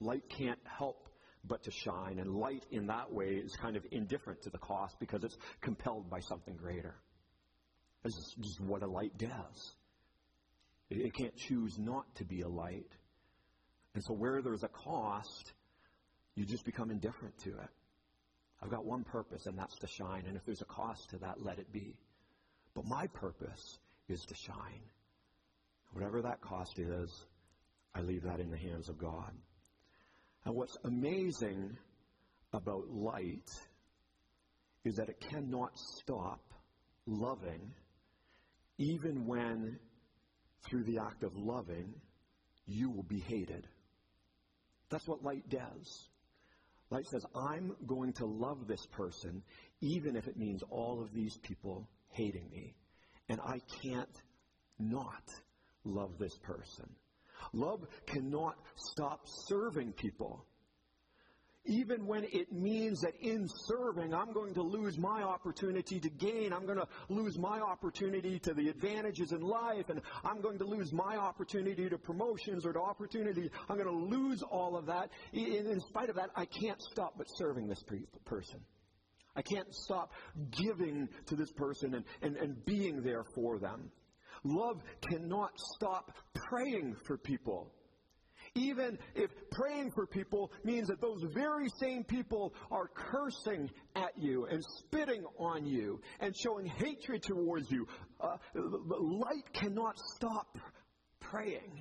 Light 0.00 0.28
can't 0.28 0.58
help 0.64 1.08
but 1.44 1.64
to 1.64 1.70
shine, 1.70 2.18
and 2.18 2.36
light 2.36 2.64
in 2.70 2.86
that 2.86 3.12
way 3.12 3.34
is 3.34 3.56
kind 3.56 3.76
of 3.76 3.84
indifferent 3.90 4.42
to 4.42 4.50
the 4.50 4.58
cost 4.58 4.98
because 5.00 5.24
it's 5.24 5.36
compelled 5.60 6.08
by 6.08 6.20
something 6.20 6.56
greater. 6.56 6.94
Is 8.04 8.34
just 8.40 8.60
what 8.60 8.82
a 8.82 8.86
light 8.86 9.16
does. 9.16 9.74
It 10.90 11.14
can't 11.14 11.36
choose 11.36 11.78
not 11.78 12.04
to 12.16 12.24
be 12.24 12.40
a 12.40 12.48
light. 12.48 12.90
And 13.94 14.02
so, 14.02 14.12
where 14.12 14.42
there's 14.42 14.64
a 14.64 14.68
cost, 14.68 15.52
you 16.34 16.44
just 16.44 16.64
become 16.64 16.90
indifferent 16.90 17.38
to 17.44 17.50
it. 17.50 17.70
I've 18.62 18.70
got 18.70 18.84
one 18.84 19.04
purpose, 19.04 19.46
and 19.46 19.58
that's 19.58 19.76
to 19.78 19.86
shine. 19.86 20.24
And 20.26 20.36
if 20.36 20.44
there's 20.44 20.62
a 20.62 20.66
cost 20.66 21.10
to 21.10 21.18
that, 21.18 21.42
let 21.42 21.58
it 21.58 21.72
be. 21.72 21.96
But 22.74 22.86
my 22.86 23.06
purpose 23.08 23.78
is 24.08 24.20
to 24.22 24.34
shine. 24.34 24.82
Whatever 25.92 26.22
that 26.22 26.40
cost 26.40 26.78
is, 26.78 27.26
I 27.94 28.00
leave 28.00 28.22
that 28.22 28.40
in 28.40 28.50
the 28.50 28.56
hands 28.56 28.88
of 28.88 28.98
God. 28.98 29.32
And 30.44 30.54
what's 30.54 30.76
amazing 30.84 31.76
about 32.52 32.88
light 32.90 33.50
is 34.84 34.96
that 34.96 35.08
it 35.08 35.20
cannot 35.20 35.78
stop 35.78 36.42
loving, 37.06 37.72
even 38.78 39.26
when, 39.26 39.78
through 40.68 40.84
the 40.84 40.98
act 40.98 41.22
of 41.22 41.36
loving, 41.36 41.94
you 42.66 42.90
will 42.90 43.04
be 43.04 43.20
hated. 43.20 43.66
That's 44.90 45.06
what 45.06 45.22
light 45.22 45.48
does. 45.48 46.08
Light 46.90 47.06
says, 47.06 47.24
I'm 47.34 47.74
going 47.86 48.12
to 48.14 48.26
love 48.26 48.66
this 48.66 48.84
person, 48.92 49.42
even 49.80 50.14
if 50.14 50.28
it 50.28 50.36
means 50.36 50.62
all 50.70 51.00
of 51.00 51.12
these 51.14 51.38
people 51.38 51.88
hating 52.10 52.50
me. 52.50 52.74
And 53.28 53.40
I 53.40 53.60
can't 53.82 54.22
not 54.78 55.24
love 55.84 56.18
this 56.18 56.36
person. 56.42 56.88
Love 57.54 57.86
cannot 58.06 58.56
stop 58.76 59.22
serving 59.48 59.92
people. 59.92 60.44
Even 61.64 62.06
when 62.06 62.24
it 62.24 62.52
means 62.52 63.00
that 63.02 63.14
in 63.20 63.46
serving, 63.68 64.12
I'm 64.12 64.32
going 64.32 64.52
to 64.54 64.62
lose 64.62 64.98
my 64.98 65.22
opportunity 65.22 66.00
to 66.00 66.10
gain. 66.10 66.52
I'm 66.52 66.66
going 66.66 66.78
to 66.78 66.88
lose 67.08 67.38
my 67.38 67.60
opportunity 67.60 68.40
to 68.40 68.52
the 68.52 68.68
advantages 68.68 69.30
in 69.30 69.40
life, 69.40 69.88
and 69.88 70.00
I'm 70.24 70.40
going 70.40 70.58
to 70.58 70.64
lose 70.64 70.92
my 70.92 71.16
opportunity 71.16 71.88
to 71.88 71.98
promotions 71.98 72.66
or 72.66 72.72
to 72.72 72.80
opportunity. 72.80 73.48
I'm 73.68 73.76
going 73.76 73.86
to 73.86 74.16
lose 74.16 74.42
all 74.42 74.76
of 74.76 74.86
that. 74.86 75.10
In, 75.32 75.66
in 75.66 75.80
spite 75.88 76.10
of 76.10 76.16
that, 76.16 76.30
I 76.34 76.46
can't 76.46 76.80
stop 76.82 77.14
but 77.16 77.28
serving 77.36 77.68
this 77.68 77.84
person. 78.24 78.60
I 79.36 79.42
can't 79.42 79.72
stop 79.72 80.12
giving 80.50 81.08
to 81.26 81.36
this 81.36 81.52
person 81.52 81.94
and, 81.94 82.04
and, 82.22 82.36
and 82.36 82.64
being 82.64 83.02
there 83.02 83.24
for 83.34 83.58
them. 83.58 83.90
Love 84.44 84.82
cannot 85.08 85.52
stop 85.76 86.10
praying 86.34 86.96
for 87.06 87.16
people. 87.16 87.72
Even 88.54 88.98
if 89.14 89.30
praying 89.50 89.92
for 89.92 90.06
people 90.06 90.52
means 90.62 90.88
that 90.88 91.00
those 91.00 91.22
very 91.34 91.68
same 91.80 92.04
people 92.04 92.52
are 92.70 92.88
cursing 92.88 93.70
at 93.96 94.12
you 94.18 94.46
and 94.46 94.62
spitting 94.78 95.24
on 95.38 95.64
you 95.64 96.00
and 96.20 96.34
showing 96.36 96.66
hatred 96.66 97.22
towards 97.22 97.70
you, 97.70 97.86
uh, 98.20 98.36
light 98.54 99.50
cannot 99.54 99.98
stop 100.14 100.58
praying 101.20 101.80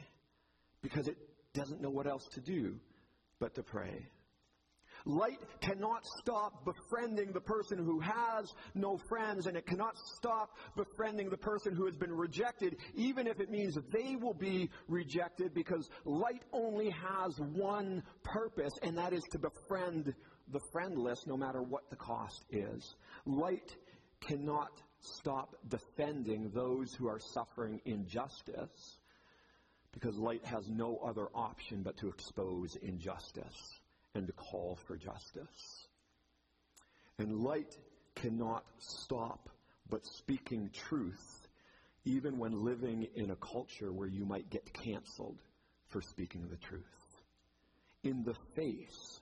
because 0.82 1.08
it 1.08 1.18
doesn't 1.54 1.82
know 1.82 1.90
what 1.90 2.08
else 2.08 2.26
to 2.34 2.40
do 2.40 2.76
but 3.40 3.54
to 3.56 3.64
pray. 3.64 4.08
Light 5.06 5.40
cannot 5.62 6.06
stop 6.20 6.66
befriending 6.66 7.32
the 7.32 7.42
person 7.42 7.78
who 7.78 8.00
has 8.00 8.54
no 8.76 8.98
friends, 9.10 9.48
and 9.48 9.58
it 9.58 9.66
cannot 9.66 9.98
stop 10.16 10.58
befriending 10.76 11.30
the 11.30 11.38
person 11.38 11.76
who 11.76 11.86
has 11.86 11.96
been 11.96 12.12
rejected, 12.12 12.76
even 12.96 13.28
if 13.28 13.40
it 13.40 13.50
means 13.50 13.78
they 13.92 14.16
will 14.16 14.34
be 14.34 14.70
rejected, 14.88 15.54
because 15.54 15.90
light 16.06 16.44
only 16.54 16.90
has 16.90 17.40
one 17.40 18.04
purpose, 18.24 18.74
and 18.84 18.98
that 18.98 19.14
is 19.14 19.24
to 19.32 19.40
befriend 19.40 20.14
the 20.52 20.62
friendless, 20.72 21.26
no 21.26 21.38
matter 21.38 21.62
what 21.62 21.90
the 21.90 21.96
cost 21.96 22.46
is. 22.52 22.96
Light 23.26 23.76
cannot 24.20 24.82
stop 25.00 25.56
defending 25.68 26.52
those 26.54 26.94
who 26.94 27.08
are 27.08 27.20
suffering 27.20 27.82
injustice, 27.86 29.00
because 29.94 30.16
light 30.18 30.46
has 30.46 30.70
no 30.70 30.98
other 30.98 31.28
option 31.34 31.82
but 31.82 31.98
to 31.98 32.08
expose 32.08 32.76
injustice 32.82 33.81
and 34.16 34.28
to 34.28 34.34
call 34.34 34.78
for 34.88 34.98
justice. 34.98 35.88
And 37.18 37.44
light 37.44 37.78
cannot 38.16 38.66
stop 38.80 39.50
but 39.90 40.06
speaking 40.06 40.70
truth, 40.74 41.48
even 42.06 42.38
when 42.38 42.64
living 42.64 43.08
in 43.16 43.32
a 43.32 43.36
culture 43.36 43.92
where 43.92 44.08
you 44.08 44.26
might 44.26 44.50
get 44.50 44.74
canceled 44.74 45.38
for 45.90 46.02
speaking 46.02 46.48
the 46.50 46.58
truth. 46.58 46.84
In 48.04 48.24
the 48.24 48.36
face 48.56 49.20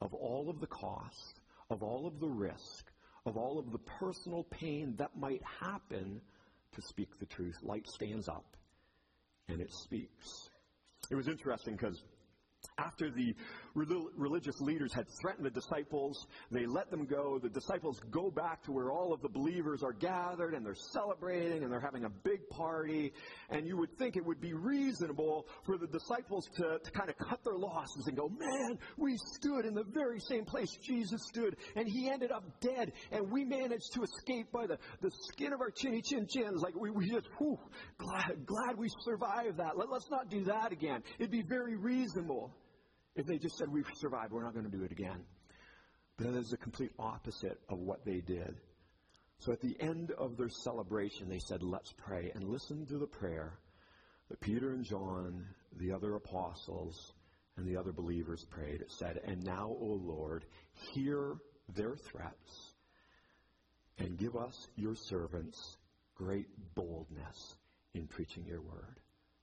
of 0.00 0.12
all 0.12 0.50
of 0.50 0.60
the 0.60 0.66
cost, 0.66 1.40
of 1.70 1.82
all 1.82 2.06
of 2.06 2.20
the 2.20 2.28
risk, 2.28 2.90
of 3.24 3.36
all 3.36 3.58
of 3.58 3.70
the 3.70 3.78
personal 3.78 4.44
pain 4.44 4.94
that 4.98 5.16
might 5.16 5.42
happen 5.60 6.20
to 6.74 6.82
speak 6.82 7.18
the 7.18 7.26
truth, 7.26 7.56
light 7.62 7.88
stands 7.88 8.28
up 8.28 8.56
and 9.48 9.60
it 9.60 9.72
speaks. 9.72 10.50
It 11.10 11.14
was 11.14 11.28
interesting 11.28 11.76
because 11.76 12.02
after 12.78 13.10
the 13.10 13.34
religious 13.74 14.60
leaders 14.60 14.92
had 14.92 15.06
threatened 15.20 15.46
the 15.46 15.50
disciples, 15.50 16.26
they 16.50 16.66
let 16.66 16.90
them 16.90 17.06
go. 17.06 17.38
The 17.42 17.48
disciples 17.48 18.00
go 18.10 18.30
back 18.30 18.62
to 18.64 18.72
where 18.72 18.90
all 18.90 19.12
of 19.12 19.22
the 19.22 19.28
believers 19.28 19.82
are 19.82 19.92
gathered 19.92 20.54
and 20.54 20.64
they're 20.64 20.74
celebrating 20.92 21.62
and 21.62 21.72
they're 21.72 21.80
having 21.80 22.04
a 22.04 22.10
big 22.10 22.48
party. 22.50 23.12
And 23.50 23.66
you 23.66 23.76
would 23.78 23.96
think 23.98 24.16
it 24.16 24.24
would 24.24 24.40
be 24.40 24.52
reasonable 24.52 25.46
for 25.64 25.78
the 25.78 25.86
disciples 25.86 26.48
to, 26.56 26.78
to 26.82 26.90
kind 26.90 27.08
of 27.08 27.16
cut 27.18 27.42
their 27.44 27.56
losses 27.56 28.06
and 28.06 28.16
go, 28.16 28.28
man, 28.28 28.78
we 28.96 29.16
stood 29.34 29.64
in 29.64 29.74
the 29.74 29.84
very 29.84 30.20
same 30.20 30.44
place 30.44 30.76
Jesus 30.82 31.20
stood 31.28 31.56
and 31.76 31.88
he 31.88 32.10
ended 32.10 32.30
up 32.30 32.44
dead 32.60 32.92
and 33.10 33.30
we 33.30 33.44
managed 33.44 33.92
to 33.94 34.02
escape 34.02 34.52
by 34.52 34.66
the, 34.66 34.78
the 35.00 35.10
skin 35.30 35.52
of 35.52 35.60
our 35.60 35.70
chinny 35.70 36.02
chin 36.02 36.26
chins. 36.28 36.60
Like 36.62 36.74
we, 36.74 36.90
we 36.90 37.08
just, 37.08 37.28
whew, 37.38 37.58
glad, 37.98 38.46
glad 38.46 38.76
we 38.76 38.88
survived 39.04 39.58
that. 39.58 39.76
Let, 39.76 39.90
let's 39.90 40.10
not 40.10 40.30
do 40.30 40.44
that 40.44 40.72
again. 40.72 41.02
It'd 41.18 41.30
be 41.30 41.42
very 41.42 41.76
reasonable. 41.76 42.51
If 43.14 43.26
they 43.26 43.38
just 43.38 43.56
said, 43.58 43.68
We've 43.68 43.86
survived, 43.96 44.32
we're 44.32 44.44
not 44.44 44.54
going 44.54 44.70
to 44.70 44.76
do 44.76 44.84
it 44.84 44.92
again. 44.92 45.24
But 46.16 46.32
that 46.32 46.38
is 46.38 46.50
the 46.50 46.56
complete 46.56 46.92
opposite 46.98 47.60
of 47.68 47.78
what 47.78 48.04
they 48.04 48.20
did. 48.20 48.60
So 49.38 49.52
at 49.52 49.60
the 49.60 49.76
end 49.80 50.12
of 50.18 50.36
their 50.36 50.48
celebration, 50.48 51.28
they 51.28 51.40
said, 51.40 51.62
Let's 51.62 51.92
pray. 51.92 52.30
And 52.34 52.44
listen 52.44 52.86
to 52.86 52.98
the 52.98 53.06
prayer 53.06 53.58
that 54.28 54.40
Peter 54.40 54.70
and 54.70 54.84
John, 54.84 55.44
the 55.78 55.92
other 55.92 56.14
apostles, 56.14 57.12
and 57.56 57.66
the 57.66 57.76
other 57.76 57.92
believers 57.92 58.46
prayed. 58.50 58.80
It 58.80 58.92
said, 58.92 59.20
And 59.24 59.42
now, 59.44 59.68
O 59.68 60.00
Lord, 60.02 60.44
hear 60.94 61.34
their 61.74 61.96
threats 61.96 62.72
and 63.98 64.18
give 64.18 64.36
us, 64.36 64.68
your 64.76 64.94
servants, 64.94 65.76
great 66.14 66.46
boldness 66.74 67.56
in 67.94 68.06
preaching 68.06 68.44
your 68.46 68.62
word. 68.62 69.00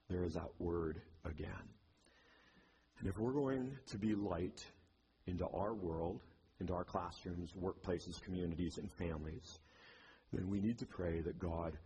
There 0.10 0.24
is 0.24 0.34
that 0.34 0.50
word 0.60 1.02
again. 1.26 1.70
And 3.00 3.08
if 3.08 3.18
we're 3.18 3.34
going 3.34 3.78
to 3.88 3.98
be 3.98 4.14
light 4.14 4.64
into 5.26 5.48
our 5.48 5.74
world, 5.74 6.22
into 6.60 6.74
our 6.74 6.84
classrooms, 6.84 7.54
workplaces, 7.54 8.22
communities, 8.22 8.78
and 8.78 8.92
families, 8.92 9.60
then 10.34 10.50
we 10.50 10.60
need 10.60 10.78
to 10.80 10.86
pray 10.86 11.22
that 11.22 11.40
God 11.40 11.78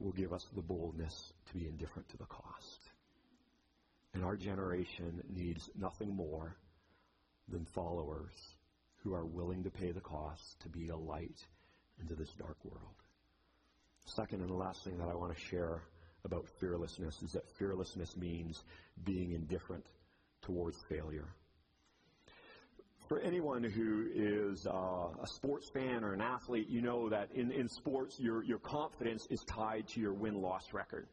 will 0.00 0.12
give 0.12 0.32
us 0.32 0.46
the 0.54 0.62
boldness 0.62 1.32
to 1.46 1.54
be 1.54 1.66
indifferent 1.66 2.08
to 2.08 2.16
the 2.16 2.26
cost. 2.26 2.90
And 4.12 4.24
our 4.24 4.36
generation 4.36 5.22
needs 5.28 5.70
nothing 5.78 6.14
more 6.14 6.56
than 7.48 7.64
followers 7.64 8.32
who 9.02 9.14
are 9.14 9.24
willing 9.24 9.62
to 9.62 9.70
pay 9.70 9.92
the 9.92 10.00
cost 10.00 10.60
to 10.60 10.68
be 10.68 10.88
a 10.88 10.96
light 10.96 11.38
into 12.00 12.14
this 12.14 12.30
dark 12.38 12.56
world. 12.64 12.96
Second 14.04 14.40
and 14.40 14.50
the 14.50 14.54
last 14.54 14.82
thing 14.82 14.98
that 14.98 15.08
I 15.08 15.14
want 15.14 15.34
to 15.36 15.40
share 15.40 15.82
about 16.24 16.46
fearlessness 16.58 17.22
is 17.22 17.32
that 17.32 17.48
fearlessness 17.58 18.16
means 18.16 18.64
being 19.04 19.32
indifferent 19.32 19.86
towards 20.42 20.78
failure. 20.88 21.28
for 23.10 23.18
anyone 23.18 23.64
who 23.64 24.06
is 24.14 24.68
uh, 24.68 24.70
a 25.20 25.26
sports 25.26 25.68
fan 25.74 26.04
or 26.04 26.12
an 26.12 26.20
athlete, 26.20 26.68
you 26.68 26.80
know 26.80 27.08
that 27.08 27.28
in, 27.34 27.50
in 27.50 27.68
sports, 27.68 28.20
your, 28.20 28.44
your 28.44 28.60
confidence 28.60 29.26
is 29.30 29.42
tied 29.48 29.88
to 29.88 30.00
your 30.00 30.14
win 30.14 30.40
loss 30.40 30.72
record. 30.72 31.08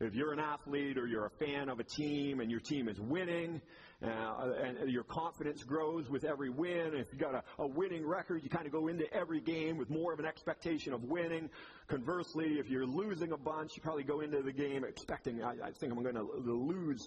If 0.00 0.14
you're 0.14 0.32
an 0.32 0.40
athlete 0.40 0.96
or 0.96 1.06
you're 1.06 1.26
a 1.26 1.44
fan 1.44 1.68
of 1.68 1.78
a 1.78 1.84
team 1.84 2.40
and 2.40 2.50
your 2.50 2.58
team 2.58 2.88
is 2.88 2.98
winning, 2.98 3.60
uh, 4.02 4.50
and 4.64 4.90
your 4.90 5.04
confidence 5.04 5.62
grows 5.62 6.08
with 6.08 6.24
every 6.24 6.48
win. 6.48 6.94
If 6.94 7.08
you've 7.12 7.20
got 7.20 7.34
a, 7.34 7.42
a 7.58 7.66
winning 7.66 8.04
record, 8.04 8.42
you 8.42 8.48
kind 8.48 8.66
of 8.66 8.72
go 8.72 8.88
into 8.88 9.04
every 9.12 9.40
game 9.40 9.76
with 9.76 9.90
more 9.90 10.12
of 10.12 10.18
an 10.18 10.24
expectation 10.24 10.94
of 10.94 11.04
winning. 11.04 11.50
Conversely, 11.86 12.54
if 12.58 12.68
you're 12.68 12.86
losing 12.86 13.30
a 13.32 13.36
bunch, 13.36 13.72
you 13.76 13.82
probably 13.82 14.04
go 14.04 14.20
into 14.20 14.42
the 14.42 14.52
game 14.52 14.84
expecting, 14.84 15.44
I, 15.44 15.50
I 15.66 15.70
think 15.70 15.92
I'm 15.92 16.02
going 16.02 16.16
to 16.16 16.26
lose 16.44 17.06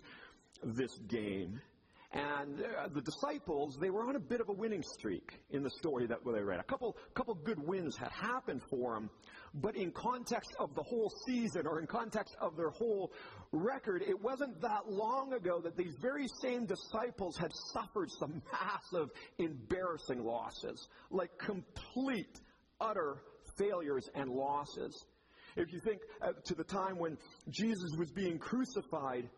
this 0.63 0.97
game. 1.07 1.59
And 2.15 2.61
uh, 2.61 2.87
the 2.93 3.01
disciples, 3.01 3.77
they 3.81 3.89
were 3.89 4.07
on 4.07 4.15
a 4.15 4.19
bit 4.19 4.39
of 4.39 4.47
a 4.47 4.53
winning 4.53 4.83
streak 4.83 5.33
in 5.49 5.63
the 5.63 5.69
story 5.69 6.07
that 6.07 6.19
they 6.23 6.41
read. 6.41 6.61
A 6.61 6.63
couple, 6.63 6.95
couple 7.13 7.35
good 7.35 7.59
wins 7.59 7.97
had 7.97 8.09
happened 8.09 8.61
for 8.69 8.93
them, 8.93 9.09
but 9.53 9.75
in 9.75 9.91
context 9.91 10.55
of 10.57 10.73
the 10.75 10.83
whole 10.83 11.11
season 11.27 11.67
or 11.67 11.81
in 11.81 11.87
context 11.87 12.37
of 12.39 12.55
their 12.55 12.69
whole 12.69 13.11
record, 13.51 14.01
it 14.01 14.17
wasn't 14.21 14.61
that 14.61 14.89
long 14.89 15.33
ago 15.33 15.59
that 15.61 15.75
these 15.75 15.93
very 16.01 16.27
same 16.41 16.65
disciples 16.65 17.35
had 17.37 17.51
suffered 17.73 18.09
some 18.17 18.41
massive, 18.53 19.09
embarrassing 19.37 20.23
losses, 20.23 20.87
like 21.11 21.37
complete, 21.37 22.39
utter 22.79 23.17
failures 23.57 24.09
and 24.15 24.29
losses. 24.29 25.05
If 25.57 25.73
you 25.73 25.81
think 25.81 25.99
uh, 26.21 26.31
to 26.45 26.55
the 26.55 26.63
time 26.63 26.97
when 26.97 27.17
Jesus 27.49 27.91
was 27.97 28.09
being 28.11 28.39
crucified, 28.39 29.29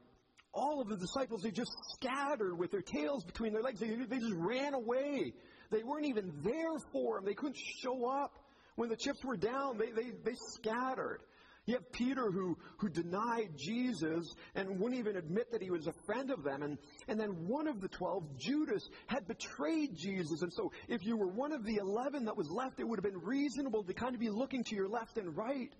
all 0.53 0.81
of 0.81 0.87
the 0.89 0.97
disciples, 0.97 1.41
they 1.41 1.51
just 1.51 1.71
scattered 1.95 2.57
with 2.57 2.71
their 2.71 2.81
tails 2.81 3.23
between 3.23 3.53
their 3.53 3.61
legs. 3.61 3.79
They, 3.79 3.89
they 3.89 4.19
just 4.19 4.35
ran 4.35 4.73
away. 4.73 5.33
They 5.71 5.83
weren't 5.83 6.05
even 6.05 6.31
there 6.43 6.79
for 6.91 7.17
him. 7.17 7.25
They 7.25 7.33
couldn't 7.33 7.57
show 7.57 8.09
up. 8.09 8.33
When 8.75 8.89
the 8.89 8.95
chips 8.95 9.23
were 9.23 9.37
down, 9.37 9.77
they, 9.77 9.91
they, 9.91 10.11
they 10.23 10.35
scattered. 10.55 11.21
You 11.65 11.73
have 11.73 11.91
Peter 11.91 12.31
who, 12.31 12.57
who 12.77 12.87
denied 12.87 13.49
Jesus 13.57 14.33
and 14.55 14.79
wouldn't 14.79 14.99
even 14.99 15.17
admit 15.17 15.51
that 15.51 15.61
he 15.61 15.69
was 15.69 15.85
a 15.85 15.93
friend 16.05 16.31
of 16.31 16.43
them. 16.43 16.61
And, 16.61 16.77
and 17.09 17.19
then 17.19 17.47
one 17.47 17.67
of 17.67 17.81
the 17.81 17.89
twelve, 17.89 18.23
Judas, 18.37 18.87
had 19.07 19.27
betrayed 19.27 19.97
Jesus. 19.97 20.43
And 20.43 20.53
so 20.53 20.71
if 20.87 21.03
you 21.03 21.17
were 21.17 21.27
one 21.27 21.51
of 21.51 21.65
the 21.65 21.75
eleven 21.75 22.23
that 22.25 22.37
was 22.37 22.49
left, 22.49 22.79
it 22.79 22.87
would 22.87 22.97
have 22.97 23.03
been 23.03 23.21
reasonable 23.21 23.83
to 23.83 23.93
kind 23.93 24.13
of 24.13 24.21
be 24.21 24.29
looking 24.29 24.63
to 24.63 24.75
your 24.75 24.87
left 24.87 25.17
and 25.17 25.35
right 25.35 25.73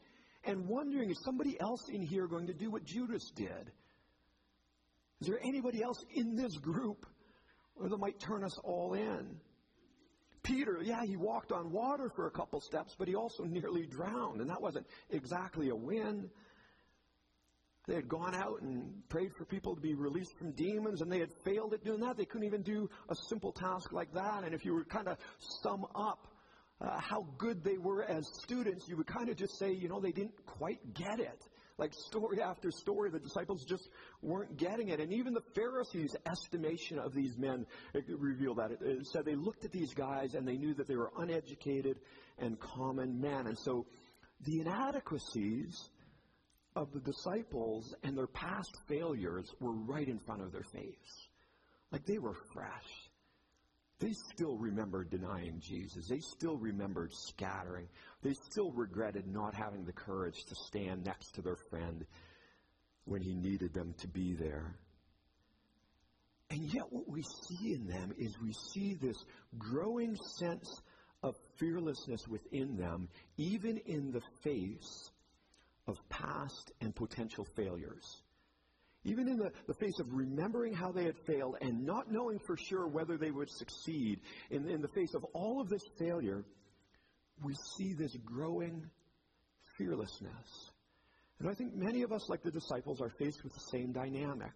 and 0.44 0.68
wondering, 0.68 1.10
is 1.10 1.24
somebody 1.24 1.58
else 1.62 1.88
in 1.88 2.02
here 2.02 2.28
going 2.28 2.48
to 2.48 2.54
do 2.54 2.70
what 2.70 2.84
Judas 2.84 3.32
did? 3.34 3.72
Is 5.22 5.28
there 5.28 5.40
anybody 5.44 5.82
else 5.82 6.04
in 6.14 6.36
this 6.36 6.56
group 6.58 7.06
that 7.82 7.98
might 7.98 8.20
turn 8.20 8.44
us 8.44 8.58
all 8.64 8.94
in? 8.94 9.38
Peter, 10.44 10.80
yeah, 10.82 11.04
he 11.04 11.18
walked 11.18 11.52
on 11.52 11.72
water 11.72 12.10
for 12.16 12.28
a 12.28 12.32
couple 12.32 12.62
steps, 12.62 12.96
but 12.98 13.08
he 13.08 13.16
also 13.16 13.44
nearly 13.44 13.86
drowned, 13.86 14.40
and 14.40 14.50
that 14.50 14.62
wasn't 14.62 14.86
exactly 15.10 15.70
a 15.70 15.76
win. 15.76 16.30
They 17.88 17.96
had 17.96 18.08
gone 18.08 18.36
out 18.36 18.62
and 18.62 19.08
prayed 19.10 19.32
for 19.38 19.46
people 19.46 19.76
to 19.76 19.82
be 19.82 19.94
released 19.94 20.38
from 20.38 20.52
demons, 20.52 21.02
and 21.02 21.12
they 21.12 21.20
had 21.20 21.32
failed 21.46 21.74
at 21.74 21.84
doing 21.84 22.02
that. 22.02 22.18
They 22.18 22.26
couldn't 22.26 22.48
even 22.48 22.62
do 22.62 22.90
a 23.10 23.16
simple 23.30 23.52
task 23.54 23.92
like 23.94 24.14
that. 24.14 24.44
And 24.44 24.54
if 24.54 24.66
you 24.66 24.74
were 24.74 24.84
kind 24.84 25.08
of 25.08 25.18
sum 25.64 25.86
up 25.96 26.28
uh, 26.82 27.00
how 27.00 27.26
good 27.38 27.64
they 27.64 27.78
were 27.78 28.04
as 28.04 28.28
students, 28.44 28.88
you 28.88 28.98
would 28.98 29.08
kind 29.08 29.30
of 29.30 29.38
just 29.38 29.58
say, 29.58 29.72
you 29.72 29.88
know, 29.88 30.00
they 30.00 30.12
didn't 30.12 30.46
quite 30.46 30.94
get 30.94 31.20
it. 31.20 31.44
Like 31.78 31.94
story 31.94 32.42
after 32.42 32.72
story, 32.72 33.12
the 33.12 33.20
disciples 33.20 33.64
just 33.64 33.88
weren't 34.22 34.58
getting 34.58 34.90
it. 34.90 35.00
And 35.00 35.14
even 35.14 35.34
the 35.34 35.44
Pharisees' 35.54 36.16
estimation 36.26 36.98
of 36.98 37.14
these 37.14 37.38
men 37.38 37.68
revealed 38.08 38.58
that. 38.58 38.72
It 38.72 39.06
said 39.08 39.26
they 39.26 39.36
looked 39.36 39.64
at 39.64 39.72
these 39.72 39.94
guys 39.94 40.34
and 40.34 40.48
they 40.48 40.58
knew 40.58 40.74
that 40.74 40.88
they 40.88 40.96
were 40.96 41.12
uneducated 41.18 42.00
and 42.40 42.60
common 42.60 43.22
men. 43.22 43.46
And 43.46 43.58
so 43.60 43.86
the 44.46 44.62
inadequacies 44.62 45.90
of 46.76 46.92
the 46.94 47.00
disciples 47.00 47.94
and 48.04 48.18
their 48.18 48.28
past 48.28 48.76
failures 48.88 49.54
were 49.60 49.74
right 49.74 50.08
in 50.08 50.20
front 50.20 50.42
of 50.42 50.52
their 50.52 50.64
face. 50.64 51.28
Like 51.92 52.06
they 52.06 52.18
were 52.18 52.36
fresh. 52.54 53.07
They 54.00 54.14
still 54.34 54.58
remembered 54.58 55.10
denying 55.10 55.60
Jesus. 55.60 56.08
They 56.08 56.20
still 56.20 56.58
remembered 56.58 57.12
scattering. 57.14 57.88
They 58.22 58.34
still 58.52 58.72
regretted 58.72 59.26
not 59.28 59.56
having 59.56 59.86
the 59.86 59.94
courage 59.94 60.46
to 60.48 60.56
stand 60.68 61.04
next 61.04 61.32
to 61.36 61.42
their 61.42 61.58
friend 61.70 62.06
when 63.06 63.22
he 63.22 63.34
needed 63.34 63.74
them 63.74 63.96
to 64.00 64.08
be 64.08 64.36
there. 64.36 64.76
And 66.50 66.72
yet, 66.74 66.86
what 66.92 67.10
we 67.10 67.24
see 67.24 67.74
in 67.74 67.88
them 67.88 68.14
is 68.18 68.40
we 68.40 68.54
see 68.54 68.94
this 68.94 69.18
growing 69.58 70.16
sense 70.38 70.82
of 71.24 71.36
fearlessness 71.58 72.28
within 72.28 72.78
them, 72.78 73.10
even 73.38 73.78
in 73.86 74.12
the 74.12 74.22
face 74.44 75.10
of 75.88 75.98
past 76.10 76.72
and 76.82 76.96
potential 76.96 77.46
failures. 77.56 78.22
Even 79.08 79.30
in 79.30 79.38
the, 79.38 79.50
the 79.68 79.74
face 79.76 79.98
of 80.02 80.08
remembering 80.12 80.74
how 80.74 80.92
they 80.92 81.06
had 81.06 81.16
failed 81.26 81.56
and 81.62 81.86
not 81.86 82.12
knowing 82.12 82.40
for 82.46 82.58
sure 82.58 82.88
whether 82.88 83.18
they 83.18 83.32
would 83.32 83.50
succeed, 83.50 84.20
in, 84.52 84.68
in 84.68 84.82
the 84.82 84.90
face 84.90 85.14
of 85.16 85.24
all 85.34 85.62
of 85.62 85.70
this 85.70 85.82
failure, 85.98 86.44
we 87.42 87.56
see 87.78 87.94
this 87.94 88.14
growing 88.26 88.86
fearlessness. 89.78 90.72
And 91.40 91.50
I 91.50 91.54
think 91.54 91.74
many 91.74 92.02
of 92.02 92.12
us, 92.12 92.28
like 92.28 92.44
the 92.44 92.52
disciples, 92.52 93.00
are 93.00 93.12
faced 93.18 93.44
with 93.46 93.54
the 93.54 93.64
same 93.72 93.94
dynamic. 93.94 94.52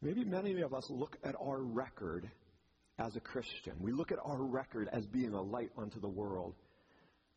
Maybe 0.00 0.24
many 0.24 0.60
of 0.60 0.72
us 0.72 0.88
look 0.88 1.16
at 1.24 1.34
our 1.40 1.62
record 1.62 2.30
as 3.00 3.16
a 3.16 3.20
Christian. 3.20 3.74
We 3.80 3.90
look 3.90 4.12
at 4.12 4.18
our 4.24 4.44
record 4.44 4.88
as 4.92 5.04
being 5.06 5.32
a 5.32 5.42
light 5.42 5.70
unto 5.76 5.98
the 5.98 6.08
world. 6.08 6.54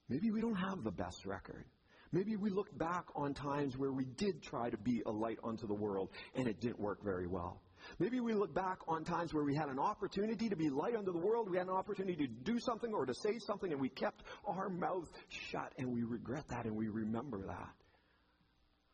Maybe 0.08 0.30
we 0.30 0.40
don't 0.40 0.56
have 0.56 0.84
the 0.84 0.92
best 0.92 1.26
record. 1.26 1.66
Maybe 2.12 2.36
we 2.36 2.50
look 2.50 2.76
back 2.78 3.06
on 3.16 3.34
times 3.34 3.78
where 3.78 3.92
we 3.92 4.06
did 4.06 4.42
try 4.42 4.70
to 4.70 4.78
be 4.78 5.04
a 5.06 5.12
light 5.12 5.38
unto 5.44 5.68
the 5.68 5.74
world 5.74 6.10
and 6.36 6.48
it 6.48 6.60
didn't 6.60 6.80
work 6.80 7.04
very 7.04 7.28
well. 7.28 7.62
Maybe 8.00 8.20
we 8.20 8.34
look 8.34 8.54
back 8.54 8.80
on 8.88 9.04
times 9.04 9.34
where 9.34 9.44
we 9.44 9.56
had 9.56 9.70
an 9.70 9.80
opportunity 9.80 10.50
to 10.50 10.56
be 10.56 10.70
light 10.70 10.96
unto 10.96 11.12
the 11.12 11.18
world, 11.20 11.50
we 11.50 11.58
had 11.58 11.68
an 11.68 11.74
opportunity 11.74 12.28
to 12.28 12.28
do 12.28 12.60
something 12.60 12.94
or 12.94 13.06
to 13.06 13.14
say 13.14 13.40
something, 13.40 13.72
and 13.72 13.80
we 13.80 13.90
kept 13.90 14.24
our 14.46 14.70
mouth 14.70 15.10
shut, 15.30 15.74
and 15.78 15.92
we 15.92 16.04
regret 16.04 16.44
that 16.50 16.66
and 16.66 16.76
we 16.76 16.90
remember 16.90 17.42
that. 17.48 17.74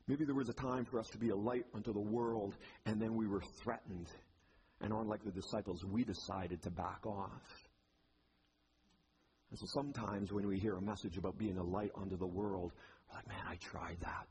Maybe 0.08 0.24
there 0.24 0.36
was 0.36 0.50
a 0.50 0.54
time 0.54 0.86
for 0.86 1.00
us 1.00 1.08
to 1.10 1.18
be 1.18 1.30
a 1.30 1.36
light 1.36 1.66
unto 1.74 1.92
the 1.92 2.00
world, 2.00 2.56
and 2.86 3.02
then 3.02 3.16
we 3.16 3.28
were 3.28 3.42
threatened. 3.64 4.08
And 4.82 4.94
unlike 4.94 5.24
the 5.24 5.32
disciples, 5.32 5.84
we 5.84 6.04
decided 6.04 6.62
to 6.64 6.70
back 6.70 7.06
off. 7.06 7.42
And 9.50 9.60
so 9.60 9.66
sometimes 9.68 10.32
when 10.32 10.48
we 10.48 10.60
hear 10.60 10.76
a 10.76 10.82
message 10.82 11.18
about 11.18 11.38
being 11.38 11.58
a 11.58 11.64
light 11.64 11.92
unto 11.96 12.18
the 12.18 12.28
world, 12.28 12.74
like, 13.16 13.28
man, 13.28 13.44
I 13.48 13.56
tried 13.56 13.98
that. 14.02 14.28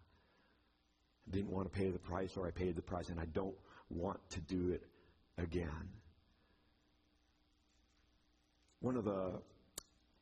I 1.26 1.30
didn't 1.30 1.50
want 1.50 1.72
to 1.72 1.78
pay 1.78 1.90
the 1.90 1.98
price, 1.98 2.36
or 2.36 2.46
I 2.46 2.50
paid 2.50 2.76
the 2.76 2.82
price, 2.82 3.08
and 3.08 3.18
I 3.18 3.26
don't 3.26 3.56
want 3.88 4.20
to 4.30 4.40
do 4.40 4.70
it 4.70 4.82
again. 5.38 5.88
One 8.80 8.96
of 8.96 9.04
the 9.04 9.40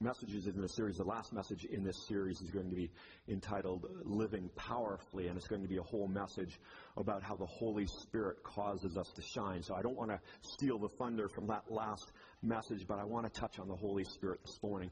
messages 0.00 0.46
in 0.46 0.60
this 0.60 0.74
series, 0.74 0.96
the 0.96 1.04
last 1.04 1.32
message 1.32 1.64
in 1.64 1.84
this 1.84 2.06
series 2.08 2.40
is 2.40 2.50
going 2.50 2.68
to 2.68 2.74
be 2.74 2.90
entitled 3.28 3.86
Living 4.04 4.50
Powerfully, 4.56 5.28
and 5.28 5.36
it's 5.36 5.46
going 5.46 5.62
to 5.62 5.68
be 5.68 5.78
a 5.78 5.82
whole 5.82 6.08
message 6.08 6.58
about 6.96 7.22
how 7.22 7.36
the 7.36 7.46
Holy 7.46 7.86
Spirit 7.86 8.42
causes 8.42 8.96
us 8.96 9.10
to 9.14 9.22
shine. 9.22 9.62
So 9.62 9.74
I 9.74 9.82
don't 9.82 9.96
want 9.96 10.10
to 10.10 10.20
steal 10.42 10.78
the 10.78 10.88
thunder 10.88 11.28
from 11.28 11.46
that 11.48 11.64
last 11.70 12.12
message, 12.42 12.86
but 12.86 12.98
I 12.98 13.04
want 13.04 13.32
to 13.32 13.40
touch 13.40 13.58
on 13.58 13.68
the 13.68 13.76
Holy 13.76 14.04
Spirit 14.04 14.40
this 14.44 14.58
morning. 14.62 14.90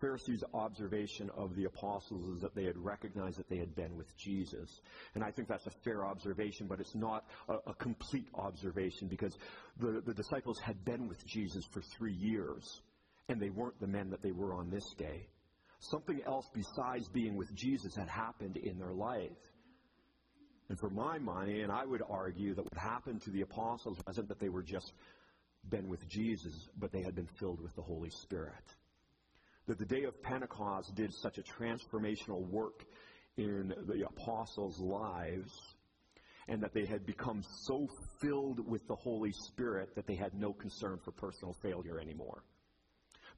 Pharisees' 0.00 0.42
observation 0.54 1.30
of 1.36 1.54
the 1.54 1.64
apostles 1.64 2.36
is 2.36 2.42
that 2.42 2.54
they 2.54 2.64
had 2.64 2.76
recognized 2.76 3.38
that 3.38 3.48
they 3.48 3.58
had 3.58 3.74
been 3.74 3.96
with 3.96 4.16
Jesus. 4.16 4.80
And 5.14 5.24
I 5.24 5.30
think 5.30 5.48
that's 5.48 5.66
a 5.66 5.72
fair 5.84 6.04
observation, 6.04 6.66
but 6.66 6.80
it's 6.80 6.94
not 6.94 7.24
a, 7.48 7.70
a 7.70 7.74
complete 7.74 8.28
observation 8.34 9.08
because 9.08 9.36
the, 9.78 10.02
the 10.04 10.14
disciples 10.14 10.58
had 10.60 10.84
been 10.84 11.08
with 11.08 11.24
Jesus 11.26 11.64
for 11.72 11.82
three 11.96 12.14
years, 12.14 12.82
and 13.28 13.40
they 13.40 13.50
weren't 13.50 13.78
the 13.80 13.86
men 13.86 14.10
that 14.10 14.22
they 14.22 14.32
were 14.32 14.54
on 14.54 14.70
this 14.70 14.94
day. 14.96 15.28
Something 15.78 16.20
else 16.26 16.48
besides 16.54 17.08
being 17.08 17.36
with 17.36 17.54
Jesus 17.54 17.94
had 17.94 18.08
happened 18.08 18.56
in 18.56 18.78
their 18.78 18.94
life. 18.94 19.30
And 20.68 20.78
for 20.78 20.90
my 20.90 21.18
money, 21.18 21.60
and 21.60 21.70
I 21.70 21.84
would 21.84 22.02
argue 22.08 22.54
that 22.54 22.64
what 22.64 22.78
happened 22.78 23.22
to 23.22 23.30
the 23.30 23.42
apostles 23.42 23.98
wasn't 24.06 24.28
that 24.28 24.40
they 24.40 24.48
were 24.48 24.62
just 24.62 24.92
been 25.68 25.88
with 25.88 26.08
Jesus, 26.08 26.68
but 26.78 26.92
they 26.92 27.02
had 27.02 27.14
been 27.14 27.28
filled 27.38 27.60
with 27.60 27.74
the 27.76 27.82
Holy 27.82 28.10
Spirit 28.10 28.64
that 29.66 29.78
the 29.78 29.84
day 29.84 30.04
of 30.04 30.20
Pentecost 30.22 30.94
did 30.94 31.12
such 31.12 31.38
a 31.38 31.42
transformational 31.42 32.46
work 32.48 32.84
in 33.36 33.74
the 33.86 34.06
apostles' 34.06 34.80
lives 34.80 35.52
and 36.48 36.62
that 36.62 36.72
they 36.72 36.84
had 36.84 37.04
become 37.04 37.42
so 37.64 37.88
filled 38.20 38.66
with 38.68 38.86
the 38.86 38.94
Holy 38.94 39.32
Spirit 39.32 39.94
that 39.96 40.06
they 40.06 40.14
had 40.14 40.32
no 40.34 40.52
concern 40.52 40.98
for 41.04 41.10
personal 41.10 41.54
failure 41.62 41.98
anymore. 41.98 42.44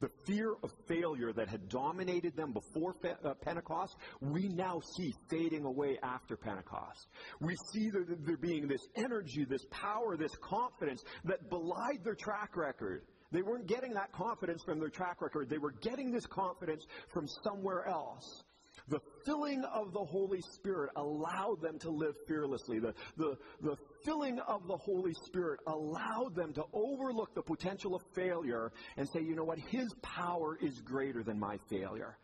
The 0.01 0.11
fear 0.27 0.55
of 0.63 0.71
failure 0.87 1.33
that 1.33 1.49
had 1.49 1.69
dominated 1.69 2.37
them 2.37 2.53
before 2.53 2.95
uh, 3.25 3.35
Pentecost, 3.35 3.97
we 4.21 4.49
now 4.49 4.81
see 4.97 5.13
fading 5.29 5.65
away 5.65 5.99
after 6.05 6.37
Pentecost. 6.37 7.09
We 7.41 7.57
see 7.73 7.91
there, 7.91 8.05
there 8.07 8.37
being 8.37 8.69
this 8.69 8.87
energy, 8.95 9.45
this 9.45 9.65
power, 9.71 10.17
this 10.17 10.37
confidence 10.41 11.03
that 11.25 11.51
belied 11.51 12.05
their 12.05 12.15
track 12.15 12.57
record 12.57 13.03
They 13.31 13.43
weren't 13.43 13.67
getting 13.67 13.95
that 13.95 14.13
confidence 14.13 14.63
from 14.65 14.79
their 14.79 14.89
track 14.89 15.21
record. 15.21 15.51
They 15.51 15.59
were 15.59 15.73
getting 15.73 16.11
this 16.11 16.27
confidence 16.27 16.87
from 17.13 17.27
somewhere 17.45 17.87
else. 17.87 18.43
The 18.89 19.01
filling 19.27 19.65
of 19.65 19.93
the 19.93 20.05
Holy 20.05 20.41
Spirit 20.55 20.91
allowed 20.97 21.61
them 21.61 21.79
to 21.81 21.91
live 21.91 22.15
fearlessly. 22.27 22.79
The, 22.79 22.95
the, 23.19 23.37
the 23.61 23.77
filling 24.05 24.39
of 24.41 24.67
the 24.67 24.77
Holy 24.77 25.13
Spirit 25.27 25.61
allowed 25.67 26.35
them 26.35 26.55
to 26.55 26.65
overlook 26.73 27.35
the 27.35 27.43
potential 27.43 27.95
of 27.95 28.03
failure 28.15 28.73
and 28.97 29.07
say, 29.09 29.21
you 29.21 29.35
know 29.35 29.45
what, 29.45 29.59
His 29.59 29.93
power 30.01 30.57
is 30.61 30.81
greater 30.81 31.23
than 31.23 31.39
my 31.39 31.59
failure. 31.69 32.17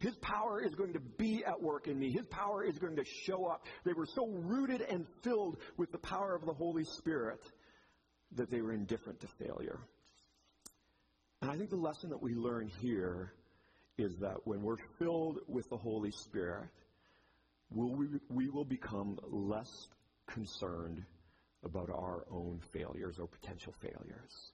His 0.00 0.16
power 0.16 0.62
is 0.62 0.74
going 0.74 0.92
to 0.92 1.00
be 1.00 1.44
at 1.44 1.60
work 1.60 1.88
in 1.88 1.98
me. 1.98 2.10
His 2.10 2.26
power 2.26 2.64
is 2.64 2.78
going 2.78 2.96
to 2.96 3.04
show 3.04 3.46
up. 3.46 3.64
They 3.84 3.92
were 3.92 4.06
so 4.06 4.28
rooted 4.28 4.80
and 4.80 5.06
filled 5.22 5.58
with 5.76 5.90
the 5.92 5.98
power 5.98 6.34
of 6.34 6.46
the 6.46 6.52
Holy 6.52 6.84
Spirit 6.84 7.40
that 8.36 8.50
they 8.50 8.60
were 8.60 8.72
indifferent 8.72 9.20
to 9.20 9.28
failure. 9.44 9.80
And 11.48 11.54
I 11.54 11.58
think 11.58 11.70
the 11.70 11.76
lesson 11.76 12.10
that 12.10 12.20
we 12.20 12.34
learn 12.34 12.70
here 12.82 13.32
is 13.96 14.18
that 14.18 14.46
when 14.46 14.60
we're 14.60 14.76
filled 14.98 15.38
with 15.48 15.66
the 15.70 15.78
Holy 15.78 16.10
Spirit, 16.10 16.68
will 17.74 17.94
we, 17.94 18.06
we 18.28 18.50
will 18.50 18.66
become 18.66 19.18
less 19.30 19.88
concerned 20.26 21.02
about 21.64 21.88
our 21.88 22.26
own 22.30 22.60
failures 22.70 23.18
or 23.18 23.28
potential 23.28 23.72
failures. 23.80 24.52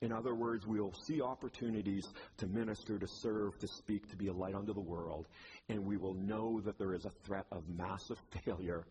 In 0.00 0.10
other 0.10 0.34
words, 0.34 0.66
we'll 0.66 0.92
see 1.06 1.22
opportunities 1.22 2.04
to 2.38 2.48
minister, 2.48 2.98
to 2.98 3.06
serve, 3.06 3.56
to 3.60 3.68
speak, 3.68 4.10
to 4.10 4.16
be 4.16 4.26
a 4.26 4.32
light 4.32 4.56
unto 4.56 4.74
the 4.74 4.80
world, 4.80 5.28
and 5.68 5.86
we 5.86 5.98
will 5.98 6.14
know 6.14 6.60
that 6.62 6.80
there 6.80 6.94
is 6.94 7.04
a 7.04 7.12
threat 7.24 7.46
of 7.52 7.62
massive 7.68 8.18
failure, 8.44 8.84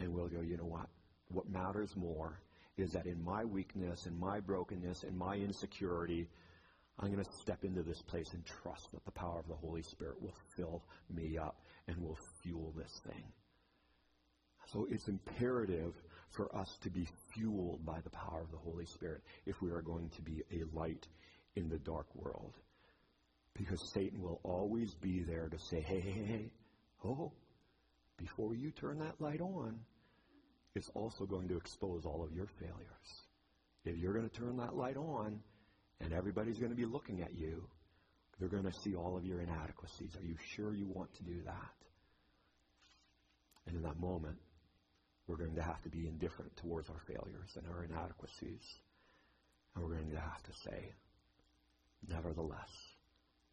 and 0.00 0.14
we'll 0.14 0.28
go, 0.28 0.40
you 0.40 0.56
know 0.56 0.64
what? 0.64 0.86
What 1.28 1.46
matters 1.46 1.94
more 1.94 2.40
is 2.78 2.92
that 2.92 3.04
in 3.04 3.22
my 3.22 3.44
weakness, 3.44 4.06
in 4.06 4.18
my 4.18 4.40
brokenness, 4.40 5.04
in 5.04 5.18
my 5.18 5.36
insecurity, 5.36 6.26
I'm 6.98 7.12
going 7.12 7.24
to 7.24 7.32
step 7.40 7.64
into 7.64 7.82
this 7.82 8.02
place 8.02 8.32
and 8.32 8.44
trust 8.44 8.92
that 8.92 9.04
the 9.04 9.10
power 9.10 9.40
of 9.40 9.48
the 9.48 9.54
Holy 9.54 9.82
Spirit 9.82 10.22
will 10.22 10.34
fill 10.56 10.82
me 11.12 11.36
up 11.36 11.56
and 11.88 11.96
will 11.98 12.18
fuel 12.42 12.72
this 12.76 13.00
thing. 13.06 13.24
So 14.72 14.86
it's 14.90 15.08
imperative 15.08 15.94
for 16.30 16.54
us 16.56 16.78
to 16.82 16.90
be 16.90 17.06
fueled 17.32 17.84
by 17.84 18.00
the 18.02 18.10
power 18.10 18.42
of 18.42 18.50
the 18.50 18.58
Holy 18.58 18.86
Spirit 18.86 19.22
if 19.46 19.60
we 19.60 19.70
are 19.70 19.82
going 19.82 20.08
to 20.10 20.22
be 20.22 20.42
a 20.52 20.76
light 20.76 21.06
in 21.56 21.68
the 21.68 21.78
dark 21.78 22.06
world. 22.14 22.54
Because 23.54 23.92
Satan 23.92 24.20
will 24.22 24.40
always 24.42 24.94
be 24.94 25.22
there 25.22 25.48
to 25.48 25.58
say, 25.58 25.80
hey, 25.80 26.00
hey, 26.00 26.24
hey, 26.26 26.52
oh, 27.04 27.32
before 28.18 28.54
you 28.54 28.70
turn 28.70 28.98
that 29.00 29.20
light 29.20 29.40
on, 29.40 29.78
it's 30.74 30.90
also 30.94 31.24
going 31.24 31.48
to 31.48 31.56
expose 31.56 32.04
all 32.04 32.24
of 32.24 32.32
your 32.32 32.48
failures. 32.58 33.26
If 33.84 33.96
you're 33.96 34.14
going 34.14 34.28
to 34.28 34.36
turn 34.36 34.56
that 34.56 34.74
light 34.74 34.96
on, 34.96 35.40
and 36.00 36.12
everybody's 36.12 36.58
going 36.58 36.70
to 36.70 36.76
be 36.76 36.86
looking 36.86 37.22
at 37.22 37.34
you. 37.34 37.62
They're 38.38 38.48
going 38.48 38.64
to 38.64 38.80
see 38.80 38.94
all 38.94 39.16
of 39.16 39.24
your 39.24 39.40
inadequacies. 39.40 40.16
Are 40.16 40.24
you 40.24 40.36
sure 40.54 40.74
you 40.74 40.88
want 40.88 41.14
to 41.14 41.22
do 41.22 41.42
that? 41.44 41.74
And 43.66 43.76
in 43.76 43.82
that 43.82 43.98
moment, 43.98 44.36
we're 45.26 45.36
going 45.36 45.54
to 45.54 45.62
have 45.62 45.82
to 45.82 45.88
be 45.88 46.06
indifferent 46.06 46.54
towards 46.56 46.90
our 46.90 47.00
failures 47.06 47.56
and 47.56 47.64
our 47.72 47.84
inadequacies. 47.84 48.62
And 49.74 49.84
we're 49.84 49.94
going 49.94 50.10
to 50.10 50.20
have 50.20 50.42
to 50.42 50.52
say, 50.64 50.92
Nevertheless, 52.08 52.70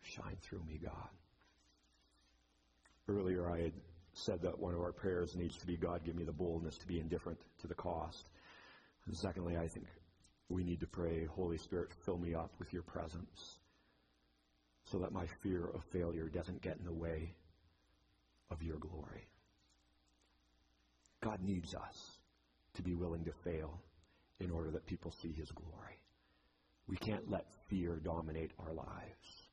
shine 0.01 0.37
through 0.41 0.63
me, 0.67 0.79
God. 0.83 1.09
Earlier, 3.07 3.49
I 3.49 3.61
had 3.61 3.73
said 4.13 4.41
that 4.41 4.59
one 4.59 4.73
of 4.73 4.81
our 4.81 4.91
prayers 4.91 5.35
needs 5.35 5.57
to 5.57 5.65
be, 5.65 5.77
God, 5.77 6.03
give 6.05 6.15
me 6.15 6.23
the 6.23 6.31
boldness 6.31 6.77
to 6.79 6.87
be 6.87 6.99
indifferent 6.99 7.39
to 7.61 7.67
the 7.67 7.73
cost. 7.73 8.27
And 9.07 9.15
secondly, 9.15 9.57
I 9.57 9.67
think 9.67 9.85
we 10.51 10.63
need 10.63 10.79
to 10.81 10.87
pray, 10.87 11.25
Holy 11.25 11.57
Spirit, 11.57 11.89
fill 12.05 12.17
me 12.17 12.33
up 12.35 12.51
with 12.59 12.73
your 12.73 12.83
presence 12.83 13.59
so 14.85 14.99
that 14.99 15.11
my 15.11 15.25
fear 15.41 15.65
of 15.73 15.83
failure 15.91 16.27
doesn't 16.27 16.61
get 16.61 16.77
in 16.77 16.85
the 16.85 16.93
way 16.93 17.33
of 18.49 18.61
your 18.61 18.77
glory. 18.77 19.27
God 21.21 21.39
needs 21.41 21.73
us 21.75 22.17
to 22.73 22.81
be 22.81 22.95
willing 22.95 23.23
to 23.25 23.31
fail 23.43 23.79
in 24.39 24.51
order 24.51 24.71
that 24.71 24.85
people 24.85 25.13
see 25.21 25.31
his 25.31 25.51
glory. 25.51 25.99
We 26.87 26.97
can't 26.97 27.29
let 27.29 27.45
fear 27.69 28.01
dominate 28.03 28.51
our 28.59 28.73
lives. 28.73 29.47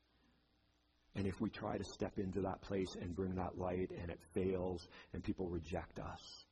And 1.15 1.27
if 1.27 1.39
we 1.39 1.49
try 1.49 1.77
to 1.77 1.83
step 1.83 2.17
into 2.17 2.41
that 2.41 2.61
place 2.61 2.95
and 2.99 3.15
bring 3.15 3.35
that 3.35 3.57
light 3.57 3.91
and 4.01 4.09
it 4.09 4.19
fails 4.33 4.87
and 5.13 5.23
people 5.23 5.47
reject 5.47 5.99
us, 5.99 6.45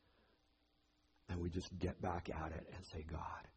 then 1.28 1.39
we 1.39 1.50
just 1.50 1.78
get 1.80 2.02
back 2.02 2.30
at 2.30 2.52
it 2.52 2.68
and 2.76 2.86
say, 2.86 3.06
God, 3.10 3.48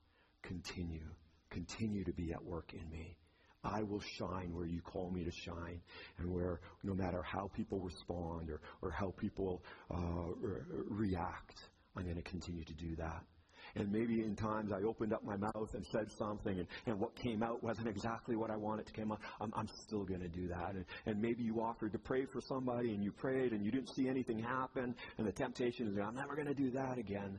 continue, 0.43 1.07
continue 1.51 2.05
to 2.05 2.13
be 2.13 2.33
at 2.33 2.43
work 2.43 2.73
in 2.73 2.89
me. 2.91 3.17
I 3.63 3.83
will 3.83 4.01
shine 4.19 4.55
where 4.55 4.67
you 4.67 4.81
call 4.81 5.11
me 5.11 5.23
to 5.25 5.31
shine, 5.31 5.81
and 6.19 6.33
where 6.33 6.61
no 6.83 6.95
matter 6.95 7.23
how 7.23 7.51
people 7.55 7.79
respond 7.81 8.49
or, 8.49 8.61
or 8.81 8.91
how 8.91 9.13
people 9.19 9.63
uh, 9.91 10.33
re- 10.41 10.61
react, 10.89 11.57
I'm 11.95 12.05
going 12.05 12.17
to 12.17 12.23
continue 12.23 12.65
to 12.65 12.75
do 12.75 12.97
that. 12.97 13.23
And 13.77 13.93
maybe 13.93 14.23
in 14.23 14.35
times 14.35 14.73
I 14.73 14.83
opened 14.83 15.13
up 15.13 15.23
my 15.23 15.37
mouth 15.37 15.75
and 15.75 15.85
said 15.93 16.11
something, 16.19 16.59
and, 16.59 16.67
and 16.87 16.99
what 16.99 17.15
came 17.15 17.43
out 17.43 17.63
wasn't 17.63 17.89
exactly 17.89 18.35
what 18.35 18.51
I 18.51 18.57
wanted 18.57 18.87
to 18.87 18.93
come 18.93 19.13
out. 19.13 19.21
I'm, 19.41 19.53
I'm 19.55 19.69
still 19.69 20.05
going 20.05 20.21
to 20.21 20.29
do 20.29 20.49
that. 20.49 20.75
And, 20.75 20.85
and 21.07 21.21
maybe 21.21 21.43
you 21.43 21.61
offered 21.61 21.93
to 21.93 21.99
pray 21.99 22.25
for 22.25 22.41
somebody, 22.41 22.95
and 22.95 23.05
you 23.05 23.13
prayed, 23.13 23.53
and 23.53 23.65
you 23.65 23.71
didn't 23.71 23.95
see 23.95 24.09
anything 24.09 24.39
happen, 24.39 24.95
and 25.19 25.27
the 25.27 25.33
temptation 25.33 25.89
is, 25.89 25.99
I'm 25.99 26.17
never 26.17 26.35
going 26.35 26.49
to 26.49 26.55
do 26.55 26.71
that 26.71 26.99
again. 26.99 27.39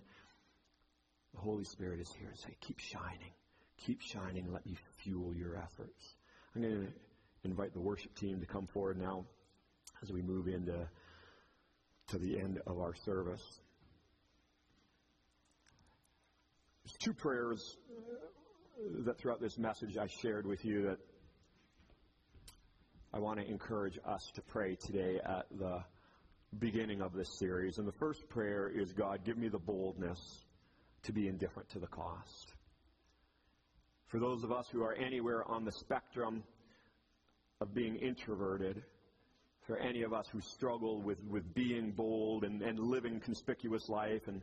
The 1.34 1.40
Holy 1.40 1.64
Spirit 1.64 2.00
is 2.00 2.12
here 2.18 2.30
and 2.30 2.38
say, 2.38 2.56
keep 2.62 2.80
shining. 2.80 3.34
Keep 3.78 4.02
shining. 4.02 4.52
Let 4.52 4.66
me 4.66 4.78
fuel 5.04 5.34
your 5.36 5.58
efforts. 5.58 6.16
I'm 6.56 6.62
going 6.62 6.88
to 6.88 6.88
invite 7.44 7.74
the 7.74 7.80
worship 7.80 8.16
team 8.16 8.40
to 8.40 8.46
come 8.46 8.68
forward 8.68 9.00
now 9.00 9.26
as 10.04 10.12
we 10.12 10.22
move 10.22 10.48
into 10.48 10.88
to 12.08 12.18
the 12.18 12.40
end 12.40 12.60
of 12.68 12.80
our 12.80 12.94
service. 12.94 13.62
There's 16.84 16.98
two 16.98 17.14
prayers 17.14 17.78
uh, 17.90 19.06
that 19.06 19.18
throughout 19.18 19.40
this 19.40 19.58
message 19.58 19.98
I 19.98 20.08
shared 20.08 20.46
with 20.46 20.66
you 20.66 20.84
that 20.84 20.98
I 23.14 23.20
want 23.20 23.40
to 23.40 23.48
encourage 23.48 24.00
us 24.06 24.32
to 24.36 24.42
pray 24.42 24.76
today 24.76 25.20
at 25.24 25.46
the 25.58 25.84
beginning 26.60 27.02
of 27.02 27.14
this 27.14 27.30
series. 27.40 27.78
And 27.78 27.88
the 27.88 27.94
first 27.94 28.28
prayer 28.30 28.70
is 28.70 28.94
God, 28.94 29.24
give 29.24 29.38
me 29.38 29.48
the 29.48 29.60
boldness 29.60 30.20
to 31.04 31.12
be 31.12 31.28
indifferent 31.28 31.70
to 31.70 31.80
the 31.80 31.88
cost. 31.88 32.54
For 34.08 34.20
those 34.20 34.44
of 34.44 34.52
us 34.52 34.68
who 34.72 34.84
are 34.84 34.94
anywhere 34.94 35.50
on 35.50 35.64
the 35.64 35.72
spectrum 35.72 36.44
of 37.62 37.74
being 37.74 37.96
introverted, 37.96 38.84
for 39.66 39.78
any 39.78 40.02
of 40.04 40.12
us 40.12 40.26
who 40.32 40.42
struggle 40.42 41.02
with, 41.02 41.24
with 41.30 41.54
being 41.54 41.92
bold 41.92 42.44
and, 42.44 42.62
and 42.62 42.80
living 42.80 43.20
conspicuous 43.20 43.88
life, 43.88 44.28
and 44.28 44.42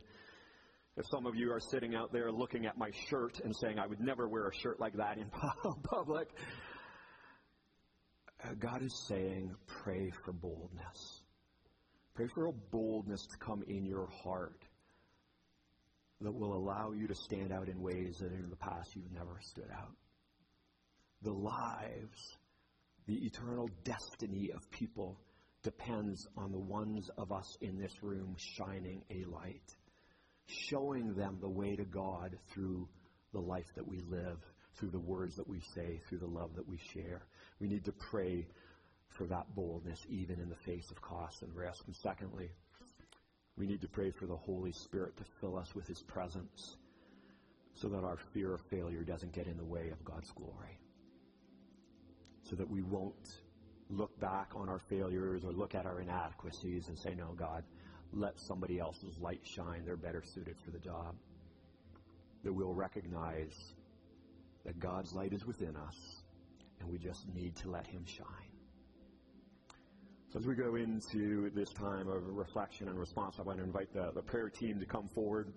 if 0.97 1.05
some 1.11 1.25
of 1.25 1.35
you 1.35 1.51
are 1.51 1.59
sitting 1.59 1.95
out 1.95 2.11
there 2.11 2.31
looking 2.31 2.65
at 2.65 2.77
my 2.77 2.89
shirt 3.09 3.39
and 3.43 3.55
saying, 3.55 3.77
I 3.77 3.85
would 3.85 3.99
never 3.99 4.27
wear 4.27 4.47
a 4.47 4.53
shirt 4.53 4.79
like 4.79 4.93
that 4.97 5.17
in 5.17 5.29
public, 5.83 6.29
uh, 8.43 8.53
God 8.57 8.81
is 8.81 9.05
saying, 9.07 9.53
pray 9.67 10.11
for 10.25 10.31
boldness. 10.31 11.21
Pray 12.15 12.27
for 12.33 12.47
a 12.47 12.51
boldness 12.51 13.25
to 13.27 13.37
come 13.37 13.63
in 13.67 13.85
your 13.85 14.07
heart 14.23 14.65
that 16.21 16.31
will 16.31 16.53
allow 16.53 16.91
you 16.91 17.07
to 17.07 17.15
stand 17.15 17.51
out 17.51 17.69
in 17.69 17.81
ways 17.81 18.17
that 18.19 18.31
in 18.31 18.49
the 18.49 18.55
past 18.55 18.95
you've 18.95 19.11
never 19.11 19.39
stood 19.41 19.69
out. 19.73 19.95
The 21.21 21.31
lives, 21.31 22.37
the 23.07 23.25
eternal 23.25 23.69
destiny 23.83 24.51
of 24.53 24.69
people 24.71 25.19
depends 25.63 26.27
on 26.37 26.51
the 26.51 26.59
ones 26.59 27.09
of 27.17 27.31
us 27.31 27.57
in 27.61 27.77
this 27.77 27.93
room 28.01 28.35
shining 28.37 29.01
a 29.11 29.25
light, 29.25 29.75
showing 30.45 31.13
them 31.13 31.37
the 31.41 31.49
way 31.49 31.75
to 31.75 31.85
God 31.85 32.37
through 32.53 32.87
the 33.33 33.39
life 33.39 33.67
that 33.75 33.87
we 33.87 34.01
live, 34.09 34.39
through 34.77 34.91
the 34.91 34.99
words 34.99 35.35
that 35.35 35.47
we 35.47 35.61
say, 35.75 35.99
through 36.07 36.19
the 36.19 36.25
love 36.25 36.55
that 36.55 36.67
we 36.67 36.79
share. 36.93 37.23
We 37.59 37.67
need 37.67 37.85
to 37.85 37.93
pray 38.09 38.47
for 39.17 39.25
that 39.27 39.53
boldness 39.55 39.99
even 40.09 40.39
in 40.39 40.49
the 40.49 40.55
face 40.65 40.89
of 40.91 41.01
cost 41.01 41.41
and 41.41 41.53
risk. 41.53 41.83
And 41.85 41.95
secondly, 41.95 42.49
we 43.59 43.67
need 43.67 43.81
to 43.81 43.87
pray 43.87 44.09
for 44.09 44.25
the 44.25 44.35
Holy 44.35 44.71
Spirit 44.71 45.17
to 45.17 45.23
fill 45.41 45.57
us 45.57 45.75
with 45.75 45.85
His 45.85 46.01
presence 46.01 46.77
so 47.73 47.89
that 47.89 48.03
our 48.03 48.17
fear 48.33 48.53
of 48.53 48.61
failure 48.61 49.03
doesn't 49.03 49.33
get 49.33 49.47
in 49.47 49.57
the 49.57 49.65
way 49.65 49.89
of 49.89 50.03
God's 50.03 50.31
glory. 50.31 50.79
So 52.43 52.55
that 52.55 52.69
we 52.69 52.81
won't 52.81 53.41
look 53.89 54.17
back 54.19 54.51
on 54.55 54.69
our 54.69 54.79
failures 54.79 55.43
or 55.43 55.51
look 55.51 55.75
at 55.75 55.85
our 55.85 55.99
inadequacies 55.99 56.87
and 56.87 56.97
say, 56.97 57.13
No, 57.15 57.33
God, 57.35 57.63
let 58.13 58.39
somebody 58.39 58.79
else's 58.79 59.19
light 59.19 59.41
shine. 59.43 59.83
They're 59.85 59.97
better 59.97 60.23
suited 60.23 60.55
for 60.63 60.71
the 60.71 60.79
job. 60.79 61.15
That 62.43 62.53
we'll 62.53 62.73
recognize 62.73 63.73
that 64.65 64.79
God's 64.79 65.13
light 65.13 65.33
is 65.33 65.45
within 65.45 65.75
us 65.75 66.23
and 66.79 66.89
we 66.89 66.97
just 66.97 67.27
need 67.35 67.55
to 67.57 67.69
let 67.69 67.85
Him 67.85 68.05
shine. 68.05 68.48
As 70.35 70.45
we 70.45 70.53
go 70.53 70.75
into 70.75 71.49
this 71.55 71.69
time 71.73 72.07
of 72.07 72.21
reflection 72.27 72.87
and 72.87 72.99
response, 72.99 73.37
I 73.39 73.41
want 73.41 73.57
to 73.57 73.63
invite 73.63 73.91
the, 73.91 74.11
the 74.13 74.21
prayer 74.21 74.47
team 74.47 74.79
to 74.79 74.85
come 74.85 75.07
forward. 75.07 75.51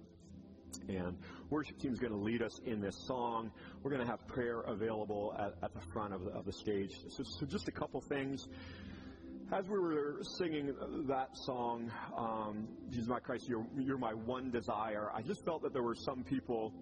And 0.89 1.19
worship 1.51 1.79
team 1.79 1.93
is 1.93 1.99
going 1.99 2.15
to 2.15 2.19
lead 2.19 2.41
us 2.41 2.59
in 2.65 2.81
this 2.81 2.97
song. 3.07 3.51
We're 3.83 3.91
going 3.91 4.01
to 4.01 4.11
have 4.11 4.27
prayer 4.27 4.63
available 4.63 5.37
at, 5.39 5.63
at 5.63 5.75
the 5.75 5.81
front 5.93 6.15
of 6.15 6.25
the, 6.25 6.31
of 6.31 6.47
the 6.47 6.55
stage. 6.55 6.89
So, 7.11 7.23
so, 7.23 7.45
just 7.45 7.69
a 7.69 7.71
couple 7.71 8.01
things. 8.01 8.49
As 9.53 9.69
we 9.69 9.79
were 9.79 10.23
singing 10.39 10.73
that 11.07 11.29
song, 11.35 11.93
um, 12.17 12.67
Jesus 12.89 13.09
my 13.09 13.21
Christ, 13.21 13.51
you're, 13.51 13.67
you're 13.79 13.99
my 13.99 14.15
one 14.15 14.51
desire, 14.51 15.11
I 15.15 15.21
just 15.21 15.45
felt 15.45 15.63
that 15.65 15.75
there 15.75 15.83
were 15.83 15.95
some 15.95 16.25
people 16.25 16.73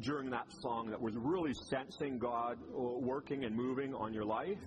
during 0.00 0.28
that 0.30 0.48
song 0.60 0.90
that 0.90 1.00
was 1.00 1.14
really 1.16 1.54
sensing 1.70 2.18
God 2.18 2.58
working 2.74 3.44
and 3.44 3.56
moving 3.56 3.94
on 3.94 4.12
your 4.12 4.26
life 4.26 4.58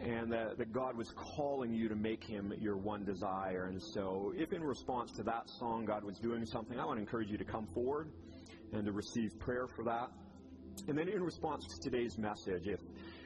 and 0.00 0.32
that, 0.32 0.58
that, 0.58 0.72
God 0.72 0.96
was 0.96 1.12
calling 1.16 1.72
you 1.72 1.88
to 1.88 1.94
make 1.94 2.24
Him 2.24 2.52
your 2.58 2.76
one 2.76 3.04
desire. 3.04 3.66
And 3.66 3.80
so, 3.80 4.32
if 4.36 4.52
in 4.52 4.62
response 4.62 5.12
to 5.12 5.22
that 5.24 5.48
song 5.58 5.84
God 5.84 6.04
was 6.04 6.18
doing 6.18 6.44
something, 6.46 6.78
I 6.78 6.84
want 6.84 6.98
to 6.98 7.00
encourage 7.00 7.30
you 7.30 7.38
to 7.38 7.44
come 7.44 7.66
forward 7.74 8.10
and 8.72 8.84
to 8.84 8.92
receive 8.92 9.38
prayer 9.38 9.66
for 9.66 9.84
that. 9.84 10.10
And 10.88 10.98
then, 10.98 11.08
in 11.08 11.22
response 11.22 11.66
to 11.68 11.90
today's 11.90 12.18
message, 12.18 12.66
if, 12.66 12.80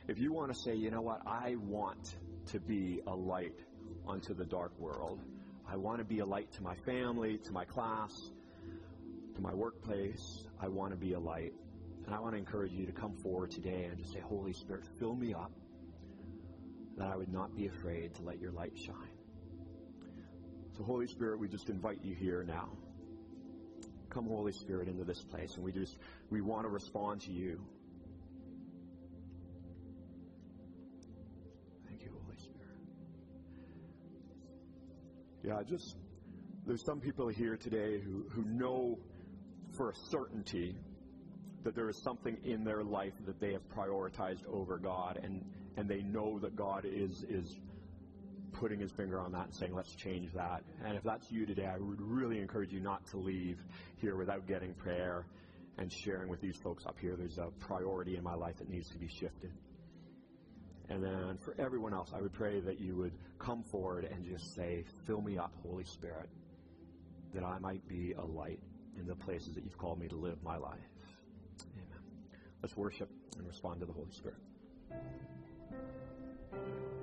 if 0.08 0.18
you 0.18 0.32
want 0.32 0.52
to 0.52 0.58
say, 0.58 0.74
you 0.74 0.90
know 0.90 1.00
what, 1.00 1.20
I 1.26 1.56
want 1.56 2.16
to 2.48 2.60
be 2.60 3.00
a 3.06 3.14
light 3.14 3.58
onto 4.06 4.34
the 4.34 4.44
dark 4.44 4.78
world, 4.78 5.20
I 5.66 5.76
want 5.76 5.98
to 5.98 6.04
be 6.04 6.20
a 6.20 6.26
light 6.26 6.52
to 6.52 6.62
my 6.62 6.74
family, 6.86 7.38
to 7.44 7.52
my 7.52 7.64
class, 7.64 8.12
to 9.34 9.40
my 9.40 9.54
workplace, 9.54 10.44
I 10.60 10.68
want 10.68 10.92
to 10.92 10.96
be 10.96 11.14
a 11.14 11.20
light. 11.20 11.52
And 12.06 12.14
I 12.14 12.20
want 12.20 12.34
to 12.34 12.38
encourage 12.38 12.72
you 12.72 12.86
to 12.86 12.92
come 12.92 13.14
forward 13.22 13.50
today 13.50 13.84
and 13.84 13.98
just 13.98 14.12
say, 14.12 14.20
Holy 14.20 14.52
Spirit, 14.52 14.84
fill 14.98 15.14
me 15.14 15.34
up 15.34 15.52
that 16.98 17.08
I 17.08 17.16
would 17.16 17.32
not 17.32 17.54
be 17.56 17.66
afraid 17.66 18.14
to 18.16 18.22
let 18.22 18.40
your 18.40 18.50
light 18.52 18.72
shine. 18.76 19.18
So, 20.76 20.84
Holy 20.84 21.06
Spirit, 21.06 21.38
we 21.38 21.48
just 21.48 21.68
invite 21.68 21.98
you 22.02 22.14
here 22.14 22.44
now. 22.44 22.68
Come, 24.10 24.26
Holy 24.26 24.52
Spirit, 24.52 24.88
into 24.88 25.04
this 25.04 25.22
place, 25.22 25.54
and 25.54 25.64
we 25.64 25.72
just 25.72 25.96
we 26.30 26.40
want 26.40 26.64
to 26.64 26.68
respond 26.68 27.20
to 27.22 27.32
you. 27.32 27.60
Thank 31.86 32.02
you, 32.02 32.10
Holy 32.24 32.38
Spirit. 32.38 32.78
Yeah, 35.44 35.62
just 35.68 35.96
there's 36.66 36.84
some 36.84 37.00
people 37.00 37.28
here 37.28 37.56
today 37.56 38.00
who, 38.00 38.26
who 38.30 38.44
know 38.44 38.98
for 39.76 39.90
a 39.90 39.94
certainty 40.10 40.76
that 41.64 41.74
there 41.74 41.88
is 41.88 42.00
something 42.02 42.36
in 42.44 42.64
their 42.64 42.82
life 42.82 43.14
that 43.26 43.40
they 43.40 43.52
have 43.52 43.62
prioritized 43.68 44.46
over 44.50 44.78
God, 44.78 45.18
and 45.22 45.44
and 45.78 45.88
they 45.88 46.02
know 46.02 46.38
that 46.40 46.56
God 46.56 46.84
is 46.84 47.24
is 47.28 47.56
putting 48.52 48.80
his 48.80 48.90
finger 48.90 49.20
on 49.20 49.30
that 49.30 49.44
and 49.44 49.54
saying, 49.54 49.72
let's 49.72 49.94
change 49.94 50.32
that. 50.32 50.64
And 50.84 50.96
if 50.96 51.04
that's 51.04 51.30
you 51.30 51.46
today, 51.46 51.66
I 51.66 51.78
would 51.78 52.00
really 52.00 52.40
encourage 52.40 52.72
you 52.72 52.80
not 52.80 53.06
to 53.08 53.16
leave 53.16 53.58
here 53.98 54.16
without 54.16 54.48
getting 54.48 54.74
prayer 54.74 55.26
and 55.76 55.92
sharing 55.92 56.28
with 56.28 56.40
these 56.40 56.56
folks 56.56 56.84
up 56.84 56.96
here. 56.98 57.14
There's 57.16 57.38
a 57.38 57.50
priority 57.60 58.16
in 58.16 58.24
my 58.24 58.34
life 58.34 58.56
that 58.58 58.68
needs 58.68 58.88
to 58.90 58.98
be 58.98 59.06
shifted. 59.06 59.52
And 60.88 61.04
then 61.04 61.38
for 61.38 61.54
everyone 61.58 61.94
else, 61.94 62.10
I 62.12 62.20
would 62.20 62.32
pray 62.32 62.58
that 62.60 62.80
you 62.80 62.96
would 62.96 63.12
come 63.38 63.62
forward 63.62 64.08
and 64.10 64.24
just 64.24 64.56
say, 64.56 64.84
Fill 65.06 65.20
me 65.20 65.38
up, 65.38 65.52
Holy 65.62 65.84
Spirit, 65.84 66.28
that 67.34 67.44
I 67.44 67.58
might 67.60 67.86
be 67.86 68.14
a 68.18 68.24
light 68.24 68.60
in 68.98 69.06
the 69.06 69.14
places 69.14 69.54
that 69.54 69.62
you've 69.62 69.78
called 69.78 70.00
me 70.00 70.08
to 70.08 70.16
live 70.16 70.42
my 70.42 70.56
life. 70.56 70.78
Amen. 71.74 72.00
Let's 72.62 72.76
worship 72.76 73.10
and 73.36 73.46
respond 73.46 73.80
to 73.80 73.86
the 73.86 73.92
Holy 73.92 74.10
Spirit. 74.10 74.38
Thank 75.70 75.82
you. 76.52 76.97